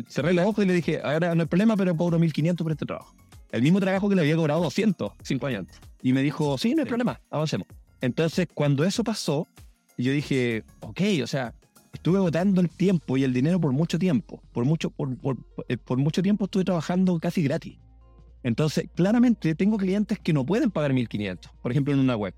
cerré 0.07 0.31
los 0.31 0.45
ojos 0.45 0.63
y 0.63 0.67
le 0.69 0.73
dije, 0.75 1.01
ahora 1.03 1.35
no 1.35 1.41
hay 1.41 1.47
problema, 1.47 1.75
pero 1.75 1.93
cobro 1.97 2.19
1500 2.19 2.63
por 2.63 2.71
este 2.71 2.85
trabajo. 2.85 3.13
El 3.51 3.61
mismo 3.61 3.79
trabajo 3.79 4.09
que 4.09 4.15
le 4.15 4.21
había 4.21 4.35
cobrado 4.35 4.61
200 4.63 5.13
cinco 5.23 5.47
años 5.47 5.59
antes. 5.59 5.79
Y 6.01 6.13
me 6.13 6.21
dijo, 6.21 6.57
sí, 6.57 6.73
no 6.73 6.81
hay 6.81 6.87
problema, 6.87 7.21
avancemos. 7.29 7.67
Entonces, 7.99 8.47
cuando 8.53 8.83
eso 8.83 9.03
pasó, 9.03 9.47
yo 9.97 10.11
dije, 10.11 10.63
ok, 10.79 11.01
o 11.23 11.27
sea, 11.27 11.53
estuve 11.93 12.17
agotando 12.17 12.61
el 12.61 12.69
tiempo 12.69 13.17
y 13.17 13.23
el 13.23 13.33
dinero 13.33 13.59
por 13.59 13.71
mucho 13.73 13.99
tiempo. 13.99 14.41
Por 14.51 14.65
mucho, 14.65 14.89
por, 14.89 15.15
por, 15.17 15.37
eh, 15.67 15.77
por 15.77 15.97
mucho 15.97 16.23
tiempo 16.23 16.45
estuve 16.45 16.63
trabajando 16.63 17.19
casi 17.19 17.43
gratis. 17.43 17.77
Entonces, 18.43 18.89
claramente 18.95 19.53
tengo 19.53 19.77
clientes 19.77 20.17
que 20.17 20.33
no 20.33 20.45
pueden 20.45 20.71
pagar 20.71 20.93
1500, 20.93 21.51
por 21.61 21.71
ejemplo, 21.71 21.93
en 21.93 21.99
una 21.99 22.15
web. 22.15 22.33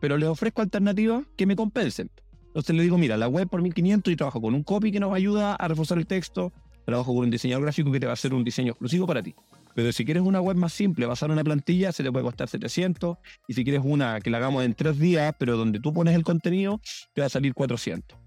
Pero 0.00 0.18
les 0.18 0.28
ofrezco 0.28 0.62
alternativas 0.62 1.24
que 1.36 1.46
me 1.46 1.54
compensen. 1.54 2.10
Entonces 2.48 2.74
le 2.76 2.82
digo, 2.82 2.98
mira, 2.98 3.16
la 3.16 3.28
web 3.28 3.48
por 3.48 3.62
1500 3.62 4.12
y 4.12 4.16
trabajo 4.16 4.40
con 4.40 4.54
un 4.54 4.62
copy 4.62 4.92
que 4.92 5.00
nos 5.00 5.12
ayuda 5.12 5.54
a 5.54 5.68
reforzar 5.68 5.98
el 5.98 6.06
texto, 6.06 6.52
trabajo 6.84 7.14
con 7.14 7.24
un 7.24 7.30
diseñador 7.30 7.64
gráfico 7.64 7.90
que 7.90 8.00
te 8.00 8.06
va 8.06 8.12
a 8.12 8.14
hacer 8.14 8.32
un 8.34 8.44
diseño 8.44 8.72
exclusivo 8.72 9.06
para 9.06 9.22
ti. 9.22 9.34
Pero 9.74 9.92
si 9.92 10.04
quieres 10.04 10.22
una 10.22 10.40
web 10.40 10.56
más 10.56 10.72
simple, 10.72 11.06
basada 11.06 11.32
en 11.32 11.38
una 11.38 11.44
plantilla, 11.44 11.92
se 11.92 12.02
te 12.02 12.12
puede 12.12 12.24
costar 12.24 12.48
700. 12.48 13.18
Y 13.48 13.54
si 13.54 13.64
quieres 13.64 13.82
una 13.84 14.20
que 14.20 14.30
la 14.30 14.38
hagamos 14.38 14.64
en 14.64 14.74
tres 14.74 14.98
días, 14.98 15.34
pero 15.38 15.56
donde 15.56 15.80
tú 15.80 15.92
pones 15.92 16.14
el 16.14 16.22
contenido, 16.22 16.80
te 17.12 17.20
va 17.20 17.26
a 17.26 17.30
salir 17.30 17.54
400. 17.54 18.18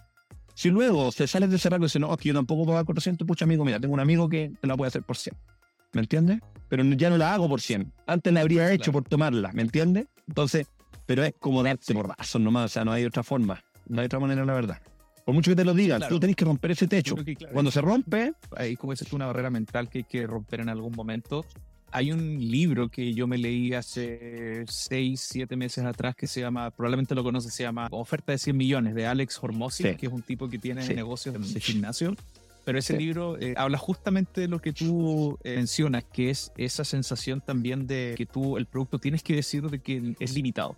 Si 0.54 0.70
luego 0.70 1.12
te 1.12 1.28
sales 1.28 1.50
de 1.50 1.56
ese 1.56 1.70
rango 1.70 1.86
y 1.86 1.88
dices, 1.88 2.02
no, 2.02 2.12
es 2.12 2.18
que 2.18 2.30
yo 2.30 2.34
tampoco 2.34 2.64
puedo 2.64 2.74
pagar 2.74 2.86
400, 2.86 3.28
pucha 3.28 3.46
amigo, 3.46 3.64
mira, 3.64 3.80
tengo 3.80 3.94
un 3.94 4.00
amigo 4.00 4.28
que 4.28 4.52
te 4.60 4.68
la 4.68 4.76
puede 4.76 4.88
hacer 4.88 5.04
por 5.04 5.16
100. 5.16 5.36
¿Me 5.94 6.02
entiendes? 6.02 6.40
Pero 6.68 6.84
ya 6.84 7.10
no 7.10 7.18
la 7.18 7.34
hago 7.34 7.48
por 7.48 7.62
100. 7.62 7.94
Antes 8.08 8.34
la 8.34 8.42
habría 8.42 8.72
hecho 8.74 8.92
por 8.92 9.04
tomarla, 9.04 9.52
¿me 9.54 9.62
entiendes? 9.62 10.08
Entonces, 10.28 10.68
pero 11.06 11.24
es 11.24 11.34
como 11.40 11.64
darte 11.64 11.94
por 11.94 12.10
razón 12.10 12.44
nomás, 12.44 12.66
o 12.66 12.74
sea, 12.74 12.86
no 12.86 12.92
hay 12.92 13.06
otra 13.06 13.24
forma. 13.24 13.64
No 13.88 14.02
hay 14.02 14.08
otra 14.08 14.20
manera, 14.20 14.44
la 14.44 14.54
verdad. 14.54 14.82
Por 15.28 15.36
mucho 15.36 15.52
que 15.52 15.58
te 15.58 15.66
lo 15.66 15.74
digan, 15.74 16.02
tú 16.08 16.22
tenés 16.22 16.38
que 16.38 16.46
romper 16.46 16.72
ese 16.72 16.88
techo. 16.88 17.14
Cuando 17.52 17.70
se 17.70 17.82
rompe. 17.82 18.32
Hay, 18.56 18.78
como 18.78 18.94
dices 18.94 19.10
tú, 19.10 19.18
una 19.18 19.26
barrera 19.26 19.50
mental 19.50 19.90
que 19.90 19.98
hay 19.98 20.04
que 20.06 20.26
romper 20.26 20.62
en 20.62 20.70
algún 20.70 20.94
momento. 20.96 21.46
Hay 21.92 22.14
un 22.14 22.40
libro 22.40 22.88
que 22.88 23.14
yo 23.14 23.28
me 23.28 23.38
leí 23.38 23.74
hace 23.74 24.64
6, 24.66 25.20
7 25.20 25.58
meses 25.58 25.84
atrás 25.84 26.16
que 26.16 26.28
se 26.28 26.40
llama, 26.40 26.72
probablemente 26.72 27.14
lo 27.14 27.26
conoces, 27.26 27.54
se 27.54 27.64
llama 27.64 27.90
Oferta 27.92 28.32
de 28.32 28.38
100 28.38 28.56
millones 28.56 28.96
de 28.96 29.06
Alex 29.06 29.38
Hormozzi, 29.44 29.96
que 29.96 30.06
es 30.06 30.14
un 30.14 30.22
tipo 30.22 30.48
que 30.48 30.60
tiene 30.60 30.88
negocios 30.88 31.54
de, 31.54 31.60
gimnasio. 31.60 32.16
Pero 32.64 32.80
ese 32.80 32.96
libro 32.98 33.38
eh, 33.38 33.54
habla 33.58 33.78
justamente 33.78 34.40
de 34.40 34.48
lo 34.48 34.60
que 34.60 34.72
tú 34.72 35.38
eh, 35.44 35.58
mencionas, 35.58 36.06
que 36.06 36.30
es 36.30 36.54
esa 36.56 36.86
sensación 36.86 37.42
también 37.42 37.86
de 37.86 38.14
que 38.16 38.26
tú, 38.26 38.56
el 38.56 38.66
producto, 38.66 38.98
tienes 38.98 39.24
que 39.24 39.36
decir 39.36 39.64
de 39.64 39.80
que 39.80 40.16
es 40.22 40.34
limitado. 40.34 40.78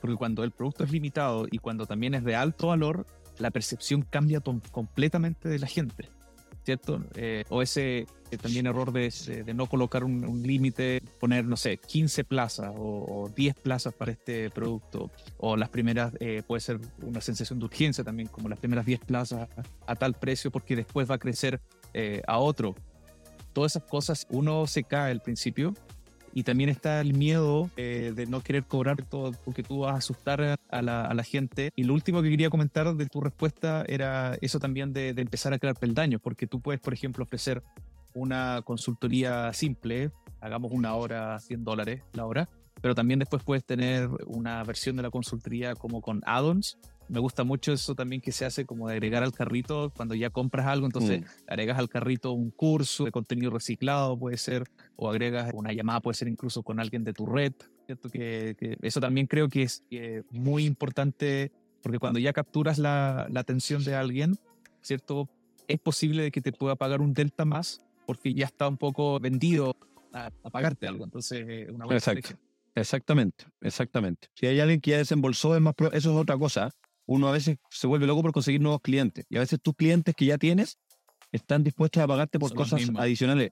Porque 0.00 0.14
cuando 0.14 0.44
el 0.44 0.52
producto 0.52 0.84
es 0.84 0.92
limitado 0.92 1.48
y 1.50 1.58
cuando 1.58 1.84
también 1.84 2.14
es 2.14 2.22
de 2.22 2.36
alto 2.36 2.68
valor, 2.68 3.04
la 3.38 3.50
percepción 3.50 4.02
cambia 4.02 4.40
completamente 4.40 5.48
de 5.48 5.58
la 5.58 5.66
gente. 5.66 6.08
¿Cierto? 6.64 7.02
Eh, 7.14 7.44
o 7.48 7.62
ese 7.62 8.06
eh, 8.30 8.36
también 8.36 8.66
error 8.66 8.92
de, 8.92 9.10
no 9.54 9.66
colocar 9.66 10.04
un, 10.04 10.42
límite, 10.42 11.02
poner, 11.18 11.46
no 11.46 11.56
sé, 11.56 11.78
15 11.78 12.24
plazas 12.24 12.74
o, 12.76 13.30
10 13.34 13.54
plazas 13.54 13.94
para 13.94 14.12
este 14.12 14.50
producto. 14.50 15.10
O 15.38 15.56
las 15.56 15.70
primeras, 15.70 16.12
eh, 16.20 16.42
puede 16.46 16.60
ser 16.60 16.78
una 17.00 17.22
sensación 17.22 17.58
de 17.58 17.64
urgencia 17.64 18.04
también, 18.04 18.28
como 18.28 18.50
las 18.50 18.58
primeras 18.58 18.84
10 18.84 19.00
plazas 19.00 19.48
a, 19.86 19.96
tal 19.96 20.12
precio 20.12 20.50
porque 20.50 20.76
después 20.76 21.10
va 21.10 21.14
a 21.14 21.18
crecer 21.18 21.60
a 22.26 22.38
otro. 22.38 22.74
Todas 23.54 23.72
esas 23.72 23.88
cosas, 23.88 24.26
uno 24.28 24.66
se 24.66 24.84
cae 24.84 25.10
al 25.10 25.22
principio 25.22 25.74
y 26.34 26.42
también 26.42 26.70
está 26.70 27.00
el 27.00 27.14
miedo 27.14 27.70
eh, 27.76 28.12
de 28.14 28.26
no 28.26 28.40
querer 28.40 28.64
cobrar 28.64 29.02
todo 29.02 29.32
porque 29.44 29.62
tú 29.62 29.80
vas 29.80 29.94
a 29.94 29.98
asustar 29.98 30.40
a 30.40 30.82
la, 30.82 31.04
a 31.04 31.14
la, 31.14 31.24
gente. 31.24 31.70
Y 31.76 31.84
lo 31.84 31.94
último 31.94 32.22
que 32.22 32.30
quería 32.30 32.50
comentar 32.50 32.94
de 32.94 33.06
tu 33.06 33.20
respuesta 33.20 33.84
era 33.88 34.36
eso 34.40 34.58
también 34.58 34.92
de, 34.92 35.14
de, 35.14 35.22
empezar 35.22 35.52
a 35.52 35.58
crear 35.58 35.74
peldaños, 35.74 36.20
porque 36.20 36.46
tú 36.46 36.60
puedes, 36.60 36.80
por 36.80 36.94
ejemplo, 36.94 37.24
ofrecer 37.24 37.62
una 38.14 38.62
consultoría 38.64 39.52
simple, 39.52 40.10
hagamos 40.40 40.72
una 40.72 40.94
hora, 40.94 41.38
100 41.38 41.64
dólares 41.64 42.02
la 42.12 42.26
hora, 42.26 42.48
pero 42.80 42.94
también 42.94 43.18
después 43.18 43.42
puedes 43.42 43.64
tener 43.64 44.08
una 44.26 44.62
versión 44.64 44.96
de 44.96 45.02
la 45.02 45.10
consultoría 45.10 45.74
como 45.74 46.00
con 46.00 46.22
add-ons 46.24 46.78
me 47.08 47.20
gusta 47.20 47.44
mucho 47.44 47.72
eso 47.72 47.94
también 47.94 48.20
que 48.20 48.32
se 48.32 48.44
hace 48.44 48.64
como 48.64 48.88
de 48.88 48.94
agregar 48.94 49.22
al 49.22 49.32
carrito 49.32 49.90
cuando 49.96 50.14
ya 50.14 50.30
compras 50.30 50.66
algo, 50.66 50.86
entonces 50.86 51.20
mm. 51.20 51.24
agregas 51.46 51.78
al 51.78 51.88
carrito 51.88 52.32
un 52.32 52.50
curso 52.50 53.04
de 53.04 53.12
contenido 53.12 53.50
reciclado, 53.50 54.18
puede 54.18 54.36
ser, 54.36 54.64
o 54.96 55.08
agregas 55.10 55.50
una 55.54 55.72
llamada, 55.72 56.00
puede 56.00 56.14
ser 56.14 56.28
incluso 56.28 56.62
con 56.62 56.80
alguien 56.80 57.04
de 57.04 57.12
tu 57.12 57.26
red, 57.26 57.52
¿cierto? 57.86 58.10
Que, 58.10 58.56
eso 58.82 59.00
también 59.00 59.26
creo 59.26 59.48
que 59.48 59.62
es 59.62 59.82
muy 60.30 60.64
importante 60.66 61.52
porque 61.82 61.98
cuando 61.98 62.18
ya 62.18 62.32
capturas 62.32 62.78
la, 62.78 63.26
la, 63.30 63.40
atención 63.40 63.84
de 63.84 63.94
alguien, 63.94 64.36
¿cierto? 64.82 65.28
Es 65.68 65.78
posible 65.78 66.22
de 66.22 66.30
que 66.30 66.40
te 66.40 66.52
pueda 66.52 66.76
pagar 66.76 67.00
un 67.00 67.14
delta 67.14 67.44
más 67.44 67.80
porque 68.06 68.34
ya 68.34 68.46
está 68.46 68.68
un 68.68 68.76
poco 68.76 69.20
vendido 69.20 69.76
a, 70.12 70.30
pagarte 70.50 70.86
algo, 70.86 71.04
entonces 71.04 71.68
una 71.70 71.84
buena 71.84 71.98
Exacto. 71.98 72.30
Exactamente, 72.74 73.44
exactamente. 73.60 74.28
Si 74.34 74.46
hay 74.46 74.60
alguien 74.60 74.80
que 74.80 74.92
ya 74.92 74.98
desembolsó, 74.98 75.56
es 75.56 75.60
más 75.60 75.74
eso 75.92 76.10
es 76.12 76.16
otra 76.16 76.38
cosa 76.38 76.70
uno 77.08 77.26
a 77.26 77.32
veces 77.32 77.56
se 77.70 77.86
vuelve 77.86 78.06
loco 78.06 78.20
por 78.20 78.32
conseguir 78.32 78.60
nuevos 78.60 78.82
clientes. 78.82 79.24
Y 79.30 79.38
a 79.38 79.40
veces 79.40 79.58
tus 79.60 79.74
clientes 79.74 80.14
que 80.14 80.26
ya 80.26 80.36
tienes 80.36 80.78
están 81.32 81.64
dispuestos 81.64 82.02
a 82.02 82.06
pagarte 82.06 82.38
por 82.38 82.54
cosas 82.54 82.82
adicionales. 82.96 83.50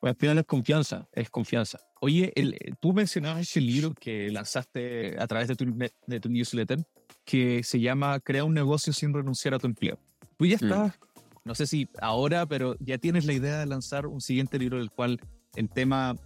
Pues 0.00 0.14
al 0.14 0.16
final 0.16 0.38
es 0.38 0.44
confianza, 0.44 1.06
es 1.12 1.28
confianza. 1.28 1.78
Oye, 2.00 2.32
el, 2.34 2.56
tú 2.80 2.94
mencionabas 2.94 3.42
ese 3.42 3.60
libro 3.60 3.92
que 3.92 4.30
lanzaste 4.30 5.14
a 5.18 5.26
través 5.26 5.48
de 5.48 5.56
tu, 5.56 5.66
de 6.06 6.20
tu 6.20 6.30
newsletter 6.30 6.78
que 7.26 7.62
se 7.62 7.80
llama 7.80 8.18
Crea 8.20 8.44
un 8.44 8.54
negocio 8.54 8.94
sin 8.94 9.12
renunciar 9.12 9.52
a 9.52 9.58
tu 9.58 9.66
empleo. 9.66 9.98
Tú 10.38 10.46
ya 10.46 10.56
mm. 10.56 10.64
estás, 10.64 10.98
no 11.44 11.54
sé 11.54 11.66
si 11.66 11.88
ahora, 12.00 12.46
pero 12.46 12.76
ya 12.80 12.96
tienes 12.96 13.26
la 13.26 13.34
idea 13.34 13.58
de 13.58 13.66
lanzar 13.66 14.06
un 14.06 14.22
siguiente 14.22 14.58
libro 14.58 14.78
del 14.78 14.90
cual 14.90 15.20
el 15.54 15.68
tema, 15.68 16.16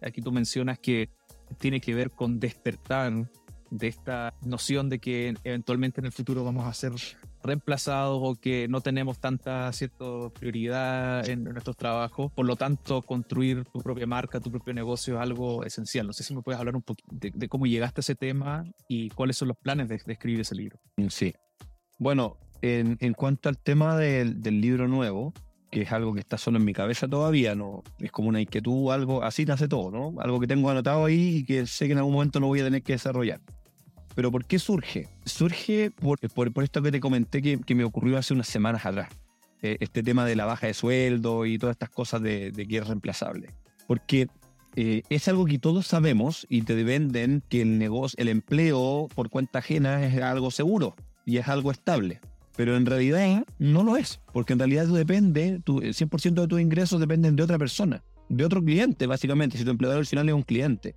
aquí 0.00 0.22
tú 0.22 0.30
mencionas 0.30 0.78
que 0.78 1.10
tiene 1.58 1.80
que 1.80 1.94
ver 1.94 2.10
con 2.12 2.38
despertar 2.38 3.28
de 3.72 3.88
esta 3.88 4.34
noción 4.42 4.90
de 4.90 4.98
que 4.98 5.34
eventualmente 5.44 6.00
en 6.00 6.04
el 6.04 6.12
futuro 6.12 6.44
vamos 6.44 6.66
a 6.66 6.74
ser 6.74 6.92
reemplazados 7.42 8.20
o 8.22 8.34
que 8.34 8.68
no 8.68 8.82
tenemos 8.82 9.18
tanta 9.18 9.72
cierta 9.72 10.04
prioridad 10.38 11.26
en 11.28 11.44
nuestros 11.44 11.76
trabajos. 11.76 12.30
Por 12.32 12.46
lo 12.46 12.54
tanto, 12.56 13.00
construir 13.00 13.64
tu 13.64 13.80
propia 13.80 14.06
marca, 14.06 14.40
tu 14.40 14.50
propio 14.50 14.74
negocio 14.74 15.14
es 15.16 15.20
algo 15.22 15.64
esencial. 15.64 16.06
No 16.06 16.12
sé 16.12 16.22
si 16.22 16.34
me 16.34 16.42
puedes 16.42 16.60
hablar 16.60 16.76
un 16.76 16.82
poquito 16.82 17.08
de, 17.12 17.48
cómo 17.48 17.66
llegaste 17.66 18.00
a 18.00 18.02
ese 18.02 18.14
tema 18.14 18.64
y 18.88 19.08
cuáles 19.10 19.38
son 19.38 19.48
los 19.48 19.56
planes 19.56 19.88
de, 19.88 19.96
escribir 20.06 20.40
ese 20.40 20.54
libro. 20.54 20.78
Sí. 21.08 21.34
Bueno, 21.98 22.36
en, 22.60 22.98
en 23.00 23.14
cuanto 23.14 23.48
al 23.48 23.56
tema 23.56 23.96
del, 23.96 24.42
del 24.42 24.60
libro 24.60 24.86
nuevo, 24.86 25.32
que 25.70 25.82
es 25.82 25.92
algo 25.92 26.12
que 26.12 26.20
está 26.20 26.36
solo 26.36 26.58
en 26.58 26.66
mi 26.66 26.74
cabeza 26.74 27.08
todavía, 27.08 27.54
¿no? 27.54 27.82
Es 27.98 28.12
como 28.12 28.28
una 28.28 28.42
inquietud, 28.42 28.92
algo, 28.92 29.22
así 29.22 29.46
nace 29.46 29.68
todo, 29.68 29.90
¿no? 29.90 30.20
Algo 30.20 30.38
que 30.38 30.46
tengo 30.46 30.68
anotado 30.68 31.06
ahí 31.06 31.38
y 31.38 31.44
que 31.44 31.66
sé 31.66 31.86
que 31.86 31.92
en 31.92 31.98
algún 31.98 32.12
momento 32.12 32.38
lo 32.38 32.48
voy 32.48 32.60
a 32.60 32.64
tener 32.64 32.82
que 32.82 32.92
desarrollar. 32.92 33.40
Pero 34.14 34.30
¿por 34.30 34.44
qué 34.44 34.58
surge? 34.58 35.08
Surge 35.24 35.90
por, 35.90 36.18
por, 36.52 36.64
esto 36.64 36.82
que 36.82 36.92
te 36.92 37.00
comenté 37.00 37.40
que, 37.42 37.58
que, 37.58 37.74
me 37.74 37.84
ocurrió 37.84 38.18
hace 38.18 38.34
unas 38.34 38.48
semanas 38.48 38.84
atrás. 38.84 39.08
Eh, 39.62 39.76
este 39.80 40.02
tema 40.02 40.24
de 40.26 40.36
la 40.36 40.44
baja 40.44 40.66
de 40.66 40.74
sueldo 40.74 41.46
y 41.46 41.58
todas 41.58 41.74
estas 41.74 41.90
cosas 41.90 42.20
de, 42.20 42.50
de 42.50 42.66
que 42.66 42.78
es 42.78 42.86
reemplazable. 42.86 43.50
Porque 43.86 44.28
eh, 44.74 45.02
es 45.10 45.28
algo 45.28 45.44
que 45.44 45.58
todos 45.58 45.86
sabemos 45.86 46.46
y 46.48 46.62
te 46.62 46.82
venden 46.82 47.42
que 47.48 47.62
el 47.62 47.78
negocio, 47.78 48.16
el 48.18 48.28
empleo 48.28 49.08
por 49.14 49.28
cuenta 49.28 49.58
ajena 49.58 50.04
es 50.04 50.20
algo 50.22 50.50
seguro 50.50 50.94
y 51.26 51.36
es 51.36 51.48
algo 51.48 51.70
estable. 51.70 52.20
Pero 52.56 52.76
en 52.76 52.86
realidad 52.86 53.44
no 53.58 53.82
lo 53.82 53.96
es, 53.96 54.20
porque 54.32 54.52
en 54.52 54.58
realidad 54.58 54.86
tú 54.86 54.94
depende, 54.94 55.60
tu, 55.64 55.80
el 55.80 55.94
100% 55.94 56.34
de 56.34 56.48
tus 56.48 56.60
ingresos 56.60 57.00
dependen 57.00 57.36
de 57.36 57.42
otra 57.42 57.58
persona, 57.58 58.02
de 58.28 58.44
otro 58.44 58.62
cliente, 58.62 59.06
básicamente, 59.06 59.56
si 59.56 59.64
tu 59.64 59.70
empleador 59.70 59.98
al 59.98 60.06
final 60.06 60.28
es 60.28 60.34
un 60.34 60.42
cliente 60.42 60.94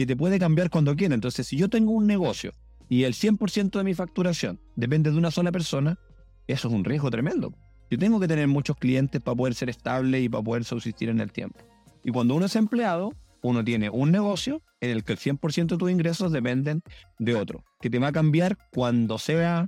que 0.00 0.06
te 0.06 0.16
puede 0.16 0.38
cambiar 0.38 0.70
cuando 0.70 0.96
quiera. 0.96 1.14
Entonces, 1.14 1.46
si 1.46 1.58
yo 1.58 1.68
tengo 1.68 1.92
un 1.92 2.06
negocio 2.06 2.54
y 2.88 3.04
el 3.04 3.12
100% 3.12 3.76
de 3.76 3.84
mi 3.84 3.92
facturación 3.92 4.58
depende 4.74 5.10
de 5.10 5.18
una 5.18 5.30
sola 5.30 5.52
persona, 5.52 5.98
eso 6.46 6.68
es 6.68 6.74
un 6.74 6.84
riesgo 6.84 7.10
tremendo. 7.10 7.52
Yo 7.90 7.98
tengo 7.98 8.18
que 8.18 8.26
tener 8.26 8.48
muchos 8.48 8.78
clientes 8.78 9.20
para 9.20 9.36
poder 9.36 9.54
ser 9.54 9.68
estable 9.68 10.18
y 10.22 10.30
para 10.30 10.42
poder 10.42 10.64
subsistir 10.64 11.10
en 11.10 11.20
el 11.20 11.30
tiempo. 11.32 11.60
Y 12.02 12.12
cuando 12.12 12.34
uno 12.34 12.46
es 12.46 12.56
empleado, 12.56 13.12
uno 13.42 13.62
tiene 13.62 13.90
un 13.90 14.10
negocio 14.10 14.62
en 14.80 14.92
el 14.92 15.04
que 15.04 15.12
el 15.12 15.18
100% 15.18 15.66
de 15.66 15.76
tus 15.76 15.90
ingresos 15.90 16.32
dependen 16.32 16.80
de 17.18 17.34
otro, 17.34 17.62
que 17.82 17.90
te 17.90 17.98
va 17.98 18.08
a 18.08 18.12
cambiar 18.12 18.56
cuando 18.72 19.18
sea 19.18 19.66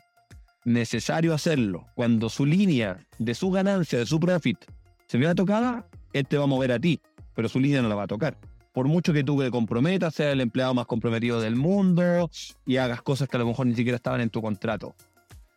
necesario 0.64 1.35
hacerlo. 1.35 1.85
Cuando 1.95 2.30
su 2.30 2.47
línea 2.47 3.07
de 3.18 3.35
su 3.35 3.51
ganancia, 3.51 3.99
de 3.99 4.07
su 4.07 4.18
profit, 4.18 4.57
se 5.09 5.18
vea 5.18 5.35
tocada, 5.35 5.87
él 6.14 6.26
te 6.26 6.39
va 6.39 6.45
a 6.45 6.47
mover 6.47 6.72
a 6.72 6.80
ti, 6.80 7.03
pero 7.35 7.51
su 7.51 7.61
línea 7.61 7.83
no 7.83 7.91
la 7.91 7.97
va 7.97 8.05
a 8.05 8.09
tocar. 8.09 8.39
Por 8.73 8.89
mucho 8.89 9.12
que 9.12 9.25
tú 9.25 9.39
te 9.41 9.51
comprometas, 9.51 10.14
seas 10.14 10.33
el 10.33 10.41
empleado 10.41 10.75
más 10.75 10.87
comprometido 10.87 11.41
del 11.41 11.57
mundo 11.57 12.31
y 12.66 12.77
hagas 12.77 13.03
cosas 13.03 13.29
que 13.29 13.37
a 13.37 13.41
lo 13.41 13.47
mejor 13.47 13.66
ni 13.66 13.75
siquiera 13.75 13.97
estaban 13.97 14.20
en 14.20 14.31
tu 14.31 14.41
contrato. 14.41 14.95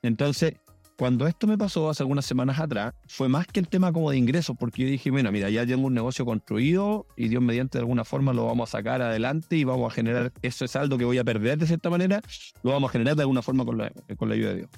Entonces, 0.02 0.56
cuando 0.98 1.28
esto 1.28 1.46
me 1.46 1.58
pasó 1.58 1.90
hace 1.90 2.04
algunas 2.04 2.26
semanas 2.26 2.60
atrás, 2.60 2.94
fue 3.08 3.28
más 3.28 3.48
que 3.48 3.60
el 3.60 3.68
tema 3.68 3.92
como 3.92 4.12
de 4.12 4.18
ingresos, 4.18 4.56
porque 4.58 4.84
yo 4.84 4.88
dije, 4.88 5.12
bueno, 5.12 5.32
mira, 5.32 5.50
ya 5.50 5.66
tengo 5.66 5.88
un 5.88 5.94
negocio 5.94 6.26
construido 6.26 7.06
y 7.18 7.28
Dios 7.28 7.42
mediante 7.42 7.78
de 7.78 7.82
alguna 7.82 8.06
forma 8.06 8.32
lo 8.32 8.46
vamos 8.46 8.70
a 8.70 8.72
sacar 8.78 9.02
adelante 9.02 9.58
y 9.58 9.66
vamos 9.66 9.92
a 9.92 9.96
generar 9.96 10.32
ese 10.42 10.68
saldo 10.68 10.98
que 10.98 11.06
voy 11.06 11.18
a 11.18 11.24
perder 11.24 11.58
de 11.58 11.68
cierta 11.68 11.90
manera, 11.90 12.22
lo 12.64 12.72
vamos 12.72 12.90
a 12.90 12.92
generar 12.94 13.16
de 13.16 13.24
alguna 13.24 13.42
forma 13.42 13.66
con 13.66 13.78
la, 13.78 13.92
con 14.18 14.30
la 14.30 14.36
ayuda 14.36 14.50
de 14.52 14.56
Dios. 14.58 14.70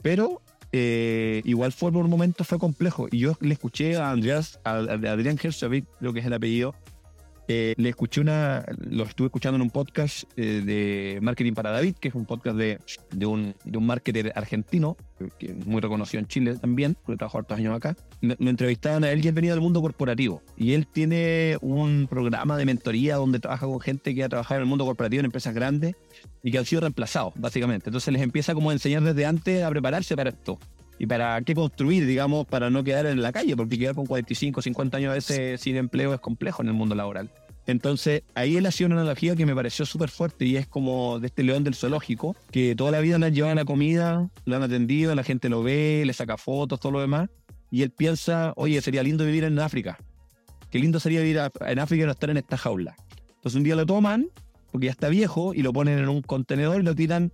Pero 0.00 0.42
eh, 0.70 1.42
igual 1.44 1.72
fue 1.72 1.90
por 1.90 2.04
un 2.04 2.10
momento 2.10 2.44
fue 2.44 2.58
complejo. 2.58 3.08
Y 3.10 3.18
yo 3.18 3.36
le 3.40 3.54
escuché 3.54 3.96
a 3.96 4.10
Andreas, 4.10 4.60
a, 4.64 4.76
Adrián 4.76 5.38
Herzog, 5.42 5.72
creo 5.98 6.12
que 6.12 6.20
es 6.20 6.26
el 6.26 6.32
apellido, 6.32 6.74
eh, 7.50 7.74
le 7.78 7.88
escuché 7.88 8.20
una, 8.20 8.62
lo 8.78 9.04
estuve 9.04 9.28
escuchando 9.28 9.56
en 9.56 9.62
un 9.62 9.70
podcast 9.70 10.24
eh, 10.36 10.62
de 10.62 11.18
Marketing 11.22 11.54
para 11.54 11.70
David, 11.70 11.96
que 11.96 12.08
es 12.08 12.14
un 12.14 12.26
podcast 12.26 12.58
de, 12.58 12.78
de, 13.10 13.26
un, 13.26 13.54
de 13.64 13.78
un 13.78 13.86
marketer 13.86 14.32
argentino, 14.36 14.98
que 15.38 15.54
muy 15.54 15.80
reconocido 15.80 16.20
en 16.20 16.26
Chile 16.26 16.56
también, 16.56 16.94
porque 17.02 17.16
trabajó 17.16 17.38
hartos 17.38 17.56
años 17.56 17.74
acá. 17.74 17.96
Lo, 18.20 18.50
entrevistaban 18.50 19.02
a 19.02 19.10
él 19.10 19.24
y 19.24 19.28
él 19.28 19.34
venía 19.34 19.52
del 19.52 19.62
mundo 19.62 19.80
corporativo. 19.80 20.42
Y 20.58 20.74
él 20.74 20.86
tiene 20.86 21.56
un 21.62 22.06
programa 22.08 22.58
de 22.58 22.66
mentoría 22.66 23.16
donde 23.16 23.40
trabaja 23.40 23.64
con 23.64 23.80
gente 23.80 24.14
que 24.14 24.24
ha 24.24 24.28
trabajado 24.28 24.58
en 24.58 24.64
el 24.64 24.68
mundo 24.68 24.84
corporativo 24.84 25.20
en 25.20 25.26
empresas 25.26 25.54
grandes 25.54 25.96
y 26.42 26.50
que 26.50 26.58
han 26.58 26.66
sido 26.66 26.82
reemplazados, 26.82 27.32
básicamente. 27.36 27.88
Entonces 27.88 28.12
les 28.12 28.20
empieza 28.20 28.52
como 28.52 28.68
a 28.68 28.74
enseñar 28.74 29.02
desde 29.02 29.24
antes 29.24 29.64
a 29.64 29.70
prepararse 29.70 30.14
para 30.14 30.30
esto 30.30 30.58
y 30.98 31.06
para 31.06 31.40
qué 31.42 31.54
construir, 31.54 32.06
digamos, 32.06 32.46
para 32.46 32.70
no 32.70 32.82
quedar 32.82 33.06
en 33.06 33.22
la 33.22 33.32
calle, 33.32 33.56
porque 33.56 33.78
quedar 33.78 33.94
con 33.94 34.06
45, 34.06 34.62
50 34.62 34.96
años 34.96 35.10
a 35.10 35.14
veces 35.14 35.60
sin 35.60 35.76
empleo 35.76 36.12
es 36.12 36.20
complejo 36.20 36.62
en 36.62 36.68
el 36.68 36.74
mundo 36.74 36.94
laboral. 36.94 37.30
Entonces, 37.66 38.22
ahí 38.34 38.56
él 38.56 38.66
hacía 38.66 38.86
una 38.86 38.96
analogía 38.96 39.36
que 39.36 39.44
me 39.46 39.54
pareció 39.54 39.84
súper 39.84 40.08
fuerte 40.08 40.46
y 40.46 40.56
es 40.56 40.66
como 40.66 41.20
de 41.20 41.26
este 41.26 41.42
león 41.42 41.64
del 41.64 41.74
zoológico, 41.74 42.34
que 42.50 42.74
toda 42.74 42.90
la 42.90 43.00
vida 43.00 43.18
le 43.18 43.26
han 43.26 43.34
llevado 43.34 43.54
la 43.54 43.64
comida, 43.64 44.28
lo 44.46 44.56
han 44.56 44.62
atendido, 44.62 45.14
la 45.14 45.22
gente 45.22 45.48
lo 45.48 45.62
ve, 45.62 46.02
le 46.04 46.12
saca 46.14 46.36
fotos, 46.38 46.80
todo 46.80 46.92
lo 46.92 47.00
demás, 47.00 47.28
y 47.70 47.82
él 47.82 47.90
piensa, 47.90 48.54
oye, 48.56 48.80
sería 48.80 49.02
lindo 49.02 49.24
vivir 49.24 49.44
en 49.44 49.58
África. 49.58 49.98
Qué 50.70 50.78
lindo 50.78 50.98
sería 50.98 51.20
vivir 51.20 51.40
en 51.60 51.78
África 51.78 52.02
y 52.02 52.06
no 52.06 52.12
estar 52.12 52.30
en 52.30 52.38
esta 52.38 52.56
jaula. 52.56 52.96
Entonces 53.36 53.56
un 53.56 53.64
día 53.64 53.76
lo 53.76 53.86
toman, 53.86 54.28
porque 54.72 54.86
ya 54.86 54.92
está 54.92 55.10
viejo, 55.10 55.52
y 55.54 55.62
lo 55.62 55.72
ponen 55.72 55.98
en 55.98 56.08
un 56.08 56.22
contenedor 56.22 56.80
y 56.80 56.84
lo 56.84 56.94
tiran 56.94 57.32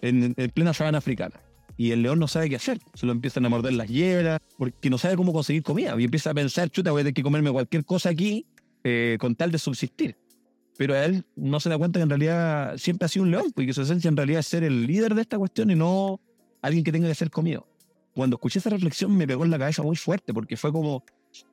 en, 0.00 0.34
en 0.36 0.50
plena 0.50 0.74
sabana 0.74 0.98
africana 0.98 1.40
y 1.78 1.92
el 1.92 2.02
león 2.02 2.18
no 2.18 2.26
sabe 2.26 2.50
qué 2.50 2.56
hacer. 2.56 2.80
Se 2.92 3.06
lo 3.06 3.12
empiezan 3.12 3.46
a 3.46 3.48
morder 3.48 3.72
las 3.72 3.88
hieras 3.88 4.40
porque 4.58 4.90
no 4.90 4.98
sabe 4.98 5.16
cómo 5.16 5.32
conseguir 5.32 5.62
comida. 5.62 5.94
Y 5.96 6.04
empieza 6.04 6.30
a 6.30 6.34
pensar, 6.34 6.68
chuta, 6.70 6.90
voy 6.90 7.00
a 7.00 7.04
tener 7.04 7.14
que 7.14 7.22
comerme 7.22 7.52
cualquier 7.52 7.84
cosa 7.84 8.10
aquí 8.10 8.44
eh, 8.82 9.16
con 9.20 9.36
tal 9.36 9.52
de 9.52 9.58
subsistir. 9.58 10.16
Pero 10.76 10.94
a 10.94 11.04
él 11.04 11.24
no 11.36 11.60
se 11.60 11.68
da 11.68 11.78
cuenta 11.78 12.00
que 12.00 12.02
en 12.02 12.10
realidad 12.10 12.76
siempre 12.78 13.06
ha 13.06 13.08
sido 13.08 13.22
un 13.22 13.30
león, 13.30 13.52
porque 13.54 13.72
su 13.72 13.82
esencia 13.82 14.08
en 14.08 14.16
realidad 14.16 14.40
es 14.40 14.46
ser 14.46 14.64
el 14.64 14.86
líder 14.88 15.14
de 15.14 15.22
esta 15.22 15.38
cuestión 15.38 15.70
y 15.70 15.76
no 15.76 16.20
alguien 16.60 16.82
que 16.82 16.90
tenga 16.90 17.06
que 17.06 17.14
ser 17.14 17.30
comido. 17.30 17.68
Cuando 18.12 18.34
escuché 18.34 18.58
esa 18.58 18.70
reflexión 18.70 19.16
me 19.16 19.28
pegó 19.28 19.44
en 19.44 19.52
la 19.52 19.58
cabeza 19.58 19.84
muy 19.84 19.94
fuerte 19.94 20.34
porque 20.34 20.56
fue 20.56 20.72
como, 20.72 21.04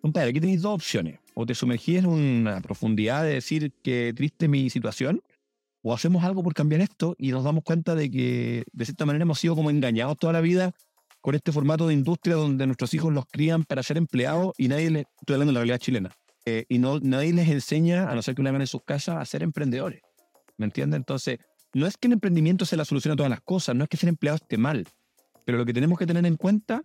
compadre, 0.01 0.31
aquí 0.31 0.39
tenéis 0.39 0.63
dos 0.63 0.73
opciones. 0.73 1.19
O 1.35 1.45
te 1.45 1.53
sumergís 1.53 1.99
en 1.99 2.07
una 2.07 2.61
profundidad 2.61 3.23
de 3.23 3.33
decir 3.35 3.71
que 3.83 4.11
triste 4.15 4.47
mi 4.47 4.71
situación, 4.71 5.21
o 5.87 5.93
hacemos 5.93 6.23
algo 6.23 6.41
por 6.41 6.55
cambiar 6.55 6.81
esto 6.81 7.15
y 7.19 7.29
nos 7.29 7.43
damos 7.43 7.63
cuenta 7.63 7.93
de 7.93 8.09
que 8.09 8.63
de 8.73 8.85
cierta 8.85 9.05
manera 9.05 9.21
hemos 9.21 9.39
sido 9.39 9.55
como 9.55 9.69
engañados 9.69 10.17
toda 10.17 10.33
la 10.33 10.41
vida 10.41 10.71
con 11.21 11.35
este 11.35 11.51
formato 11.51 11.85
de 11.85 11.93
industria 11.93 12.35
donde 12.35 12.65
nuestros 12.65 12.95
hijos 12.95 13.13
los 13.13 13.25
crían 13.27 13.63
para 13.63 13.83
ser 13.83 13.97
empleados 13.97 14.53
y 14.57 14.67
nadie 14.67 14.89
les, 14.89 15.05
estoy 15.19 15.35
hablando 15.35 15.51
de 15.51 15.53
la 15.53 15.59
realidad 15.59 15.77
chilena, 15.77 16.11
eh, 16.47 16.65
y 16.69 16.79
no, 16.79 16.99
nadie 17.01 17.33
les 17.33 17.49
enseña, 17.49 18.09
a 18.09 18.15
no 18.15 18.23
ser 18.23 18.33
que 18.33 18.41
lo 18.41 18.49
hagan 18.49 18.61
en 18.61 18.67
sus 18.67 18.81
casas, 18.83 19.17
a 19.17 19.25
ser 19.25 19.43
emprendedores. 19.43 20.01
¿Me 20.57 20.65
entiendes? 20.65 20.97
Entonces, 20.97 21.37
no 21.75 21.85
es 21.85 21.97
que 21.97 22.07
el 22.07 22.13
emprendimiento 22.13 22.65
sea 22.65 22.79
la 22.79 22.85
solución 22.85 23.13
a 23.13 23.15
todas 23.15 23.29
las 23.29 23.41
cosas, 23.41 23.75
no 23.75 23.83
es 23.83 23.89
que 23.89 23.97
ser 23.97 24.09
empleado 24.09 24.37
esté 24.37 24.57
mal, 24.57 24.87
pero 25.45 25.59
lo 25.59 25.65
que 25.65 25.73
tenemos 25.73 25.99
que 25.99 26.07
tener 26.07 26.25
en 26.25 26.35
cuenta 26.35 26.81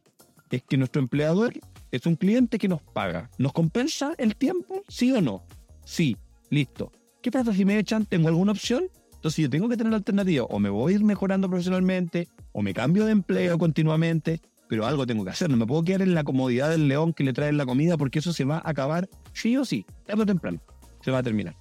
es 0.50 0.62
que 0.62 0.76
nuestro 0.76 1.00
empleador 1.00 1.54
es 1.90 2.04
un 2.04 2.16
cliente 2.16 2.58
que 2.58 2.68
nos 2.68 2.82
paga. 2.82 3.30
¿Nos 3.38 3.54
compensa 3.54 4.12
el 4.18 4.36
tiempo? 4.36 4.82
¿Sí 4.88 5.10
o 5.12 5.22
no? 5.22 5.42
Sí, 5.86 6.18
listo. 6.50 6.92
¿Qué 7.22 7.30
pasa 7.30 7.52
si 7.52 7.64
me 7.64 7.78
echan? 7.78 8.06
¿Tengo 8.06 8.28
alguna 8.28 8.52
opción? 8.52 8.84
Entonces 9.14 9.42
yo 9.42 9.50
tengo 9.50 9.68
que 9.68 9.76
tener 9.76 9.92
alternativa. 9.92 10.44
O 10.44 10.58
me 10.58 10.70
voy 10.70 10.92
a 10.92 10.96
ir 10.96 11.04
mejorando 11.04 11.48
profesionalmente, 11.48 12.28
o 12.52 12.62
me 12.62 12.72
cambio 12.72 13.04
de 13.04 13.12
empleo 13.12 13.58
continuamente, 13.58 14.40
pero 14.68 14.86
algo 14.86 15.06
tengo 15.06 15.24
que 15.24 15.30
hacer. 15.30 15.50
No 15.50 15.56
me 15.56 15.66
puedo 15.66 15.82
quedar 15.82 16.02
en 16.02 16.14
la 16.14 16.24
comodidad 16.24 16.70
del 16.70 16.88
león 16.88 17.12
que 17.12 17.24
le 17.24 17.32
trae 17.32 17.52
la 17.52 17.66
comida 17.66 17.98
porque 17.98 18.20
eso 18.20 18.32
se 18.32 18.44
va 18.44 18.56
a 18.58 18.70
acabar 18.70 19.08
sí 19.32 19.56
o 19.56 19.64
sí, 19.64 19.84
tarde 20.06 20.22
o 20.22 20.26
temprano. 20.26 20.60
Se 21.02 21.10
va 21.10 21.18
a 21.18 21.22
terminar. 21.22 21.54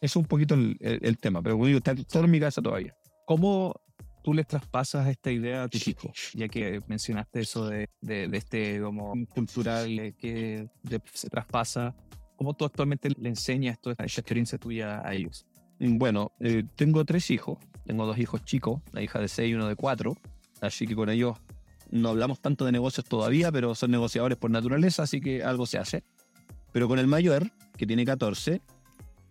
Eso 0.00 0.18
es 0.18 0.24
un 0.24 0.24
poquito 0.24 0.54
el, 0.54 1.18
tema, 1.18 1.42
pero 1.42 1.54
como 1.54 1.66
digo, 1.66 1.78
está 1.78 1.94
todo 1.94 2.24
en 2.24 2.30
mi 2.30 2.40
casa 2.40 2.60
todavía. 2.60 2.94
¿Cómo 3.24 3.74
tú 4.22 4.34
les 4.34 4.46
traspasas 4.46 5.06
esta 5.08 5.30
idea 5.30 5.64
a 5.64 5.68
tus 5.68 5.86
hijos? 5.88 6.30
Ya 6.34 6.48
que 6.48 6.82
mencionaste 6.86 7.40
eso 7.40 7.66
de, 7.68 7.88
de, 8.00 8.28
este 8.32 8.80
como 8.80 9.14
cultural 9.34 10.14
que 10.18 10.68
se 11.12 11.30
traspasa 11.30 11.94
¿Cómo 12.36 12.54
tú 12.54 12.64
actualmente 12.64 13.08
le 13.18 13.28
enseñas 13.28 13.80
toda 13.80 13.92
esta 13.92 14.04
experiencia 14.04 14.58
tuya 14.58 15.02
a 15.06 15.14
ellos? 15.14 15.46
Mm, 15.78 15.98
bueno, 15.98 16.32
eh, 16.40 16.64
tengo 16.76 17.04
tres 17.04 17.30
hijos. 17.30 17.58
Tengo 17.84 18.04
dos 18.04 18.18
hijos 18.18 18.44
chicos, 18.44 18.80
una 18.92 19.02
hija 19.02 19.20
de 19.20 19.28
seis 19.28 19.50
y 19.50 19.54
uno 19.54 19.68
de 19.68 19.76
cuatro. 19.76 20.16
Así 20.60 20.86
que 20.86 20.94
con 20.94 21.08
ellos 21.08 21.38
no 21.90 22.08
hablamos 22.10 22.40
tanto 22.40 22.64
de 22.64 22.72
negocios 22.72 23.06
todavía, 23.06 23.52
pero 23.52 23.74
son 23.74 23.90
negociadores 23.90 24.36
por 24.36 24.50
naturaleza, 24.50 25.04
así 25.04 25.20
que 25.20 25.44
algo 25.44 25.66
se 25.66 25.78
hace. 25.78 26.02
Pero 26.72 26.88
con 26.88 26.98
el 26.98 27.06
mayor, 27.06 27.50
que 27.76 27.86
tiene 27.86 28.04
14, 28.04 28.60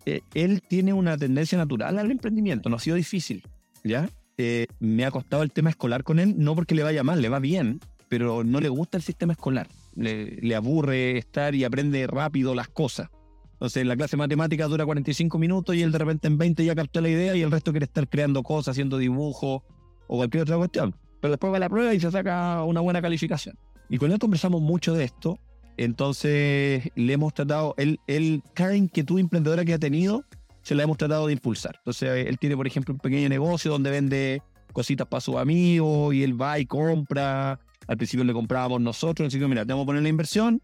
eh, 0.06 0.20
él 0.34 0.62
tiene 0.62 0.92
una 0.92 1.18
tendencia 1.18 1.58
natural 1.58 1.98
al 1.98 2.10
emprendimiento. 2.10 2.70
No 2.70 2.76
ha 2.76 2.80
sido 2.80 2.96
difícil, 2.96 3.42
¿ya? 3.84 4.08
Eh, 4.38 4.66
me 4.80 5.04
ha 5.04 5.10
costado 5.10 5.42
el 5.42 5.52
tema 5.52 5.70
escolar 5.70 6.02
con 6.02 6.18
él, 6.18 6.34
no 6.38 6.54
porque 6.54 6.74
le 6.74 6.82
vaya 6.82 7.04
mal, 7.04 7.20
le 7.20 7.28
va 7.28 7.40
bien, 7.40 7.80
pero 8.08 8.42
no 8.42 8.60
le 8.60 8.68
gusta 8.68 8.96
el 8.96 9.02
sistema 9.02 9.34
escolar 9.34 9.68
le, 9.96 10.54
aburre 10.54 11.18
estar 11.18 11.54
y 11.54 11.64
aprende 11.64 12.06
rápido 12.06 12.54
las 12.54 12.68
cosas. 12.68 13.08
Entonces, 13.54 13.86
la 13.86 13.96
clase 13.96 14.16
de 14.16 14.18
matemáticas 14.18 14.68
dura 14.68 14.84
45 14.84 15.38
minutos 15.38 15.74
y 15.74 15.82
él 15.82 15.90
de 15.90 15.98
repente 15.98 16.28
en 16.28 16.36
20 16.36 16.64
ya 16.64 16.74
captó 16.74 17.00
la 17.00 17.08
idea 17.08 17.34
y 17.34 17.42
el 17.42 17.50
resto 17.50 17.72
quiere 17.72 17.84
estar 17.84 18.06
creando 18.08 18.42
cosas, 18.42 18.72
haciendo 18.72 18.98
dibujos 18.98 19.62
o 20.06 20.16
cualquier 20.16 20.42
otra 20.42 20.56
cuestión. 20.58 20.94
Pero 21.20 21.32
después 21.32 21.52
va 21.52 21.56
a 21.56 21.60
la 21.60 21.70
prueba 21.70 21.94
y 21.94 22.00
se 22.00 22.10
saca 22.10 22.62
una 22.64 22.80
buena 22.80 23.00
calificación. 23.00 23.56
Y 23.88 23.96
con 23.96 24.12
él 24.12 24.18
conversamos 24.18 24.60
mucho 24.60 24.92
de 24.92 25.04
esto. 25.04 25.38
Entonces, 25.78 26.90
le 26.94 27.12
hemos 27.12 27.32
tratado, 27.32 27.74
él, 27.78 27.98
él, 28.06 28.42
cada 28.54 28.76
inquietud 28.76 29.18
emprendedora 29.18 29.64
que 29.64 29.74
ha 29.74 29.78
tenido, 29.78 30.24
se 30.62 30.74
la 30.74 30.82
hemos 30.82 30.98
tratado 30.98 31.26
de 31.26 31.32
impulsar. 31.32 31.76
Entonces, 31.78 32.26
él 32.26 32.38
tiene, 32.38 32.56
por 32.56 32.66
ejemplo, 32.66 32.92
un 32.92 33.00
pequeño 33.00 33.28
negocio 33.28 33.70
donde 33.70 33.90
vende 33.90 34.42
cositas 34.72 35.06
para 35.06 35.20
sus 35.22 35.36
amigos 35.36 36.14
y 36.14 36.22
él 36.22 36.40
va 36.40 36.58
y 36.58 36.66
compra 36.66 37.58
al 37.86 37.96
principio 37.96 38.24
le 38.24 38.32
comprábamos 38.32 38.80
nosotros, 38.80 39.32
que 39.32 39.48
mira, 39.48 39.64
te 39.64 39.72
vamos 39.72 39.84
a 39.84 39.86
poner 39.86 40.02
la 40.02 40.08
inversión, 40.08 40.60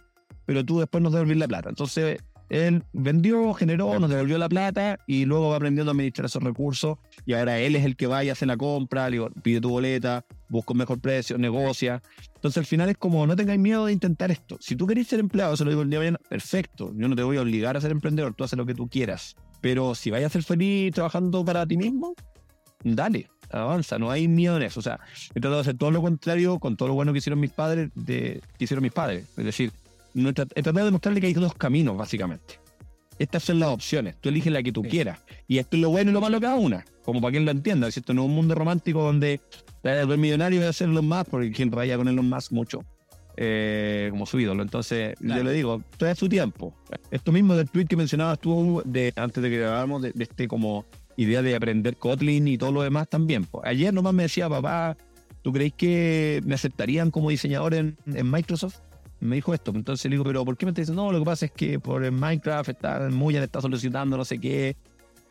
pero 0.47 0.65
tú 0.65 0.81
después 0.81 1.03
nos 1.03 1.13
devolvís 1.13 1.37
la 1.37 1.49
plata. 1.49 1.69
Entonces, 1.69 2.19
él 2.53 2.85
vendió, 2.93 3.55
generó, 3.55 3.99
nos 3.99 4.11
devolvió 4.11 4.37
la 4.37 4.49
plata 4.49 4.99
y 5.07 5.25
luego 5.25 5.49
va 5.49 5.57
aprendiendo 5.57 5.91
a 5.91 5.93
administrar 5.93 6.27
esos 6.27 6.43
recursos 6.43 6.99
y 7.25 7.33
ahora 7.33 7.59
él 7.59 7.77
es 7.77 7.85
el 7.87 7.97
que 7.97 8.07
va 8.07 8.23
y 8.25 8.29
hace 8.29 8.45
la 8.45 8.59
compra, 8.59 9.09
le 9.09 9.27
pide 9.43 9.59
tu 9.59 9.71
boleta, 9.71 10.27
busca 10.51 10.73
un 10.73 10.79
mejor 10.79 11.01
precio, 11.01 11.39
negocia. 11.39 12.03
Entonces 12.35 12.59
al 12.59 12.67
final 12.67 12.91
es 12.91 12.99
como, 12.99 13.27
no 13.27 13.37
tengáis 13.37 13.59
miedo 13.59 13.87
de 13.87 13.93
intentar 13.95 14.31
esto. 14.31 14.59
Si 14.61 14.77
tú 14.77 14.87
querés 14.87 15.09
ser 15.09 15.21
empleado, 15.21 15.57
se 15.57 15.65
lo 15.65 15.71
digo 15.71 15.81
el 15.81 15.89
día 15.89 16.01
de 16.01 16.11
mañana, 16.11 16.29
perfecto, 16.29 16.93
yo 16.95 17.09
no 17.09 17.17
te 17.17 17.23
voy 17.23 17.39
a 17.39 17.41
obligar 17.41 17.75
a 17.79 17.81
ser 17.81 17.91
emprendedor, 17.91 18.35
tú 18.35 18.45
haces 18.45 18.59
lo 18.59 18.67
que 18.67 18.75
tú 18.75 18.87
quieras. 18.87 19.35
Pero 19.63 19.95
si 19.95 20.11
vayas 20.11 20.31
a 20.31 20.33
ser 20.35 20.43
feliz 20.43 20.93
trabajando 20.93 21.43
para 21.47 21.65
ti 21.67 21.79
mismo, 21.79 22.15
dale, 22.85 23.31
avanza, 23.53 23.99
no 23.99 24.11
hay 24.11 24.29
miedo 24.29 24.57
en 24.57 24.63
eso. 24.63 24.81
O 24.81 24.83
sea, 24.83 25.01
he 25.35 25.41
tratado 25.41 25.57
de 25.57 25.61
hacer 25.61 25.77
todo 25.77 25.91
lo 25.91 26.03
contrario 26.03 26.59
con 26.59 26.77
todo 26.77 26.89
lo 26.89 26.95
bueno 26.95 27.13
que 27.13 27.19
hicieron 27.19 27.41
mis 27.41 27.51
padres, 27.51 27.91
de, 27.95 28.41
que 28.59 28.65
hicieron 28.65 28.83
mis 28.83 28.93
padres. 28.93 29.27
Es 29.37 29.45
decir, 29.45 29.73
no 30.15 30.31
he, 30.31 30.33
tratado 30.33 30.79
de 30.79 30.85
demostrarle 30.85 31.21
que 31.21 31.27
hay 31.29 31.35
dos 31.35 31.55
caminos, 31.55 31.97
básicamente. 31.97 32.61
Estas 33.19 33.43
son 33.45 33.61
las 33.61 33.69
opciones, 33.69 34.17
tú 34.21 34.31
eliges 34.31 34.53
la 34.53 34.63
que 34.63 34.73
tú 34.73 34.83
quieras. 34.83 35.21
Y 35.47 35.59
esto 35.59 35.77
es 35.77 35.83
lo 35.83 35.91
bueno 35.91 36.11
y 36.11 36.15
lo 36.15 36.21
malo 36.21 36.41
cada 36.41 36.57
una, 36.57 36.85
como 37.05 37.21
para 37.21 37.33
quien 37.33 37.45
lo 37.45 37.51
entienda. 37.51 37.91
Si 37.91 38.01
esto 38.01 38.15
no 38.15 38.23
es 38.23 38.29
un 38.29 38.35
mundo 38.35 38.55
romántico 38.55 39.03
donde 39.03 39.41
el 39.83 40.19
millonario 40.19 40.61
va 40.63 40.69
a 40.69 40.73
ser 40.73 40.89
los 40.89 41.05
más, 41.05 41.27
porque 41.29 41.53
quien 41.53 41.71
raya 41.71 41.97
con 41.97 42.15
los 42.15 42.25
más 42.25 42.51
mucho. 42.53 42.85
Eh, 43.37 44.09
como 44.11 44.27
su 44.27 44.39
ídolo. 44.39 44.63
Entonces, 44.63 45.17
yo 45.21 45.43
le 45.43 45.53
digo, 45.53 45.83
todo 45.97 46.15
su 46.15 46.29
tiempo. 46.29 46.75
Esto 47.11 47.33
mismo 47.33 47.57
del 47.57 47.69
tweet 47.71 47.87
que 47.87 47.97
mencionabas 47.97 48.39
tú 48.39 48.83
de, 48.85 49.13
antes 49.17 49.43
de 49.43 49.49
que 49.49 49.59
grabáramos, 49.59 50.03
de, 50.03 50.13
este 50.19 50.47
como 50.47 50.85
idea 51.17 51.43
de 51.43 51.55
aprender 51.55 51.97
Kotlin 51.97 52.49
y 52.49 52.59
todo 52.59 52.73
lo 52.73 52.83
demás 52.83 53.09
también. 53.09 53.47
Ayer 53.65 53.93
nomás 53.93 54.15
me 54.15 54.25
decía, 54.25 54.49
papá, 54.49 54.97
¿tú 55.43 55.53
crees 55.53 55.73
que 55.75 56.41
me 56.45 56.55
aceptarían 56.55 57.11
como 57.11 57.31
diseñador 57.31 57.75
en, 57.75 57.97
Microsoft? 58.07 58.81
Me 59.21 59.37
dijo 59.37 59.55
esto. 59.55 59.73
Entonces 59.75 60.05
le 60.07 60.17
digo, 60.17 60.25
¿pero 60.25 60.45
por 60.45 60.57
qué 60.57 60.67
me 60.67 60.71
está 60.71 60.83
diciendo? 60.83 61.05
No, 61.05 61.13
lo 61.13 61.19
que 61.19 61.25
pasa 61.25 61.47
es 61.47 61.53
que 61.53 61.79
por 61.79 62.11
Minecraft 62.11 62.71
está, 62.71 63.09
muy 63.11 63.37
está 63.37 63.61
solicitando 63.61 64.17
no 64.17 64.25
sé 64.25 64.39
qué, 64.39 64.77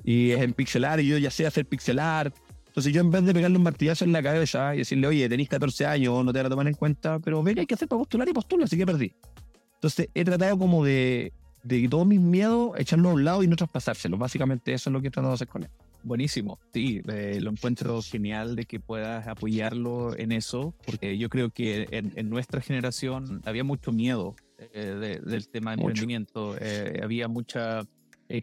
y 0.04 0.32
es 0.32 0.42
en 0.42 0.54
pixelar, 0.54 1.00
y 1.00 1.08
yo 1.08 1.18
ya 1.18 1.30
sé 1.30 1.46
hacer 1.46 1.66
pixelar. 1.66 2.34
Entonces 2.68 2.94
yo 2.94 3.02
en 3.02 3.12
vez 3.12 3.26
de 3.26 3.34
pegarle 3.34 3.58
un 3.58 3.64
martillazo 3.64 4.06
en 4.06 4.14
la 4.14 4.24
cabeza 4.24 4.74
y 4.74 4.80
decirle, 4.80 5.08
oye, 5.08 5.28
tenéis 5.28 5.50
14 5.50 5.86
años, 5.86 6.24
no 6.24 6.32
te 6.32 6.40
van 6.40 6.46
a 6.46 6.50
tomar 6.50 6.68
en 6.68 6.74
cuenta, 6.74 7.20
pero 7.20 7.44
ve 7.44 7.54
que 7.54 7.62
hay 7.62 7.66
que 7.66 7.74
hacer 7.74 7.88
para 7.90 8.00
postular 8.00 8.30
y 8.30 8.34
postulo, 8.34 8.64
así 8.64 8.78
que 8.78 8.86
perdí. 8.86 9.14
Entonces 9.74 10.08
he 10.14 10.24
tratado 10.24 10.58
como 10.58 10.86
de 10.86 11.34
de 11.64 11.88
todos 11.88 12.08
mis 12.08 12.20
miedos, 12.20 12.72
echarlo 12.78 13.10
a 13.10 13.14
un 13.14 13.24
lado 13.24 13.44
y 13.44 13.48
no 13.48 13.56
traspasárselos. 13.56 14.20
Básicamente 14.20 14.74
eso 14.74 14.90
es 14.90 14.94
lo 14.94 15.02
que 15.02 15.08
he 15.08 15.12
tratado 15.12 15.32
de 15.32 15.36
hacer 15.36 15.48
con 15.48 15.64
él. 15.64 15.70
Buenísimo, 16.04 16.60
sí, 16.74 17.02
eh, 17.10 17.40
lo 17.42 17.52
encuentro 17.52 18.02
genial 18.02 18.56
de 18.56 18.66
que 18.66 18.80
puedas 18.80 19.28
apoyarlo 19.28 20.18
en 20.18 20.32
eso, 20.32 20.74
porque 20.84 21.16
yo 21.20 21.30
creo 21.30 21.52
que 21.52 21.88
en, 21.92 22.30
nuestra 22.30 22.60
generación 22.60 23.42
había 23.46 23.64
mucho 23.64 23.92
miedo 23.92 24.36
eh, 24.58 25.20
del 25.24 25.48
tema 25.50 25.76
de 25.76 25.82
emprendimiento, 25.82 26.56
eh, 26.60 27.02
había 27.04 27.28
mucha 27.28 27.86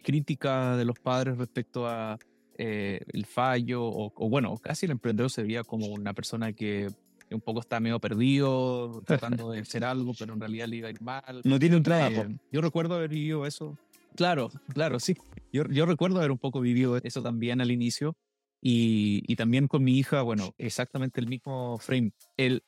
crítica 0.03 0.77
de 0.77 0.85
los 0.85 0.99
padres 0.99 1.37
respecto 1.37 1.87
a 1.87 2.17
el 2.57 3.25
fallo, 3.25 3.83
o, 3.83 4.13
o, 4.15 4.29
bueno, 4.29 4.57
casi 4.57 4.85
el 4.85 4.93
emprendedor 4.93 5.31
se 5.31 5.43
veía 5.43 5.63
como 5.63 5.87
una 5.87 6.13
persona 6.13 6.53
que 6.53 6.89
un 7.31 7.41
poco 7.41 7.59
está 7.59 7.79
medio 7.79 7.99
perdido, 7.99 9.01
tratando 9.05 9.51
de 9.51 9.59
hacer 9.59 9.83
algo, 9.83 10.13
pero 10.17 10.33
en 10.33 10.39
realidad 10.39 10.67
le 10.67 10.77
iba 10.77 10.87
a 10.87 10.91
ir 10.91 11.01
mal. 11.01 11.41
No 11.43 11.59
tiene 11.59 11.77
un 11.77 11.83
trabajo. 11.83 12.25
yo 12.51 12.61
recuerdo 12.61 12.95
haber 12.95 13.09
vivido 13.09 13.45
eso 13.45 13.77
Claro, 14.15 14.49
claro, 14.73 14.99
sí. 14.99 15.15
Yo, 15.51 15.63
yo 15.69 15.85
recuerdo 15.85 16.17
haber 16.17 16.31
un 16.31 16.37
poco 16.37 16.59
vivido 16.61 16.97
eso 16.97 17.23
también 17.23 17.61
al 17.61 17.71
inicio 17.71 18.17
y, 18.61 19.23
y 19.31 19.35
también 19.35 19.67
con 19.67 19.83
mi 19.83 19.97
hija, 19.97 20.21
bueno, 20.21 20.53
exactamente 20.57 21.21
el 21.21 21.27
mismo 21.27 21.77
frame. 21.79 22.11
El, 22.37 22.63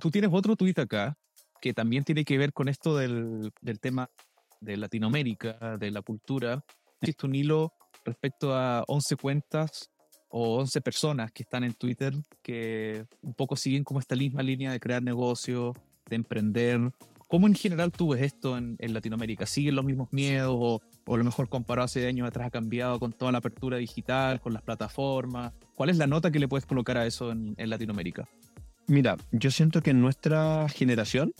tú 0.00 0.10
tienes 0.10 0.30
otro 0.32 0.56
tweet 0.56 0.74
acá 0.76 1.18
que 1.60 1.74
también 1.74 2.04
tiene 2.04 2.24
que 2.24 2.38
ver 2.38 2.52
con 2.52 2.68
esto 2.68 2.96
del, 2.96 3.50
del 3.60 3.80
tema 3.80 4.10
de 4.60 4.76
Latinoamérica, 4.76 5.76
de 5.78 5.90
la 5.90 6.02
cultura. 6.02 6.64
Existe 7.00 7.26
un 7.26 7.34
hilo 7.34 7.72
respecto 8.04 8.54
a 8.54 8.84
11 8.86 9.16
cuentas 9.16 9.90
o 10.28 10.58
11 10.58 10.80
personas 10.80 11.32
que 11.32 11.42
están 11.42 11.64
en 11.64 11.74
Twitter 11.74 12.14
que 12.42 13.04
un 13.22 13.34
poco 13.34 13.56
siguen 13.56 13.84
como 13.84 14.00
esta 14.00 14.16
misma 14.16 14.42
línea 14.42 14.72
de 14.72 14.80
crear 14.80 15.02
negocios, 15.02 15.74
de 16.08 16.16
emprender, 16.16 16.92
¿Cómo 17.28 17.48
en 17.48 17.54
general 17.54 17.90
tú 17.90 18.10
ves 18.10 18.22
esto 18.22 18.56
en, 18.56 18.76
Latinoamérica? 18.78 19.46
¿Siguen 19.46 19.74
los 19.74 19.84
mismos 19.84 20.12
miedos 20.12 20.54
o, 20.56 20.80
a 21.12 21.16
lo 21.16 21.24
mejor 21.24 21.48
comparado 21.48 21.86
hace 21.86 22.06
años 22.06 22.28
atrás 22.28 22.46
ha 22.46 22.50
cambiado 22.50 23.00
con 23.00 23.12
toda 23.12 23.32
la 23.32 23.38
apertura 23.38 23.78
digital, 23.78 24.40
con 24.40 24.52
las 24.52 24.62
plataformas? 24.62 25.52
¿Cuál 25.74 25.90
es 25.90 25.96
la 25.96 26.06
nota 26.06 26.30
que 26.30 26.38
le 26.38 26.46
puedes 26.46 26.66
colocar 26.66 26.96
a 26.96 27.06
eso 27.06 27.32
en, 27.32 27.56
Latinoamérica? 27.58 28.28
Mira, 28.86 29.16
yo 29.32 29.50
siento 29.50 29.82
que 29.82 29.90
en 29.90 30.00
nuestra 30.00 30.68
generación 30.68 31.32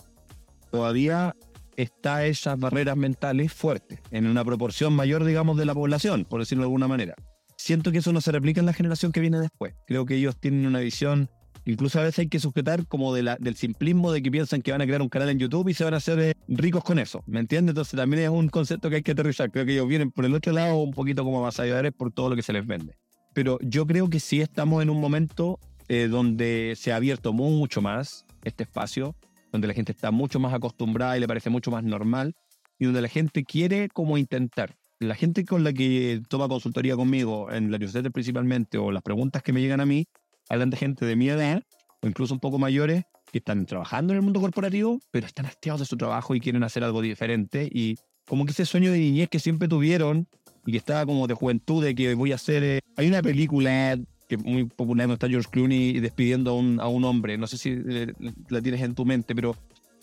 todavía 0.71 1.33
está 1.77 2.25
esas 2.25 2.59
barreras 2.59 2.97
mentales 2.97 3.53
fuertes, 3.53 3.99
en 4.11 4.27
una 4.27 4.43
proporción 4.43 4.93
mayor, 4.93 5.23
digamos, 5.23 5.55
de 5.55 5.65
la 5.65 5.73
población, 5.73 6.25
por 6.25 6.41
decirlo 6.41 6.63
de 6.63 6.65
alguna 6.65 6.89
manera. 6.89 7.15
Siento 7.57 7.91
que 7.91 7.97
eso 7.97 8.13
no 8.13 8.21
se 8.21 8.31
replica 8.31 8.59
en 8.59 8.65
la 8.65 8.73
generación 8.73 9.11
que 9.11 9.19
viene 9.19 9.39
después. 9.39 9.73
Creo 9.87 10.05
que 10.05 10.15
ellos 10.15 10.37
tienen 10.39 10.65
una 10.65 10.79
visión 10.79 11.29
Incluso 11.67 11.99
a 11.99 12.03
veces 12.03 12.19
hay 12.19 12.27
que 12.29 12.39
sujetar 12.39 12.87
como 12.87 13.13
del 13.13 13.55
simplismo 13.55 14.13
de 14.13 14.21
que 14.21 14.31
piensan 14.31 14.61
que 14.61 14.71
van 14.71 14.81
a 14.81 14.85
crear 14.85 15.01
un 15.01 15.09
canal 15.09 15.27
en 15.27 15.37
YouTube 15.37 15.67
y 15.67 15.73
se 15.73 15.83
van 15.83 15.95
a 15.95 15.97
hacer 15.97 16.17
eh, 16.17 16.33
ricos 16.47 16.81
con 16.81 16.97
eso. 16.97 17.25
¿Me 17.27 17.41
entiendes? 17.41 17.71
Entonces 17.71 17.97
también 17.97 18.23
es 18.23 18.29
un 18.29 18.47
concepto 18.47 18.89
que 18.89 18.95
hay 18.97 19.03
que 19.03 19.11
aterrizar. 19.11 19.51
Creo 19.51 19.65
que 19.65 19.73
ellos 19.73 19.85
vienen 19.85 20.09
por 20.11 20.23
el 20.23 20.33
otro 20.33 20.53
lado 20.53 20.77
un 20.77 20.91
poquito 20.91 21.25
como 21.25 21.41
más 21.41 21.59
ayudar 21.59 21.91
por 21.91 22.13
todo 22.13 22.29
lo 22.29 22.37
que 22.37 22.41
se 22.41 22.53
les 22.53 22.65
vende. 22.65 22.95
Pero 23.33 23.59
yo 23.61 23.85
creo 23.85 24.09
que 24.09 24.21
sí 24.21 24.39
estamos 24.39 24.81
en 24.81 24.89
un 24.89 25.01
momento 25.01 25.59
eh, 25.89 26.07
donde 26.07 26.73
se 26.77 26.93
ha 26.93 26.95
abierto 26.95 27.33
mucho 27.33 27.81
más 27.81 28.25
este 28.45 28.63
espacio, 28.63 29.13
donde 29.51 29.67
la 29.67 29.73
gente 29.73 29.91
está 29.91 30.09
mucho 30.09 30.39
más 30.39 30.53
acostumbrada 30.53 31.17
y 31.17 31.19
le 31.19 31.27
parece 31.27 31.49
mucho 31.49 31.69
más 31.69 31.83
normal 31.83 32.33
y 32.79 32.85
donde 32.85 33.01
la 33.01 33.09
gente 33.09 33.43
quiere 33.43 33.89
como 33.89 34.17
intentar. 34.17 34.77
La 34.99 35.15
gente 35.15 35.45
con 35.45 35.63
la 35.63 35.73
que 35.73 36.21
toma 36.27 36.47
consultoría 36.47 36.95
conmigo 36.95 37.51
en 37.51 37.69
la 37.69 37.77
universidad 37.77 38.09
principalmente 38.11 38.77
o 38.77 38.91
las 38.91 39.03
preguntas 39.03 39.43
que 39.43 39.53
me 39.53 39.61
llegan 39.61 39.79
a 39.79 39.85
mí 39.85 40.07
hablan 40.49 40.69
de 40.69 40.77
gente 40.77 41.05
de 41.05 41.15
mi 41.15 41.29
edad 41.29 41.61
o 42.01 42.07
incluso 42.07 42.33
un 42.33 42.39
poco 42.39 42.57
mayores 42.57 43.03
que 43.31 43.39
están 43.39 43.65
trabajando 43.65 44.13
en 44.13 44.17
el 44.17 44.23
mundo 44.23 44.39
corporativo, 44.39 44.99
pero 45.11 45.27
están 45.27 45.45
hastiados 45.45 45.81
de 45.81 45.85
su 45.85 45.97
trabajo 45.97 46.33
y 46.33 46.39
quieren 46.39 46.63
hacer 46.63 46.83
algo 46.83 47.01
diferente. 47.01 47.69
Y 47.71 47.95
como 48.25 48.45
que 48.45 48.51
ese 48.51 48.65
sueño 48.65 48.91
de 48.91 48.99
niñez 48.99 49.29
que 49.29 49.39
siempre 49.39 49.67
tuvieron 49.67 50.27
y 50.65 50.71
que 50.71 50.77
estaba 50.77 51.05
como 51.05 51.27
de 51.27 51.33
juventud, 51.33 51.83
de 51.83 51.93
que 51.93 52.13
voy 52.13 52.31
a 52.31 52.35
hacer... 52.35 52.63
Eh, 52.63 52.79
hay 52.95 53.07
una 53.07 53.21
película 53.21 53.97
que 54.27 54.37
muy 54.37 54.65
popular, 54.65 55.07
donde 55.07 55.15
está 55.15 55.29
George 55.29 55.49
Clooney 55.51 55.99
despidiendo 55.99 56.51
a 56.51 56.53
un, 56.55 56.79
a 56.79 56.87
un 56.87 57.03
hombre, 57.05 57.37
no 57.37 57.47
sé 57.47 57.57
si 57.57 57.69
eh, 57.69 58.13
la 58.49 58.61
tienes 58.61 58.81
en 58.81 58.93
tu 58.93 59.05
mente, 59.05 59.33
pero 59.33 59.55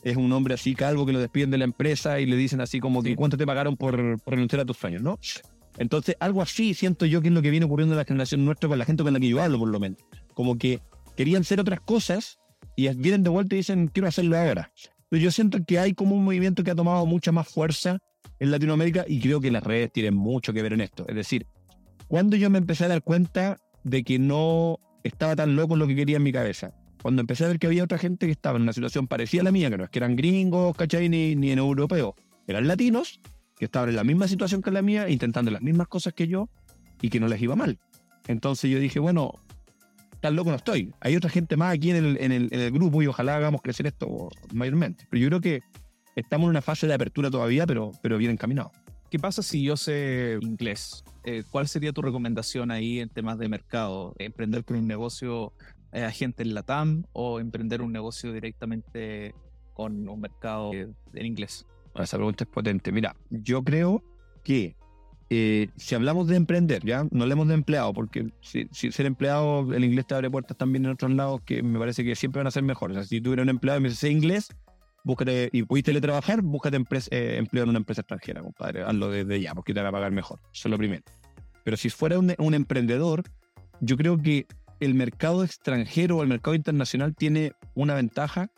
es 0.04 0.16
un 0.16 0.30
hombre 0.32 0.54
así 0.54 0.74
calvo 0.74 1.04
que 1.04 1.12
lo 1.12 1.18
despiden 1.18 1.50
de 1.50 1.58
la 1.58 1.64
empresa 1.64 2.20
y 2.20 2.26
le 2.26 2.36
dicen 2.36 2.60
así 2.60 2.78
como 2.78 3.02
cuánto 3.16 3.36
te 3.36 3.46
pagaron 3.46 3.76
por, 3.76 4.20
por 4.20 4.34
renunciar 4.34 4.60
a 4.60 4.64
tus 4.64 4.76
sueños, 4.76 5.02
¿no? 5.02 5.18
Entonces, 5.76 6.16
algo 6.20 6.40
así 6.40 6.74
siento 6.74 7.04
yo 7.04 7.20
que 7.20 7.28
es 7.28 7.34
lo 7.34 7.42
que 7.42 7.50
viene 7.50 7.66
ocurriendo 7.66 7.94
en 7.94 7.98
la 7.98 8.04
generación 8.04 8.44
nuestra 8.44 8.68
con 8.68 8.78
la 8.78 8.84
gente 8.84 9.02
con 9.02 9.12
la 9.12 9.18
que 9.18 9.28
yo 9.28 9.42
hablo, 9.42 9.58
por 9.58 9.68
lo 9.68 9.80
menos 9.80 9.98
como 10.34 10.58
que 10.58 10.80
querían 11.16 11.42
hacer 11.42 11.60
otras 11.60 11.80
cosas 11.80 12.38
y 12.76 12.88
vienen 12.94 13.22
de 13.22 13.30
vuelta 13.30 13.54
y 13.54 13.58
dicen, 13.58 13.88
quiero 13.88 14.08
hacerlo 14.08 14.36
ahora. 14.36 14.72
Pero 15.08 15.22
yo 15.22 15.30
siento 15.30 15.58
que 15.64 15.78
hay 15.78 15.94
como 15.94 16.16
un 16.16 16.24
movimiento 16.24 16.64
que 16.64 16.72
ha 16.72 16.74
tomado 16.74 17.06
mucha 17.06 17.32
más 17.32 17.48
fuerza 17.48 17.98
en 18.40 18.50
Latinoamérica 18.50 19.04
y 19.06 19.20
creo 19.20 19.40
que 19.40 19.50
las 19.50 19.62
redes 19.62 19.92
tienen 19.92 20.14
mucho 20.14 20.52
que 20.52 20.60
ver 20.60 20.72
en 20.72 20.80
esto. 20.80 21.06
Es 21.08 21.14
decir, 21.14 21.46
cuando 22.08 22.36
yo 22.36 22.50
me 22.50 22.58
empecé 22.58 22.84
a 22.84 22.88
dar 22.88 23.02
cuenta 23.02 23.58
de 23.84 24.02
que 24.02 24.18
no 24.18 24.80
estaba 25.04 25.36
tan 25.36 25.54
loco 25.54 25.74
en 25.74 25.80
lo 25.80 25.86
que 25.86 25.94
quería 25.94 26.16
en 26.16 26.24
mi 26.24 26.32
cabeza, 26.32 26.74
cuando 27.04 27.20
empecé 27.20 27.44
a 27.44 27.48
ver 27.48 27.58
que 27.58 27.66
había 27.66 27.84
otra 27.84 27.98
gente 27.98 28.24
que 28.24 28.32
estaba 28.32 28.56
en 28.56 28.62
una 28.62 28.72
situación 28.72 29.06
parecida 29.06 29.42
a 29.42 29.44
la 29.44 29.52
mía, 29.52 29.68
que 29.68 29.76
no 29.76 29.84
es 29.84 29.90
que 29.90 29.98
eran 29.98 30.16
gringos, 30.16 30.74
¿cachai? 30.74 31.10
Ni, 31.10 31.36
ni 31.36 31.50
en 31.50 31.58
europeos, 31.58 32.14
eran 32.46 32.66
latinos, 32.66 33.20
que 33.58 33.66
estaban 33.66 33.90
en 33.90 33.96
la 33.96 34.04
misma 34.04 34.26
situación 34.26 34.62
que 34.62 34.70
la 34.70 34.80
mía, 34.80 35.10
intentando 35.10 35.50
las 35.50 35.60
mismas 35.60 35.86
cosas 35.86 36.14
que 36.14 36.26
yo 36.26 36.48
y 37.02 37.10
que 37.10 37.20
no 37.20 37.28
les 37.28 37.42
iba 37.42 37.56
mal. 37.56 37.78
Entonces 38.26 38.70
yo 38.70 38.78
dije, 38.78 39.00
bueno, 39.00 39.34
tan 40.20 40.34
loco 40.34 40.48
no 40.48 40.56
estoy. 40.56 40.94
Hay 41.00 41.14
otra 41.14 41.28
gente 41.28 41.58
más 41.58 41.74
aquí 41.74 41.90
en 41.90 41.96
el, 41.96 42.16
en 42.18 42.32
el, 42.32 42.70
grupo 42.70 43.02
y 43.02 43.06
ojalá 43.06 43.36
hagamos 43.36 43.60
crecer 43.60 43.86
esto 43.86 44.30
mayormente. 44.54 45.06
Pero 45.10 45.20
yo 45.20 45.28
creo 45.28 45.40
que 45.42 45.60
estamos 46.16 46.46
en 46.46 46.52
una 46.52 46.62
fase 46.62 46.86
de 46.86 46.94
apertura 46.94 47.30
todavía, 47.30 47.66
pero, 47.66 47.90
pero 48.00 48.16
bien 48.16 48.30
encaminado. 48.30 48.72
¿Qué 49.10 49.18
pasa 49.18 49.42
si 49.42 49.62
yo 49.62 49.76
sé 49.76 50.38
inglés? 50.40 51.04
Eh, 51.24 51.44
¿Cuál 51.50 51.68
sería 51.68 51.92
tu 51.92 52.00
recomendación 52.00 52.70
ahí 52.70 52.98
en 52.98 53.10
temas 53.10 53.38
de 53.38 53.50
mercado? 53.50 54.14
¿Emprender 54.18 54.64
con 54.64 54.78
un 54.78 54.88
negocio 54.88 55.52
eh, 55.94 56.02
agente 56.02 56.42
en 56.42 56.54
la 56.54 56.62
TAM 56.62 57.04
o 57.12 57.40
emprender 57.40 57.80
un 57.80 57.92
negocio 57.92 58.32
directamente 58.32 59.34
con 59.72 60.08
un 60.08 60.20
mercado 60.20 60.72
en 60.72 61.26
inglés? 61.26 61.66
Esa 61.94 62.16
pregunta 62.16 62.44
es 62.44 62.50
potente. 62.50 62.90
Mira, 62.92 63.16
yo 63.30 63.62
creo 63.62 64.02
que 64.42 64.76
eh, 65.30 65.68
si 65.76 65.94
hablamos 65.94 66.26
de 66.26 66.36
emprender, 66.36 66.84
ya 66.84 67.06
no 67.10 67.22
hablemos 67.22 67.48
de 67.48 67.54
empleado, 67.54 67.92
porque 67.92 68.28
si, 68.40 68.68
ser 68.70 69.06
empleado, 69.06 69.72
el 69.72 69.84
inglés 69.84 70.06
te 70.06 70.14
abre 70.14 70.30
puertas 70.30 70.56
también 70.56 70.84
en 70.84 70.92
otros 70.92 71.12
lados 71.12 71.40
que 71.42 71.62
me 71.62 71.78
parece 71.78 72.04
que 72.04 72.14
siempre 72.14 72.40
van 72.40 72.48
a 72.48 72.50
ser 72.50 72.62
mejores. 72.62 72.96
O 72.96 73.00
sea, 73.00 73.08
si 73.08 73.20
tú 73.20 73.32
eres 73.32 73.44
un 73.44 73.48
empleado 73.48 73.78
y 73.78 73.82
me 73.82 73.88
dices 73.88 74.10
inglés, 74.10 74.48
búscate 75.02 75.48
y 75.52 75.62
pudiste 75.62 75.90
teletrabajar, 75.90 76.42
búscate 76.42 76.76
eh, 77.10 77.36
empleo 77.38 77.64
en 77.64 77.70
una 77.70 77.78
empresa 77.78 78.02
extranjera, 78.02 78.42
compadre. 78.42 78.82
Hazlo 78.82 79.10
desde 79.10 79.40
ya, 79.40 79.54
porque 79.54 79.72
te 79.72 79.80
van 79.80 79.88
a 79.88 79.92
pagar 79.92 80.12
mejor. 80.12 80.40
Eso 80.52 80.68
es 80.68 80.70
lo 80.70 80.78
primero. 80.78 81.02
Pero 81.62 81.76
si 81.76 81.88
fuera 81.88 82.18
un, 82.18 82.34
un 82.38 82.54
emprendedor, 82.54 83.22
yo 83.80 83.96
creo 83.96 84.18
que 84.18 84.46
el 84.80 84.94
mercado 84.94 85.44
extranjero 85.44 86.18
o 86.18 86.22
el 86.22 86.28
mercado 86.28 86.54
internacional 86.54 87.14
tiene 87.14 87.52
una 87.74 87.94
ventaja 87.94 88.50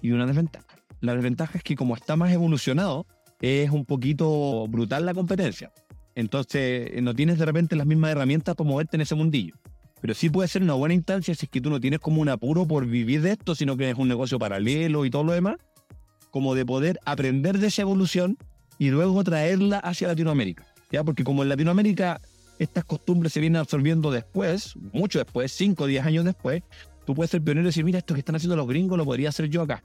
y 0.00 0.10
una 0.12 0.26
desventaja. 0.26 0.66
La 1.00 1.14
desventaja 1.14 1.58
es 1.58 1.64
que 1.64 1.76
como 1.76 1.94
está 1.94 2.16
más 2.16 2.32
evolucionado, 2.32 3.06
es 3.40 3.70
un 3.70 3.84
poquito 3.84 4.66
brutal 4.68 5.04
la 5.04 5.14
competencia. 5.14 5.72
Entonces, 6.14 6.90
eh, 6.92 7.00
no 7.02 7.14
tienes 7.14 7.38
de 7.38 7.44
repente 7.46 7.76
las 7.76 7.86
mismas 7.86 8.12
herramientas 8.12 8.54
para 8.54 8.68
moverte 8.68 8.96
en 8.96 9.00
ese 9.00 9.14
mundillo. 9.14 9.56
Pero 10.00 10.14
sí 10.14 10.30
puede 10.30 10.48
ser 10.48 10.62
una 10.62 10.74
buena 10.74 10.94
instancia 10.94 11.34
si 11.34 11.46
es 11.46 11.50
que 11.50 11.60
tú 11.60 11.70
no 11.70 11.80
tienes 11.80 12.00
como 12.00 12.20
un 12.20 12.28
apuro 12.28 12.66
por 12.66 12.86
vivir 12.86 13.22
de 13.22 13.32
esto, 13.32 13.54
sino 13.54 13.76
que 13.76 13.90
es 13.90 13.96
un 13.96 14.08
negocio 14.08 14.38
paralelo 14.38 15.04
y 15.04 15.10
todo 15.10 15.24
lo 15.24 15.32
demás, 15.32 15.56
como 16.30 16.54
de 16.54 16.66
poder 16.66 16.98
aprender 17.04 17.58
de 17.58 17.68
esa 17.68 17.82
evolución 17.82 18.36
y 18.78 18.90
luego 18.90 19.22
traerla 19.22 19.78
hacia 19.78 20.08
Latinoamérica. 20.08 20.66
¿ya? 20.90 21.04
Porque 21.04 21.24
como 21.24 21.42
en 21.42 21.48
Latinoamérica 21.48 22.20
estas 22.58 22.84
costumbres 22.84 23.32
se 23.32 23.40
vienen 23.40 23.60
absorbiendo 23.60 24.10
después, 24.10 24.74
mucho 24.92 25.18
después, 25.18 25.52
5 25.52 25.84
o 25.84 25.86
10 25.86 26.06
años 26.06 26.24
después, 26.24 26.62
tú 27.04 27.14
puedes 27.14 27.30
ser 27.30 27.42
pionero 27.42 27.66
y 27.66 27.70
decir, 27.70 27.84
mira, 27.84 27.98
esto 27.98 28.14
que 28.14 28.20
están 28.20 28.36
haciendo 28.36 28.56
los 28.56 28.68
gringos 28.68 28.98
lo 28.98 29.04
podría 29.04 29.30
hacer 29.30 29.48
yo 29.48 29.62
acá. 29.62 29.82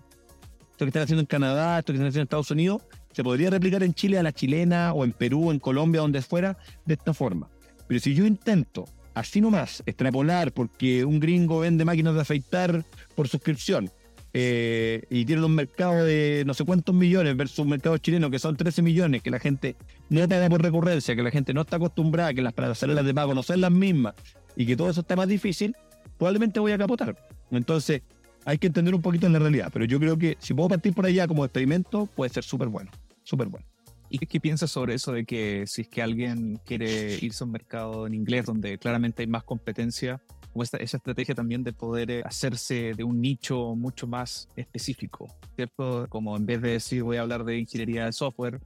Esto 0.71 0.85
que 0.85 0.89
están 0.89 1.03
haciendo 1.03 1.21
en 1.21 1.27
Canadá, 1.27 1.79
esto 1.79 1.91
que 1.91 1.97
están 1.97 2.09
haciendo 2.09 2.21
en 2.21 2.25
Estados 2.25 2.51
Unidos, 2.51 2.83
se 3.11 3.23
podría 3.23 3.49
replicar 3.49 3.81
en 3.81 3.93
Chile 3.93 4.19
a 4.19 4.23
la 4.23 4.31
chilena 4.31 4.93
o 4.93 5.03
en 5.03 5.11
Perú, 5.11 5.51
en 5.51 5.59
Colombia, 5.59 6.01
donde 6.01 6.21
fuera, 6.21 6.57
de 6.85 6.93
esta 6.93 7.13
forma. 7.13 7.49
Pero 7.87 7.99
si 7.99 8.13
yo 8.13 8.25
intento 8.25 8.85
así 9.15 9.41
nomás 9.41 9.81
extrapolar 9.87 10.51
porque 10.51 11.03
un 11.03 11.19
gringo 11.19 11.59
vende 11.59 11.83
máquinas 11.83 12.13
de 12.13 12.21
afeitar 12.21 12.85
por 13.15 13.27
suscripción 13.27 13.89
eh, 14.33 15.03
y 15.09 15.25
tiene 15.25 15.43
un 15.43 15.55
mercado 15.55 16.03
de 16.03 16.43
no 16.45 16.53
sé 16.53 16.65
cuántos 16.65 16.93
millones 16.93 17.35
versus 17.35 17.59
un 17.59 17.69
mercado 17.69 17.97
chileno 17.97 18.29
que 18.29 18.39
son 18.39 18.55
13 18.55 18.81
millones, 18.81 19.21
que 19.23 19.31
la 19.31 19.39
gente 19.39 19.75
no 20.09 20.27
tiene 20.27 20.49
por 20.49 20.61
recurrencia, 20.61 21.15
que 21.15 21.23
la 21.23 21.31
gente 21.31 21.53
no 21.53 21.61
está 21.61 21.77
acostumbrada, 21.77 22.33
que 22.33 22.41
las 22.41 22.53
plataformas 22.53 23.05
de 23.05 23.13
pago 23.13 23.33
no 23.33 23.43
son 23.43 23.61
las 23.61 23.71
mismas 23.71 24.13
y 24.55 24.65
que 24.65 24.75
todo 24.75 24.89
eso 24.89 25.01
está 25.01 25.15
más 25.15 25.27
difícil, 25.27 25.75
probablemente 26.17 26.59
voy 26.59 26.71
a 26.71 26.77
capotar. 26.77 27.15
Entonces, 27.51 28.01
hay 28.45 28.57
que 28.57 28.67
entender 28.67 28.93
un 28.95 29.01
poquito 29.01 29.27
en 29.27 29.33
la 29.33 29.39
realidad, 29.39 29.69
pero 29.73 29.85
yo 29.85 29.99
creo 29.99 30.17
que 30.17 30.37
si 30.39 30.53
puedo 30.53 30.69
partir 30.69 30.93
por 30.93 31.05
allá 31.05 31.27
como 31.27 31.43
experimento, 31.45 32.07
puede 32.15 32.33
ser 32.33 32.43
súper 32.43 32.67
bueno 32.67 32.91
súper 33.27 33.47
bueno. 33.47 33.65
¿Y 34.09 34.19
qué 34.19 34.39
piensas 34.39 34.71
sobre 34.71 34.93
eso 34.93 35.11
de 35.11 35.25
que 35.25 35.65
si 35.67 35.81
es 35.81 35.89
que 35.89 36.01
alguien 36.01 36.61
quiere 36.65 37.19
irse 37.21 37.43
a 37.43 37.45
un 37.45 37.51
mercado 37.51 38.07
en 38.07 38.13
inglés 38.13 38.45
donde 38.45 38.77
claramente 38.77 39.23
hay 39.23 39.27
más 39.27 39.43
competencia, 39.43 40.21
o 40.57 40.63
esa 40.63 40.77
estrategia 40.77 41.35
también 41.35 41.63
de 41.63 41.73
poder 41.73 42.09
eh, 42.11 42.23
hacerse 42.25 42.93
de 42.95 43.03
un 43.03 43.21
nicho 43.21 43.75
mucho 43.75 44.07
más 44.07 44.49
específico, 44.55 45.27
¿cierto? 45.55 46.07
Como 46.09 46.35
en 46.35 46.45
vez 46.45 46.61
de 46.61 46.71
decir 46.71 47.03
voy 47.03 47.17
a 47.17 47.21
hablar 47.21 47.43
de 47.43 47.59
ingeniería 47.59 48.05
de 48.05 48.11
software, 48.11 48.59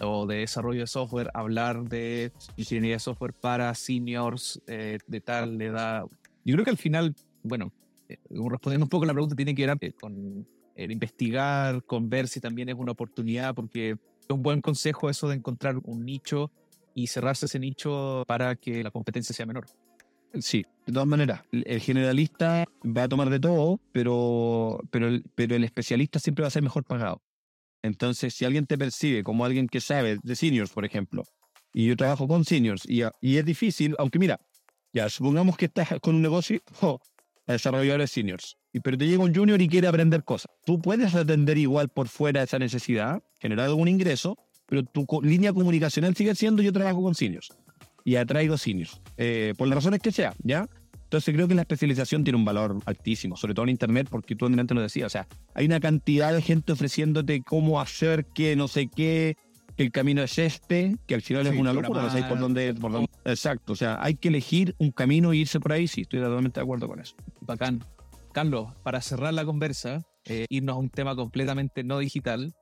o 0.00 0.26
de 0.26 0.38
desarrollo 0.38 0.80
de 0.80 0.86
software, 0.86 1.30
hablar 1.34 1.82
de 1.84 2.32
ingeniería 2.56 2.94
de 2.94 3.00
software 3.00 3.32
para 3.32 3.74
seniors 3.74 4.60
eh, 4.66 4.98
de 5.06 5.20
tal 5.20 5.60
edad. 5.60 6.04
Yo 6.44 6.54
creo 6.54 6.64
que 6.64 6.70
al 6.70 6.76
final, 6.76 7.14
bueno, 7.42 7.72
eh, 8.08 8.18
respondiendo 8.30 8.84
un 8.84 8.90
poco 8.90 9.04
a 9.04 9.06
la 9.06 9.12
pregunta, 9.12 9.34
tiene 9.34 9.54
que 9.54 9.66
ver 9.66 9.76
eh, 9.80 9.92
con 9.92 10.46
investigar, 10.76 11.82
con 11.84 12.08
ver 12.08 12.28
si 12.28 12.40
también 12.40 12.68
es 12.68 12.76
una 12.76 12.92
oportunidad, 12.92 13.54
porque 13.54 13.90
es 13.90 14.30
un 14.30 14.42
buen 14.42 14.60
consejo 14.60 15.10
eso 15.10 15.28
de 15.28 15.34
encontrar 15.34 15.76
un 15.82 16.04
nicho 16.04 16.52
y 16.94 17.08
cerrarse 17.08 17.46
ese 17.46 17.58
nicho 17.58 18.22
para 18.26 18.54
que 18.54 18.82
la 18.84 18.90
competencia 18.90 19.34
sea 19.34 19.46
menor. 19.46 19.66
Sí, 20.40 20.64
de 20.86 20.92
todas 20.92 21.08
maneras, 21.08 21.42
el 21.52 21.80
generalista 21.80 22.64
va 22.84 23.04
a 23.04 23.08
tomar 23.08 23.30
de 23.30 23.40
todo, 23.40 23.80
pero, 23.92 24.80
pero, 24.90 25.08
pero 25.34 25.56
el 25.56 25.64
especialista 25.64 26.18
siempre 26.18 26.42
va 26.42 26.48
a 26.48 26.50
ser 26.50 26.62
mejor 26.62 26.84
pagado. 26.84 27.22
Entonces, 27.82 28.34
si 28.34 28.44
alguien 28.44 28.66
te 28.66 28.76
percibe 28.76 29.22
como 29.22 29.44
alguien 29.44 29.68
que 29.68 29.80
sabe 29.80 30.18
de 30.22 30.36
seniors, 30.36 30.70
por 30.70 30.84
ejemplo, 30.84 31.24
y 31.72 31.86
yo 31.86 31.96
trabajo 31.96 32.26
con 32.26 32.44
seniors, 32.44 32.84
y, 32.86 33.02
y 33.20 33.36
es 33.36 33.44
difícil, 33.44 33.94
aunque 33.98 34.18
mira, 34.18 34.40
ya 34.92 35.08
supongamos 35.08 35.56
que 35.56 35.66
estás 35.66 35.88
con 36.00 36.14
un 36.14 36.22
negocio 36.22 36.60
oh, 36.82 37.00
a 37.46 37.52
desarrolladores 37.52 38.10
seniors, 38.10 38.56
pero 38.82 38.96
te 38.96 39.06
llega 39.06 39.22
un 39.22 39.34
junior 39.34 39.60
y 39.60 39.68
quiere 39.68 39.88
aprender 39.88 40.24
cosas. 40.24 40.50
Tú 40.64 40.80
puedes 40.80 41.14
atender 41.14 41.58
igual 41.58 41.88
por 41.88 42.08
fuera 42.08 42.42
esa 42.42 42.58
necesidad, 42.58 43.22
generar 43.40 43.66
algún 43.66 43.88
ingreso, 43.88 44.36
pero 44.66 44.84
tu 44.84 45.06
línea 45.22 45.52
comunicacional 45.52 46.14
sigue 46.14 46.34
siendo 46.34 46.62
yo 46.62 46.72
trabajo 46.72 47.02
con 47.02 47.14
seniors 47.14 47.48
y 48.08 48.16
atraigo 48.16 48.56
seniors, 48.56 49.02
eh, 49.18 49.52
por 49.58 49.68
las 49.68 49.76
razones 49.76 50.00
que 50.00 50.10
sea, 50.10 50.32
¿ya? 50.42 50.66
Entonces 50.94 51.34
creo 51.34 51.46
que 51.46 51.54
la 51.54 51.60
especialización 51.60 52.24
tiene 52.24 52.38
un 52.38 52.44
valor 52.46 52.78
altísimo, 52.86 53.36
sobre 53.36 53.52
todo 53.52 53.64
en 53.64 53.68
Internet, 53.68 54.08
porque 54.10 54.34
tú 54.34 54.46
antes 54.46 54.74
lo 54.74 54.80
decías, 54.80 55.08
o 55.08 55.10
sea, 55.10 55.28
hay 55.52 55.66
una 55.66 55.78
cantidad 55.78 56.32
de 56.32 56.40
gente 56.40 56.72
ofreciéndote 56.72 57.42
cómo 57.42 57.82
hacer 57.82 58.24
que 58.24 58.56
no 58.56 58.66
sé 58.66 58.88
qué, 58.88 59.36
que 59.76 59.82
el 59.82 59.92
camino 59.92 60.22
es 60.22 60.38
este, 60.38 60.96
que 61.06 61.16
al 61.16 61.20
final 61.20 61.48
es 61.48 61.54
una 61.54 61.74
locura, 61.74 62.00
no 62.00 62.10
sé 62.10 62.22
por 62.22 62.38
dónde, 62.38 62.72
por 62.72 62.92
dónde, 62.92 63.10
Exacto, 63.26 63.74
o 63.74 63.76
sea, 63.76 63.98
hay 64.00 64.14
que 64.14 64.28
elegir 64.28 64.74
un 64.78 64.90
camino 64.90 65.32
e 65.32 65.36
irse 65.36 65.60
por 65.60 65.74
ahí, 65.74 65.86
sí, 65.86 66.00
estoy 66.00 66.20
totalmente 66.20 66.60
de 66.60 66.64
acuerdo 66.64 66.88
con 66.88 67.00
eso. 67.00 67.14
Bacán. 67.42 67.84
Carlos, 68.32 68.68
para 68.82 69.02
cerrar 69.02 69.34
la 69.34 69.44
conversa, 69.44 70.00
eh, 70.24 70.46
irnos 70.48 70.76
a 70.76 70.78
un 70.78 70.88
tema 70.88 71.14
completamente 71.14 71.84
no 71.84 71.98
digital, 71.98 72.54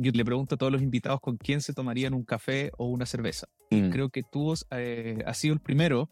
yo 0.00 0.12
le 0.14 0.24
pregunto 0.24 0.54
a 0.54 0.58
todos 0.58 0.72
los 0.72 0.82
invitados 0.82 1.20
con 1.20 1.36
quién 1.36 1.60
se 1.60 1.74
tomarían 1.74 2.14
un 2.14 2.24
café 2.24 2.72
o 2.78 2.86
una 2.86 3.06
cerveza. 3.06 3.46
Mm. 3.70 3.90
Creo 3.90 4.08
que 4.08 4.22
tú 4.22 4.54
eh, 4.70 5.22
has 5.26 5.36
sido 5.36 5.54
el 5.54 5.60
primero 5.60 6.08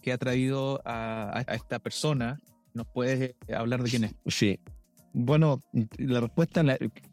que 0.00 0.12
ha 0.12 0.18
traído 0.18 0.80
a, 0.84 1.44
esta 1.48 1.80
persona. 1.80 2.40
¿Nos 2.72 2.86
puedes 2.86 3.34
eh, 3.48 3.54
hablar 3.54 3.82
de 3.82 3.90
quién 3.90 4.04
es? 4.04 4.14
Sí. 4.26 4.60
Bueno, 5.12 5.60
la 5.96 6.20
respuesta, 6.20 6.62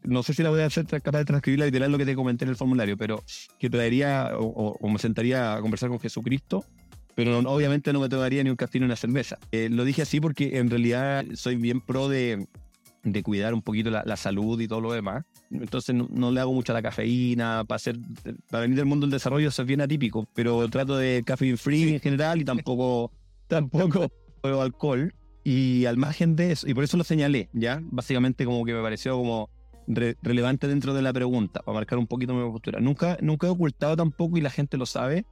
no 0.02 0.22
sé 0.22 0.34
si 0.34 0.42
la 0.42 0.50
voy 0.50 0.60
a 0.60 0.66
hacer 0.66 0.86
capaz 0.86 1.18
de 1.18 1.24
transcribirla 1.24 1.64
literal 1.64 1.90
lo 1.90 1.96
que 1.96 2.04
te 2.04 2.14
comenté 2.14 2.44
en 2.44 2.50
el 2.50 2.56
formulario, 2.56 2.98
pero 2.98 3.24
que 3.58 3.70
traería 3.70 4.32
o, 4.38 4.88
me 4.88 4.98
sentaría 4.98 5.54
a 5.54 5.60
conversar 5.62 5.88
con 5.88 5.98
Jesucristo, 5.98 6.66
pero 7.14 7.38
obviamente 7.38 7.94
no 7.94 8.00
me 8.00 8.10
tomaría 8.10 8.44
ni 8.44 8.50
un 8.50 8.56
café 8.56 8.78
ni 8.78 8.84
una 8.84 8.96
cerveza. 8.96 9.38
Eh, 9.52 9.70
lo 9.70 9.84
dije 9.84 10.02
así 10.02 10.20
porque 10.20 10.58
en 10.58 10.68
realidad 10.68 11.24
soy 11.32 11.56
bien 11.56 11.80
pro 11.80 12.10
de, 12.10 12.46
de 13.04 13.22
cuidar 13.22 13.54
un 13.54 13.62
poquito 13.62 13.90
la, 13.90 14.16
salud 14.16 14.60
y 14.60 14.66
todo 14.66 14.80
lo 14.80 14.92
demás. 14.92 15.24
Entonces 15.50 15.94
no, 15.94 16.30
le 16.30 16.40
hago 16.40 16.52
mucho 16.52 16.72
a 16.72 16.74
la 16.74 16.82
cafeína, 16.82 17.64
para, 17.66 17.76
hacer, 17.76 17.98
para 18.50 18.62
venir 18.62 18.76
del 18.76 18.86
mundo 18.86 19.06
del 19.06 19.12
desarrollo 19.12 19.48
eso 19.48 19.62
es 19.62 19.68
bien 19.68 19.80
atípico, 19.80 20.26
pero 20.34 20.68
trato 20.68 20.96
de 20.96 21.22
café 21.24 21.56
free 21.56 21.94
en 21.94 22.00
general 22.00 22.40
y 22.40 22.44
tampoco, 22.44 23.12
tampoco 23.46 24.10
bebo 24.42 24.62
alcohol. 24.62 25.14
Y 25.46 25.84
al 25.84 25.98
margen 25.98 26.36
de 26.36 26.52
eso, 26.52 26.66
y 26.66 26.72
por 26.72 26.84
eso 26.84 26.96
lo 26.96 27.04
señalé, 27.04 27.50
¿ya? 27.52 27.78
Básicamente 27.82 28.46
como 28.46 28.64
que 28.64 28.72
me 28.72 28.80
pareció 28.80 29.14
como 29.14 29.50
relevante 29.86 30.66
dentro 30.66 30.94
de 30.94 31.02
la 31.02 31.12
pregunta, 31.12 31.60
para 31.60 31.74
marcar 31.74 31.98
un 31.98 32.06
poquito 32.06 32.32
mi 32.32 32.50
postura. 32.50 32.80
Nunca, 32.80 33.18
nunca 33.20 33.46
he 33.46 33.50
ocultado 33.50 33.94
tampoco, 33.94 34.38
y 34.38 34.40
la 34.40 34.48
gente 34.48 34.78
lo 34.78 34.86
sabe, 34.86 35.26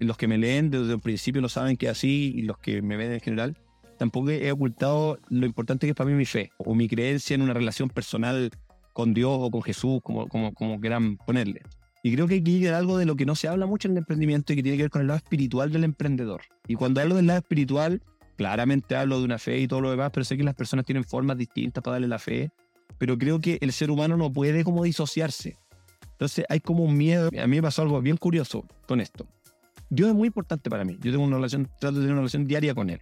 los 0.00 0.16
que 0.16 0.26
me 0.26 0.38
leen 0.38 0.70
desde 0.70 0.94
el 0.94 1.00
principio 1.00 1.40
lo 1.40 1.48
saben 1.48 1.76
que 1.76 1.88
así, 1.88 2.32
y 2.34 2.42
los 2.42 2.58
que 2.58 2.82
me 2.82 2.96
ven 2.96 3.12
en 3.12 3.20
general, 3.20 3.56
tampoco 3.98 4.30
he 4.30 4.50
ocultado 4.52 5.18
lo 5.28 5.46
importante 5.46 5.86
que 5.86 5.90
es 5.90 5.96
para 5.96 6.10
mí 6.10 6.16
mi 6.16 6.24
fe 6.24 6.52
o 6.58 6.74
mi 6.74 6.88
creencia 6.88 7.34
en 7.34 7.42
una 7.42 7.54
relación 7.54 7.88
personal 7.88 8.50
con 8.92 9.12
Dios 9.12 9.36
o 9.40 9.50
con 9.50 9.62
Jesús, 9.62 10.00
como, 10.02 10.28
como, 10.28 10.54
como 10.54 10.80
quieran 10.80 11.16
ponerle. 11.16 11.62
Y 12.02 12.14
creo 12.14 12.26
que 12.28 12.34
hay 12.34 12.66
algo 12.66 12.98
de 12.98 13.06
lo 13.06 13.16
que 13.16 13.26
no 13.26 13.34
se 13.34 13.48
habla 13.48 13.66
mucho 13.66 13.88
en 13.88 13.92
el 13.92 13.98
emprendimiento 13.98 14.52
y 14.52 14.56
que 14.56 14.62
tiene 14.62 14.76
que 14.76 14.84
ver 14.84 14.90
con 14.90 15.00
el 15.00 15.08
lado 15.08 15.18
espiritual 15.18 15.72
del 15.72 15.84
emprendedor. 15.84 16.42
Y 16.68 16.74
cuando 16.74 17.00
hablo 17.00 17.16
del 17.16 17.26
lado 17.26 17.40
espiritual, 17.40 18.02
claramente 18.36 18.94
hablo 18.94 19.18
de 19.18 19.24
una 19.24 19.38
fe 19.38 19.58
y 19.58 19.68
todo 19.68 19.80
lo 19.80 19.90
demás, 19.90 20.10
pero 20.12 20.24
sé 20.24 20.36
que 20.36 20.44
las 20.44 20.54
personas 20.54 20.84
tienen 20.84 21.04
formas 21.04 21.38
distintas 21.38 21.82
para 21.82 21.94
darle 21.94 22.08
la 22.08 22.18
fe. 22.18 22.50
Pero 22.98 23.16
creo 23.18 23.40
que 23.40 23.58
el 23.60 23.72
ser 23.72 23.90
humano 23.90 24.16
no 24.16 24.30
puede 24.30 24.64
como 24.64 24.84
disociarse. 24.84 25.56
Entonces 26.12 26.44
hay 26.48 26.60
como 26.60 26.84
un 26.84 26.96
miedo. 26.96 27.30
A 27.42 27.46
mí 27.46 27.56
me 27.56 27.62
pasó 27.62 27.82
algo 27.82 28.00
bien 28.00 28.18
curioso 28.18 28.66
con 28.86 29.00
esto. 29.00 29.26
Dios 29.88 30.10
es 30.10 30.14
muy 30.14 30.28
importante 30.28 30.70
para 30.70 30.84
mí. 30.84 30.98
Yo 31.00 31.10
tengo 31.10 31.24
una 31.24 31.36
relación, 31.36 31.70
trato 31.80 31.96
de 31.96 32.00
tener 32.02 32.12
una 32.12 32.20
relación 32.20 32.46
diaria 32.46 32.74
con 32.74 32.90
Él 32.90 33.00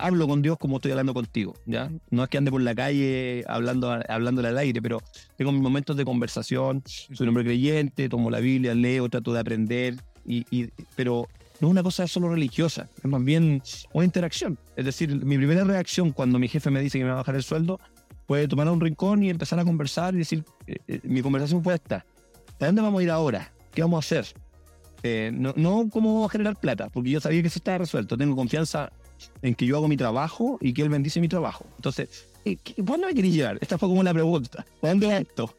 hablo 0.00 0.26
con 0.26 0.42
Dios 0.42 0.58
como 0.58 0.76
estoy 0.76 0.92
hablando 0.92 1.14
contigo, 1.14 1.54
¿ya? 1.66 1.90
No 2.10 2.24
es 2.24 2.28
que 2.28 2.38
ande 2.38 2.50
por 2.50 2.60
la 2.60 2.74
calle 2.74 3.44
hablando, 3.46 3.90
hablándole 4.08 4.48
al 4.48 4.58
aire, 4.58 4.80
pero 4.82 5.00
tengo 5.36 5.52
mis 5.52 5.62
momentos 5.62 5.96
de 5.96 6.04
conversación, 6.04 6.82
soy 6.86 7.16
un 7.20 7.28
hombre 7.28 7.44
creyente, 7.44 8.08
tomo 8.08 8.30
la 8.30 8.40
Biblia, 8.40 8.74
leo, 8.74 9.08
trato 9.08 9.32
de 9.32 9.40
aprender, 9.40 9.96
y, 10.24 10.68
pero 10.96 11.28
no 11.60 11.68
es 11.68 11.70
una 11.72 11.82
cosa 11.82 12.06
solo 12.06 12.28
religiosa, 12.30 12.88
es 12.96 13.04
más 13.04 13.22
bien 13.22 13.62
una 13.92 14.04
interacción. 14.04 14.58
Es 14.76 14.84
decir, 14.84 15.14
mi 15.24 15.36
primera 15.36 15.64
reacción 15.64 16.12
cuando 16.12 16.38
mi 16.38 16.48
jefe 16.48 16.70
me 16.70 16.80
dice 16.80 16.98
que 16.98 17.04
me 17.04 17.10
va 17.10 17.16
a 17.16 17.20
bajar 17.20 17.36
el 17.36 17.42
sueldo, 17.42 17.80
fue 18.26 18.46
tomar 18.46 18.68
un 18.68 18.80
rincón 18.80 19.22
y 19.22 19.30
empezar 19.30 19.58
a 19.58 19.64
conversar 19.64 20.14
y 20.14 20.18
decir, 20.18 20.44
eh, 20.66 20.76
eh, 20.86 21.00
mi 21.04 21.20
conversación 21.20 21.62
fue 21.62 21.74
esta, 21.74 22.04
¿a 22.60 22.66
dónde 22.66 22.80
vamos 22.80 23.00
a 23.00 23.02
ir 23.02 23.10
ahora? 23.10 23.52
¿Qué 23.72 23.82
vamos 23.82 23.96
a 23.96 24.06
hacer? 24.06 24.34
Eh, 25.02 25.30
no, 25.32 25.52
no 25.56 25.88
cómo 25.90 26.28
generar 26.28 26.56
plata, 26.56 26.88
porque 26.90 27.10
yo 27.10 27.20
sabía 27.20 27.40
que 27.40 27.48
eso 27.48 27.58
estaba 27.58 27.78
resuelto, 27.78 28.16
tengo 28.16 28.36
confianza 28.36 28.92
en 29.42 29.54
que 29.54 29.66
yo 29.66 29.76
hago 29.76 29.88
mi 29.88 29.96
trabajo 29.96 30.58
y 30.60 30.72
que 30.72 30.82
él 30.82 30.88
bendice 30.88 31.20
mi 31.20 31.28
trabajo. 31.28 31.64
Entonces, 31.76 32.28
¿cuándo 32.86 33.06
me 33.06 33.14
queréis 33.14 33.34
llevar? 33.34 33.58
Esta 33.60 33.78
fue 33.78 33.88
como 33.88 34.02
la 34.02 34.12
pregunta. 34.12 34.64
¿Cuándo 34.80 35.08
va 35.08 35.18
esto? 35.18 35.54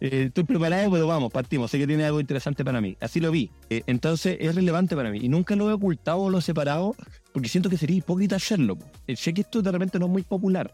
Eh, 0.00 0.24
estoy 0.26 0.44
preparado, 0.44 0.90
pero 0.90 1.06
vamos, 1.06 1.32
partimos. 1.32 1.70
Sé 1.70 1.78
que 1.78 1.86
tiene 1.86 2.04
algo 2.04 2.20
interesante 2.20 2.64
para 2.64 2.80
mí. 2.80 2.96
Así 3.00 3.20
lo 3.20 3.30
vi. 3.30 3.50
Eh, 3.70 3.82
entonces, 3.86 4.36
es 4.40 4.54
relevante 4.54 4.94
para 4.94 5.10
mí. 5.10 5.20
Y 5.22 5.28
nunca 5.28 5.56
lo 5.56 5.70
he 5.70 5.72
ocultado 5.72 6.18
o 6.18 6.30
lo 6.30 6.38
he 6.38 6.42
separado 6.42 6.94
porque 7.32 7.48
siento 7.48 7.70
que 7.70 7.78
sería 7.78 7.96
hipócrita 7.96 8.36
hacerlo. 8.36 8.78
Eh, 9.06 9.16
sé 9.16 9.32
que 9.32 9.42
esto 9.42 9.62
de 9.62 9.72
repente 9.72 9.98
no 9.98 10.06
es 10.06 10.12
muy 10.12 10.22
popular 10.22 10.72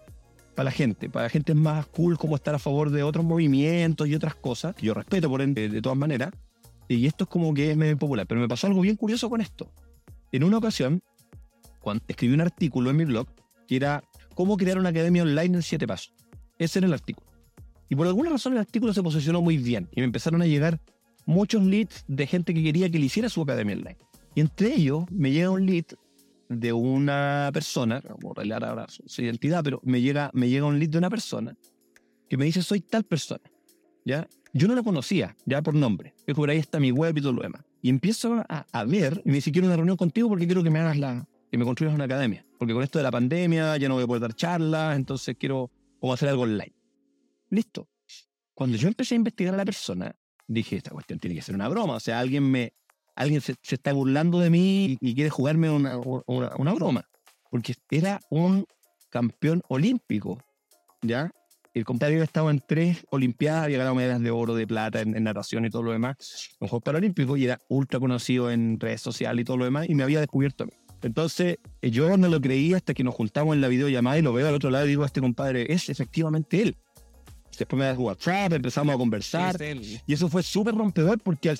para 0.54 0.64
la 0.64 0.70
gente. 0.70 1.08
Para 1.08 1.26
la 1.26 1.30
gente 1.30 1.52
es 1.52 1.58
más 1.58 1.86
cool 1.86 2.18
como 2.18 2.36
estar 2.36 2.54
a 2.54 2.58
favor 2.58 2.90
de 2.90 3.02
otros 3.02 3.24
movimientos 3.24 4.08
y 4.08 4.14
otras 4.14 4.34
cosas, 4.34 4.74
que 4.74 4.86
yo 4.86 4.94
respeto 4.94 5.28
por 5.28 5.40
ende, 5.40 5.68
de 5.68 5.82
todas 5.82 5.98
maneras. 5.98 6.32
Y 6.88 7.06
esto 7.06 7.24
es 7.24 7.30
como 7.30 7.54
que 7.54 7.70
es 7.70 7.76
medio 7.76 7.96
popular. 7.96 8.26
Pero 8.26 8.40
me 8.40 8.48
pasó 8.48 8.66
algo 8.66 8.80
bien 8.80 8.96
curioso 8.96 9.30
con 9.30 9.40
esto. 9.40 9.70
En 10.32 10.44
una 10.44 10.58
ocasión, 10.58 11.02
cuando 11.82 12.04
escribí 12.08 12.32
un 12.32 12.40
artículo 12.40 12.90
en 12.90 12.96
mi 12.96 13.04
blog 13.04 13.28
que 13.66 13.76
era 13.76 14.02
cómo 14.34 14.56
crear 14.56 14.78
una 14.78 14.90
academia 14.90 15.22
online 15.22 15.56
en 15.56 15.62
siete 15.62 15.86
pasos. 15.86 16.14
Ese 16.58 16.78
era 16.78 16.86
el 16.86 16.94
artículo. 16.94 17.26
Y 17.88 17.96
por 17.96 18.06
alguna 18.06 18.30
razón 18.30 18.54
el 18.54 18.60
artículo 18.60 18.94
se 18.94 19.02
posicionó 19.02 19.42
muy 19.42 19.58
bien 19.58 19.88
y 19.92 20.00
me 20.00 20.06
empezaron 20.06 20.40
a 20.40 20.46
llegar 20.46 20.80
muchos 21.26 21.62
leads 21.62 22.04
de 22.08 22.26
gente 22.26 22.54
que 22.54 22.62
quería 22.62 22.90
que 22.90 22.98
le 22.98 23.06
hiciera 23.06 23.28
su 23.28 23.42
academia 23.42 23.76
online. 23.76 23.98
Y 24.34 24.40
entre 24.40 24.74
ellos 24.74 25.04
me 25.10 25.30
llega 25.30 25.50
un 25.50 25.66
lead 25.66 25.84
de 26.48 26.72
una 26.72 27.50
persona, 27.52 28.00
como 28.00 28.34
revelar 28.34 28.64
ahora 28.64 28.86
su, 28.88 29.22
identidad, 29.22 29.62
pero 29.62 29.80
me 29.84 30.00
llega, 30.00 30.30
me 30.32 30.48
llega 30.48 30.66
un 30.66 30.78
lead 30.78 30.90
de 30.90 30.98
una 30.98 31.10
persona 31.10 31.56
que 32.28 32.36
me 32.36 32.46
dice 32.46 32.62
soy 32.62 32.80
tal 32.80 33.04
persona. 33.04 33.42
¿ya? 34.04 34.26
Yo 34.54 34.68
no 34.68 34.74
la 34.74 34.82
conocía, 34.82 35.36
ya 35.44 35.62
por 35.62 35.74
nombre. 35.74 36.14
Es 36.26 36.34
por 36.34 36.48
ahí 36.48 36.58
está 36.58 36.80
mi 36.80 36.92
web 36.92 37.16
y 37.16 37.20
todo 37.20 37.32
lo 37.32 37.42
demás. 37.42 37.62
Y 37.82 37.90
empiezo 37.90 38.42
a, 38.48 38.66
a 38.72 38.84
ver, 38.84 39.20
y 39.24 39.28
me 39.28 39.34
dice 39.36 39.52
quiero 39.52 39.66
una 39.66 39.76
reunión 39.76 39.96
contigo 39.96 40.28
porque 40.28 40.46
quiero 40.46 40.62
que 40.62 40.70
me 40.70 40.78
hagas 40.78 40.98
la, 40.98 41.26
y 41.52 41.58
me 41.58 41.64
construyas 41.64 41.94
una 41.94 42.04
academia. 42.04 42.44
Porque 42.58 42.74
con 42.74 42.82
esto 42.82 42.98
de 42.98 43.04
la 43.04 43.10
pandemia 43.10 43.76
ya 43.76 43.88
no 43.88 43.94
voy 43.94 44.04
a 44.04 44.06
poder 44.06 44.22
dar 44.22 44.34
charlas, 44.34 44.96
entonces 44.96 45.36
quiero 45.38 45.70
como 46.00 46.14
hacer 46.14 46.30
algo 46.30 46.42
online. 46.42 46.74
Listo. 47.50 47.88
Cuando 48.54 48.76
yo 48.76 48.88
empecé 48.88 49.14
a 49.14 49.16
investigar 49.16 49.54
a 49.54 49.58
la 49.58 49.64
persona, 49.64 50.14
dije, 50.48 50.76
esta 50.76 50.90
cuestión 50.90 51.18
tiene 51.18 51.36
que 51.36 51.42
ser 51.42 51.54
una 51.54 51.68
broma. 51.68 51.94
O 51.94 52.00
sea, 52.00 52.18
alguien 52.18 52.50
me 52.50 52.72
alguien 53.14 53.40
se, 53.40 53.54
está 53.62 53.92
burlando 53.92 54.40
de 54.40 54.50
mí 54.50 54.96
y, 55.00 55.14
quiere 55.14 55.30
jugarme 55.30 55.70
una, 55.70 55.98
una, 55.98 56.72
broma. 56.72 57.08
Porque 57.50 57.74
era 57.90 58.20
un 58.30 58.64
campeón 59.10 59.62
olímpico. 59.68 60.42
¿Ya? 61.02 61.30
El 61.74 61.84
compadre 61.84 62.14
había 62.14 62.24
estado 62.24 62.50
en 62.50 62.60
tres 62.66 63.04
Olimpiadas, 63.10 63.64
había 63.64 63.78
ganado 63.78 63.94
medallas 63.94 64.20
de 64.20 64.30
oro, 64.30 64.54
de 64.54 64.66
plata 64.66 65.00
en, 65.00 65.22
natación 65.24 65.64
y 65.64 65.70
todo 65.70 65.82
lo 65.82 65.92
demás, 65.92 66.50
un 66.60 66.68
juego 66.68 66.82
paralímpico, 66.82 67.36
y 67.36 67.44
era 67.44 67.58
ultra 67.68 67.98
conocido 67.98 68.50
en 68.50 68.78
redes 68.78 69.00
sociales 69.00 69.42
y 69.42 69.44
todo 69.44 69.56
lo 69.56 69.64
demás, 69.64 69.88
y 69.88 69.94
me 69.94 70.02
había 70.02 70.20
descubierto 70.20 70.64
a 70.64 70.66
mí. 70.66 70.72
Entonces, 71.02 71.58
eh, 71.80 71.90
yo 71.90 72.16
no 72.16 72.28
lo 72.28 72.40
creí 72.40 72.74
hasta 72.74 72.94
que 72.94 73.04
nos 73.04 73.14
juntamos 73.14 73.54
en 73.54 73.60
la 73.60 73.68
videollamada 73.68 74.18
y 74.18 74.22
lo 74.22 74.32
veo 74.32 74.48
al 74.48 74.54
otro 74.54 74.70
lado 74.70 74.86
y 74.86 74.90
digo, 74.90 75.04
este 75.04 75.20
compadre 75.20 75.72
es 75.72 75.88
efectivamente 75.88 76.62
él. 76.62 76.76
Después 77.58 77.78
me 77.78 77.84
da 77.84 77.94
WhatsApp, 77.94 78.52
empezamos 78.52 78.94
a 78.94 78.98
conversar. 78.98 79.56
y 80.06 80.12
eso 80.12 80.28
fue 80.28 80.42
súper 80.42 80.74
rompedor 80.74 81.20
porque, 81.20 81.50
al, 81.50 81.58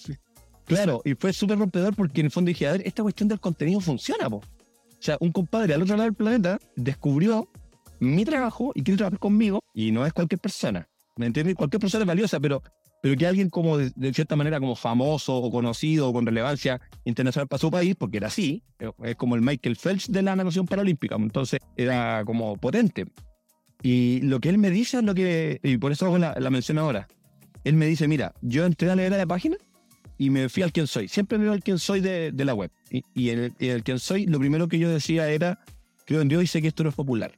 claro, 0.65 1.03
y 1.05 1.15
fue 1.15 1.33
súper 1.33 1.59
rompedor 1.59 1.95
porque 1.95 2.21
en 2.21 2.27
el 2.27 2.33
fondo 2.33 2.49
dije, 2.49 2.67
a 2.67 2.73
ver, 2.73 2.83
esta 2.87 3.03
cuestión 3.03 3.29
del 3.29 3.41
contenido 3.41 3.81
funciona, 3.81 4.31
po. 4.31 4.37
O 4.37 5.05
sea, 5.05 5.17
un 5.21 5.33
compadre 5.33 5.75
al 5.75 5.83
otro 5.83 5.97
lado 5.97 6.05
del 6.05 6.15
planeta 6.15 6.59
descubrió 6.77 7.49
mi 7.99 8.25
trabajo 8.25 8.73
y 8.75 8.83
quiere 8.83 8.99
trabajar 8.99 9.19
conmigo 9.19 9.61
y 9.75 9.93
no 9.93 10.07
es 10.07 10.13
cualquier 10.13 10.41
persona. 10.41 10.89
¿Me 11.17 11.27
entiendes? 11.27 11.57
Cualquier 11.57 11.81
persona 11.81 12.03
es 12.03 12.09
valiosa, 12.09 12.41
pero 12.41 12.63
pero 13.03 13.17
que 13.17 13.27
alguien 13.27 13.51
como 13.51 13.79
de, 13.79 14.15
cierta 14.15 14.37
manera 14.37 14.61
como 14.61 14.77
famoso 14.77 15.37
o 15.37 15.51
conocido 15.51 16.09
o 16.09 16.13
con 16.13 16.25
relevancia 16.25 16.81
internacional 17.05 17.49
para 17.49 17.59
su 17.59 17.69
país, 17.69 17.97
porque 17.99 18.19
era 18.19 18.29
así, 18.29 18.63
es 19.03 19.17
como 19.17 19.35
el 19.35 19.43
Michael 19.43 19.77
Phelps 19.77 20.11
de 20.11 20.23
la 20.23 20.37
natación 20.37 20.67
paralímpica, 20.67 21.17
entonces 21.17 21.59
era 21.77 22.23
como 22.25 22.57
potente. 22.57 23.07
Y 23.83 24.21
lo 24.21 24.39
que 24.39 24.51
él 24.51 24.59
me 24.59 24.71
dice 24.71 24.99
es 24.99 25.03
lo 25.03 25.15
que, 25.17 25.59
y 25.65 25.79
por 25.79 25.91
eso 25.91 26.07
hago 26.07 26.17
la, 26.17 26.37
la 26.39 26.49
mención 26.51 26.79
ahora, 26.79 27.09
él 27.65 27.75
me 27.75 27.87
dice, 27.87 28.07
mira, 28.07 28.35
yo 28.41 28.65
entré 28.65 28.89
a 28.89 28.95
leer 28.95 29.11
la 29.11 29.27
página 29.27 29.57
y 30.17 30.31
me 30.31 30.49
fui 30.49 30.63
al 30.63 30.71
quién 30.71 30.87
soy. 30.87 31.09
Siempre 31.09 31.39
veo 31.39 31.51
al 31.51 31.63
quién 31.65 31.81
soy 31.81 32.01
de, 32.01 32.31
de 32.31 32.45
la 32.45 32.55
web. 32.55 32.71
Y, 32.89 33.03
y 33.15 33.31
el, 33.31 33.53
el 33.59 33.83
quién 33.83 33.99
soy, 33.99 34.27
lo 34.27 34.39
primero 34.39 34.69
que 34.69 34.79
yo 34.79 34.89
decía 34.89 35.29
era, 35.29 35.59
creo 36.07 36.21
en 36.21 36.29
Dios 36.29 36.45
y 36.45 36.47
sé 36.47 36.63
que 36.63 36.69
esto 36.69 36.85
no 36.85 36.91
es 36.91 36.95
popular. 36.95 37.33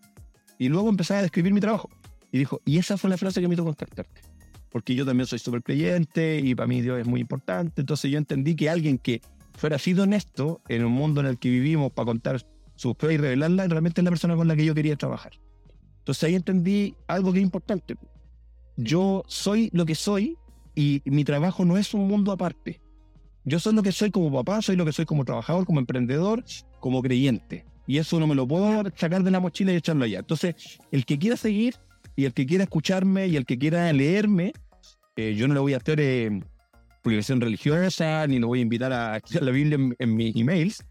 Y 0.59 0.69
luego 0.69 0.91
empezaba 0.91 1.21
a 1.21 1.23
describir 1.23 1.55
mi 1.55 1.61
trabajo. 1.61 1.89
Y 2.31 2.37
dijo, 2.37 2.61
y 2.67 2.77
esa 2.77 2.99
fue 2.99 3.09
la 3.09 3.17
frase 3.17 3.41
que 3.41 3.49
me 3.49 3.55
hizo 3.55 3.65
contactarte 3.65 4.34
porque 4.75 4.97
yo 4.97 5.07
también 5.07 5.29
soy 5.29 5.39
súper 5.39 5.62
creyente 5.62 6.41
y 6.43 6.53
para 6.57 6.66
mí 6.66 6.83
Dios 6.83 6.99
es 6.99 7.07
muy 7.07 7.20
importante. 7.20 7.83
Entonces 7.83 8.11
yo 8.11 8.18
entendí 8.18 8.57
que 8.57 8.68
alguien 8.68 8.99
que 8.99 9.22
fuera 9.57 9.77
así 9.77 9.93
honesto 9.93 10.62
en 10.68 10.85
un 10.85 10.91
mundo 10.91 11.20
en 11.20 11.29
el 11.29 11.39
que 11.39 11.49
vivimos 11.49 11.93
para 11.93 12.07
contar 12.07 12.45
su 12.75 12.93
fe 12.95 13.14
y 13.14 13.16
revelarla, 13.16 13.68
realmente 13.68 14.01
es 14.01 14.05
la 14.05 14.11
persona 14.11 14.35
con 14.35 14.49
la 14.49 14.57
que 14.57 14.64
yo 14.64 14.75
quería 14.75 14.97
trabajar. 14.97 15.35
Entonces 15.99 16.25
ahí 16.25 16.35
entendí 16.35 16.97
algo 17.07 17.33
que 17.33 17.39
es 17.39 17.45
importante. 17.45 17.95
Yo 18.77 19.22
soy 19.29 19.70
lo 19.72 19.87
que 19.87 19.95
soy 19.95 20.37
y 20.75 21.03
mi 21.05 21.22
trabajo 21.22 21.64
no 21.64 21.77
es 21.77 21.95
un 21.95 22.09
mundo 22.09 22.33
aparte. 22.33 22.81
Yo 23.45 23.61
soy 23.61 23.75
lo 23.75 23.83
que 23.85 23.93
soy 23.93 24.11
como 24.11 24.33
papá, 24.33 24.61
soy 24.61 24.75
lo 24.75 24.85
que 24.85 24.91
soy 24.91 25.05
como 25.05 25.25
trabajador, 25.25 25.66
como 25.66 25.79
emprendedor, 25.79 26.43
como 26.81 27.01
creyente. 27.01 27.64
Y 27.87 27.99
eso 27.99 28.18
no 28.18 28.27
me 28.27 28.35
lo 28.35 28.49
puedo 28.49 28.83
sacar 28.97 29.22
de 29.22 29.31
la 29.31 29.39
mochila 29.39 29.72
y 29.72 29.77
echarlo 29.77 30.05
allá. 30.05 30.18
Entonces, 30.18 30.81
el 30.91 31.07
que 31.07 31.16
quiera 31.16 31.37
seguir 31.37 31.77
y 32.16 32.25
el 32.25 32.33
que 32.33 32.47
quiera 32.47 32.64
escucharme 32.64 33.27
y 33.27 33.37
el 33.37 33.45
que 33.45 33.59
quiera 33.59 33.93
leerme, 33.93 34.53
eh, 35.17 35.35
yo 35.35 35.47
no 35.49 35.55
le 35.55 35.61
voy 35.61 35.75
a 35.75 35.79
hacer 35.79 36.01
eh, 36.01 36.41
publicación 37.03 37.41
religiosa, 37.41 38.27
ni 38.27 38.39
lo 38.39 38.49
voy 38.49 38.61
a 38.61 38.62
invitar 38.62 38.93
a 38.93 39.19
estudiar 39.19 39.45
la 39.45 39.51
Biblia 39.51 39.79
en, 39.99 40.17
mis 40.17 40.35
emails, 40.35 40.85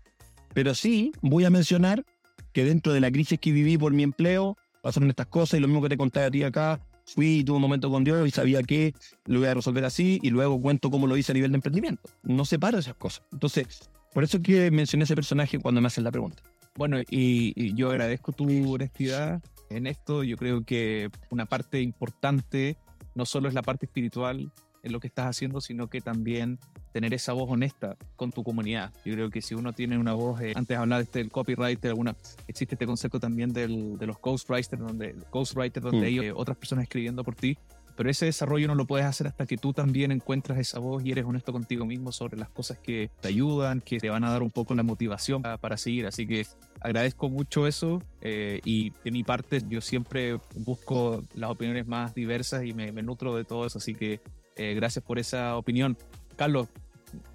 pero 0.53 0.73
sí 0.75 1.11
voy 1.21 1.45
a 1.45 1.49
mencionar 1.49 2.05
que 2.53 2.63
dentro 2.63 2.93
de 2.93 3.01
la 3.01 3.11
crisis 3.11 3.39
que 3.39 3.51
viví 3.51 3.77
por 3.77 3.93
mi 3.93 4.03
empleo, 4.03 4.55
pasaron 4.81 5.09
estas 5.09 5.27
cosas 5.27 5.57
y 5.57 5.61
lo 5.61 5.67
mismo 5.67 5.81
que 5.81 5.89
te 5.89 5.97
conté 5.97 6.21
a 6.21 6.31
ti 6.31 6.43
acá, 6.43 6.79
fui 7.05 7.39
y 7.39 7.43
tuve 7.43 7.57
un 7.57 7.61
momento 7.61 7.89
con 7.89 8.03
Dios 8.03 8.27
y 8.27 8.31
sabía 8.31 8.61
que 8.63 8.93
lo 9.25 9.39
iba 9.39 9.51
a 9.51 9.53
resolver 9.55 9.83
así 9.85 10.19
y 10.21 10.29
luego 10.29 10.61
cuento 10.61 10.89
cómo 10.89 11.07
lo 11.07 11.17
hice 11.17 11.31
a 11.31 11.35
nivel 11.35 11.51
de 11.51 11.55
emprendimiento. 11.55 12.03
No 12.21 12.45
separo 12.45 12.77
esas 12.77 12.95
cosas. 12.95 13.23
Entonces, 13.31 13.89
por 14.13 14.23
eso 14.23 14.37
es 14.37 14.43
que 14.43 14.71
mencioné 14.71 15.05
ese 15.05 15.15
personaje 15.15 15.59
cuando 15.59 15.81
me 15.81 15.87
hacen 15.87 16.03
la 16.03 16.11
pregunta. 16.11 16.43
Bueno, 16.75 16.99
y, 17.01 17.53
y, 17.55 17.73
yo 17.75 17.91
agradezco 17.91 18.31
tu 18.31 18.45
honestidad 18.71 19.41
en 19.69 19.87
esto. 19.87 20.23
Yo 20.23 20.37
creo 20.37 20.63
que 20.63 21.09
una 21.29 21.45
parte 21.45 21.81
importante 21.81 22.77
no 23.15 23.25
solo 23.25 23.47
es 23.47 23.53
la 23.53 23.61
parte 23.61 23.85
espiritual 23.85 24.51
en 24.83 24.91
lo 24.91 24.99
que 24.99 25.07
estás 25.07 25.27
haciendo, 25.27 25.61
sino 25.61 25.87
que 25.87 26.01
también 26.01 26.59
tener 26.91 27.13
esa 27.13 27.33
voz 27.33 27.49
honesta 27.49 27.95
con 28.15 28.31
tu 28.31 28.43
comunidad. 28.43 28.93
Yo 29.05 29.13
creo 29.13 29.29
que 29.29 29.41
si 29.41 29.55
uno 29.55 29.73
tiene 29.73 29.97
una 29.97 30.13
voz, 30.13 30.41
eh, 30.41 30.53
antes 30.55 30.77
este 30.99 31.19
del 31.19 31.31
copywriter, 31.31 31.89
alguna, 31.89 32.15
existe 32.47 32.75
este 32.75 32.85
concepto 32.85 33.19
también 33.19 33.53
del, 33.53 33.97
de 33.97 34.05
los 34.05 34.19
ghostwriters, 34.19 34.81
donde, 34.81 35.15
ghostwriter, 35.31 35.81
donde 35.81 36.01
mm. 36.01 36.03
hay 36.03 36.19
eh, 36.19 36.33
otras 36.33 36.57
personas 36.57 36.83
escribiendo 36.83 37.23
por 37.23 37.35
ti, 37.35 37.57
pero 37.95 38.09
ese 38.09 38.25
desarrollo 38.25 38.67
no 38.67 38.75
lo 38.75 38.85
puedes 38.85 39.05
hacer 39.05 39.27
hasta 39.27 39.45
que 39.45 39.57
tú 39.57 39.73
también 39.73 40.11
encuentras 40.11 40.57
esa 40.57 40.79
voz 40.79 41.03
y 41.05 41.11
eres 41.11 41.25
honesto 41.25 41.51
contigo 41.51 41.85
mismo 41.85 42.11
sobre 42.11 42.37
las 42.37 42.49
cosas 42.49 42.79
que 42.79 43.11
te 43.21 43.27
ayudan, 43.27 43.81
que 43.81 43.99
te 43.99 44.09
van 44.09 44.23
a 44.23 44.31
dar 44.31 44.41
un 44.41 44.51
poco 44.51 44.73
la 44.73 44.83
motivación 44.83 45.41
para, 45.41 45.77
seguir. 45.77 46.07
Así 46.07 46.25
que 46.27 46.45
agradezco 46.79 47.29
mucho 47.29 47.67
eso 47.67 48.01
eh, 48.21 48.61
y 48.63 48.91
de 49.03 49.11
mi 49.11 49.23
parte 49.23 49.61
yo 49.67 49.81
siempre 49.81 50.39
busco 50.55 51.23
las 51.35 51.51
opiniones 51.51 51.87
más 51.87 52.13
diversas 52.13 52.65
y 52.65 52.73
me, 52.73 52.91
nutro 52.91 53.35
de 53.35 53.43
todo 53.43 53.65
eso. 53.65 53.77
Así 53.77 53.93
que 53.93 54.21
eh, 54.55 54.73
gracias 54.73 55.03
por 55.03 55.19
esa 55.19 55.57
opinión. 55.57 55.97
Carlos, 56.35 56.67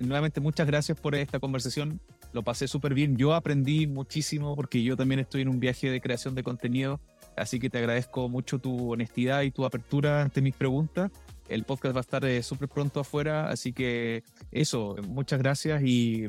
nuevamente 0.00 0.40
muchas 0.40 0.66
gracias 0.66 0.98
por 0.98 1.14
esta 1.14 1.38
conversación. 1.38 2.00
Lo 2.32 2.42
pasé 2.42 2.68
súper 2.68 2.94
bien. 2.94 3.16
Yo 3.16 3.34
aprendí 3.34 3.86
muchísimo 3.86 4.54
porque 4.56 4.82
yo 4.82 4.96
también 4.96 5.20
estoy 5.20 5.42
en 5.42 5.48
un 5.48 5.61
viaje 5.61 5.90
de 5.90 6.00
creación 6.00 6.34
de 6.34 6.42
contenido 6.42 7.00
Así 7.39 7.59
que 7.59 7.70
te 7.70 7.78
agradezco 7.78 8.28
mucho 8.28 8.59
tu 8.59 8.93
honestidad 8.93 9.43
y 9.43 9.51
tu 9.51 9.64
apertura 9.64 10.22
ante 10.22 10.41
mis 10.41 10.55
preguntas. 10.55 11.11
El 11.49 11.64
podcast 11.64 11.95
va 11.95 12.01
a 12.01 12.03
estar 12.03 12.24
eh, 12.26 12.43
súper 12.43 12.68
pronto 12.68 13.01
afuera, 13.01 13.49
así 13.49 13.72
que 13.72 14.22
eso, 14.53 14.97
muchas 15.09 15.39
gracias 15.39 15.82
y, 15.82 16.26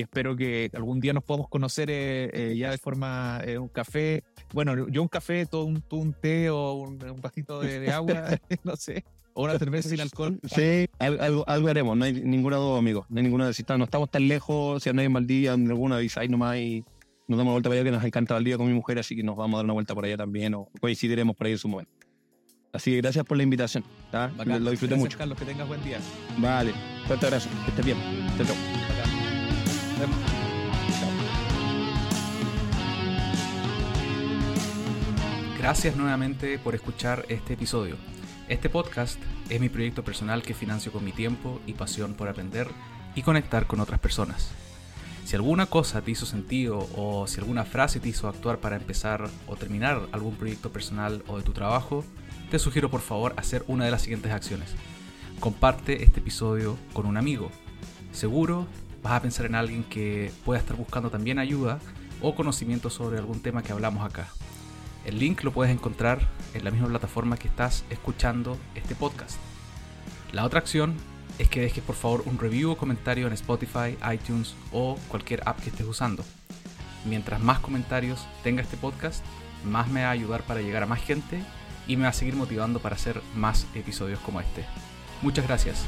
espero 0.00 0.36
que 0.36 0.70
algún 0.74 1.00
día 1.00 1.12
nos 1.12 1.24
podamos 1.24 1.48
conocer 1.48 1.90
eh, 1.90 2.30
eh, 2.32 2.56
ya 2.56 2.70
de 2.70 2.78
forma 2.78 3.42
un 3.58 3.68
café. 3.68 4.22
Bueno, 4.52 4.88
yo 4.88 5.02
un 5.02 5.08
café, 5.08 5.44
todo 5.46 5.64
un, 5.64 5.82
un 5.90 6.12
té 6.12 6.50
o 6.50 6.74
un, 6.74 7.02
un 7.02 7.20
vasito 7.20 7.60
de, 7.60 7.90
agua, 7.90 8.26
no 8.64 8.76
sé. 8.76 9.04
O 9.34 9.44
una 9.44 9.58
cerveza 9.58 9.88
sin 9.88 10.00
alcohol. 10.00 10.38
Sí, 10.44 10.88
algo, 10.98 11.44
algo, 11.48 11.68
haremos, 11.68 11.96
no 11.96 12.04
hay 12.04 12.12
ninguna 12.12 12.56
duda, 12.56 12.78
amigo. 12.78 13.06
No 13.08 13.18
hay 13.18 13.24
ninguna 13.24 13.48
duda. 13.48 13.76
No 13.76 13.84
estamos 13.84 14.10
tan 14.10 14.28
lejos, 14.28 14.82
si 14.82 14.92
no 14.92 15.00
hay 15.00 15.08
mal 15.08 15.26
día, 15.26 15.52
alguna 15.52 15.96
avisa 15.96 16.20
ahí 16.20 16.28
nomás 16.28 16.56
y 16.58 16.84
nos 17.30 17.38
damos 17.38 17.52
vuelta 17.52 17.68
para 17.68 17.80
allá 17.80 17.84
que 17.84 17.96
nos 17.96 18.04
encanta 18.04 18.36
el 18.36 18.42
día 18.42 18.56
con 18.56 18.66
mi 18.66 18.72
mujer, 18.74 18.98
así 18.98 19.14
que 19.14 19.22
nos 19.22 19.36
vamos 19.36 19.54
a 19.54 19.58
dar 19.58 19.64
una 19.64 19.74
vuelta 19.74 19.94
por 19.94 20.04
allá 20.04 20.16
también 20.16 20.52
o 20.54 20.68
coincidiremos 20.80 21.36
por 21.36 21.46
ahí 21.46 21.52
en 21.52 21.58
su 21.58 21.68
momento. 21.68 21.92
Así 22.72 22.90
que 22.90 22.96
gracias 22.96 23.24
por 23.24 23.36
la 23.36 23.44
invitación. 23.44 23.84
Lo 24.44 24.70
disfruté 24.70 24.96
mucho. 24.96 25.16
Carlos, 25.16 25.38
que 25.38 25.44
tengas 25.44 25.68
buen 25.68 25.82
día. 25.84 26.00
Vale, 26.38 26.72
fuerte 27.06 27.26
abrazo. 27.26 27.48
Que 27.64 27.70
estés 27.70 27.84
bien. 27.84 27.98
Chao, 28.36 28.46
chao. 28.46 28.56
Gracias 35.56 35.94
nuevamente 35.94 36.58
por 36.58 36.74
escuchar 36.74 37.26
este 37.28 37.52
episodio. 37.52 37.96
Este 38.48 38.68
podcast 38.68 39.20
es 39.48 39.60
mi 39.60 39.68
proyecto 39.68 40.02
personal 40.02 40.42
que 40.42 40.54
financio 40.54 40.90
con 40.90 41.04
mi 41.04 41.12
tiempo 41.12 41.60
y 41.64 41.74
pasión 41.74 42.14
por 42.14 42.28
aprender 42.28 42.66
y 43.14 43.22
conectar 43.22 43.68
con 43.68 43.78
otras 43.78 44.00
personas. 44.00 44.52
Si 45.24 45.36
alguna 45.36 45.66
cosa 45.66 46.02
te 46.02 46.10
hizo 46.10 46.26
sentido 46.26 46.88
o 46.96 47.26
si 47.26 47.40
alguna 47.40 47.64
frase 47.64 48.00
te 48.00 48.08
hizo 48.08 48.28
actuar 48.28 48.58
para 48.58 48.76
empezar 48.76 49.28
o 49.46 49.56
terminar 49.56 50.08
algún 50.12 50.34
proyecto 50.34 50.70
personal 50.70 51.22
o 51.28 51.36
de 51.36 51.44
tu 51.44 51.52
trabajo, 51.52 52.04
te 52.50 52.58
sugiero 52.58 52.90
por 52.90 53.00
favor 53.00 53.34
hacer 53.36 53.64
una 53.68 53.84
de 53.84 53.92
las 53.92 54.02
siguientes 54.02 54.32
acciones. 54.32 54.74
Comparte 55.38 56.02
este 56.02 56.20
episodio 56.20 56.76
con 56.92 57.06
un 57.06 57.16
amigo. 57.16 57.50
Seguro 58.12 58.66
vas 59.02 59.12
a 59.12 59.22
pensar 59.22 59.46
en 59.46 59.54
alguien 59.54 59.84
que 59.84 60.32
pueda 60.44 60.58
estar 60.60 60.76
buscando 60.76 61.10
también 61.10 61.38
ayuda 61.38 61.78
o 62.20 62.34
conocimiento 62.34 62.90
sobre 62.90 63.18
algún 63.18 63.40
tema 63.40 63.62
que 63.62 63.72
hablamos 63.72 64.04
acá. 64.04 64.28
El 65.04 65.18
link 65.18 65.42
lo 65.44 65.52
puedes 65.52 65.72
encontrar 65.72 66.28
en 66.54 66.64
la 66.64 66.70
misma 66.70 66.88
plataforma 66.88 67.36
que 67.36 67.48
estás 67.48 67.84
escuchando 67.88 68.58
este 68.74 68.94
podcast. 68.94 69.38
La 70.32 70.44
otra 70.44 70.60
acción 70.60 70.94
es 71.40 71.48
que 71.48 71.62
dejes 71.62 71.82
por 71.82 71.96
favor 71.96 72.22
un 72.26 72.38
review 72.38 72.72
o 72.72 72.76
comentario 72.76 73.26
en 73.26 73.32
Spotify, 73.32 73.96
iTunes 74.12 74.54
o 74.72 74.98
cualquier 75.08 75.42
app 75.46 75.58
que 75.60 75.70
estés 75.70 75.86
usando. 75.86 76.22
Mientras 77.06 77.40
más 77.40 77.60
comentarios 77.60 78.26
tenga 78.44 78.60
este 78.60 78.76
podcast, 78.76 79.24
más 79.64 79.88
me 79.88 80.02
va 80.02 80.08
a 80.08 80.12
ayudar 80.12 80.42
para 80.42 80.60
llegar 80.60 80.82
a 80.82 80.86
más 80.86 81.00
gente 81.00 81.42
y 81.86 81.96
me 81.96 82.02
va 82.02 82.10
a 82.10 82.12
seguir 82.12 82.36
motivando 82.36 82.78
para 82.78 82.96
hacer 82.96 83.22
más 83.34 83.66
episodios 83.74 84.20
como 84.20 84.40
este. 84.40 84.66
Muchas 85.22 85.46
gracias. 85.46 85.86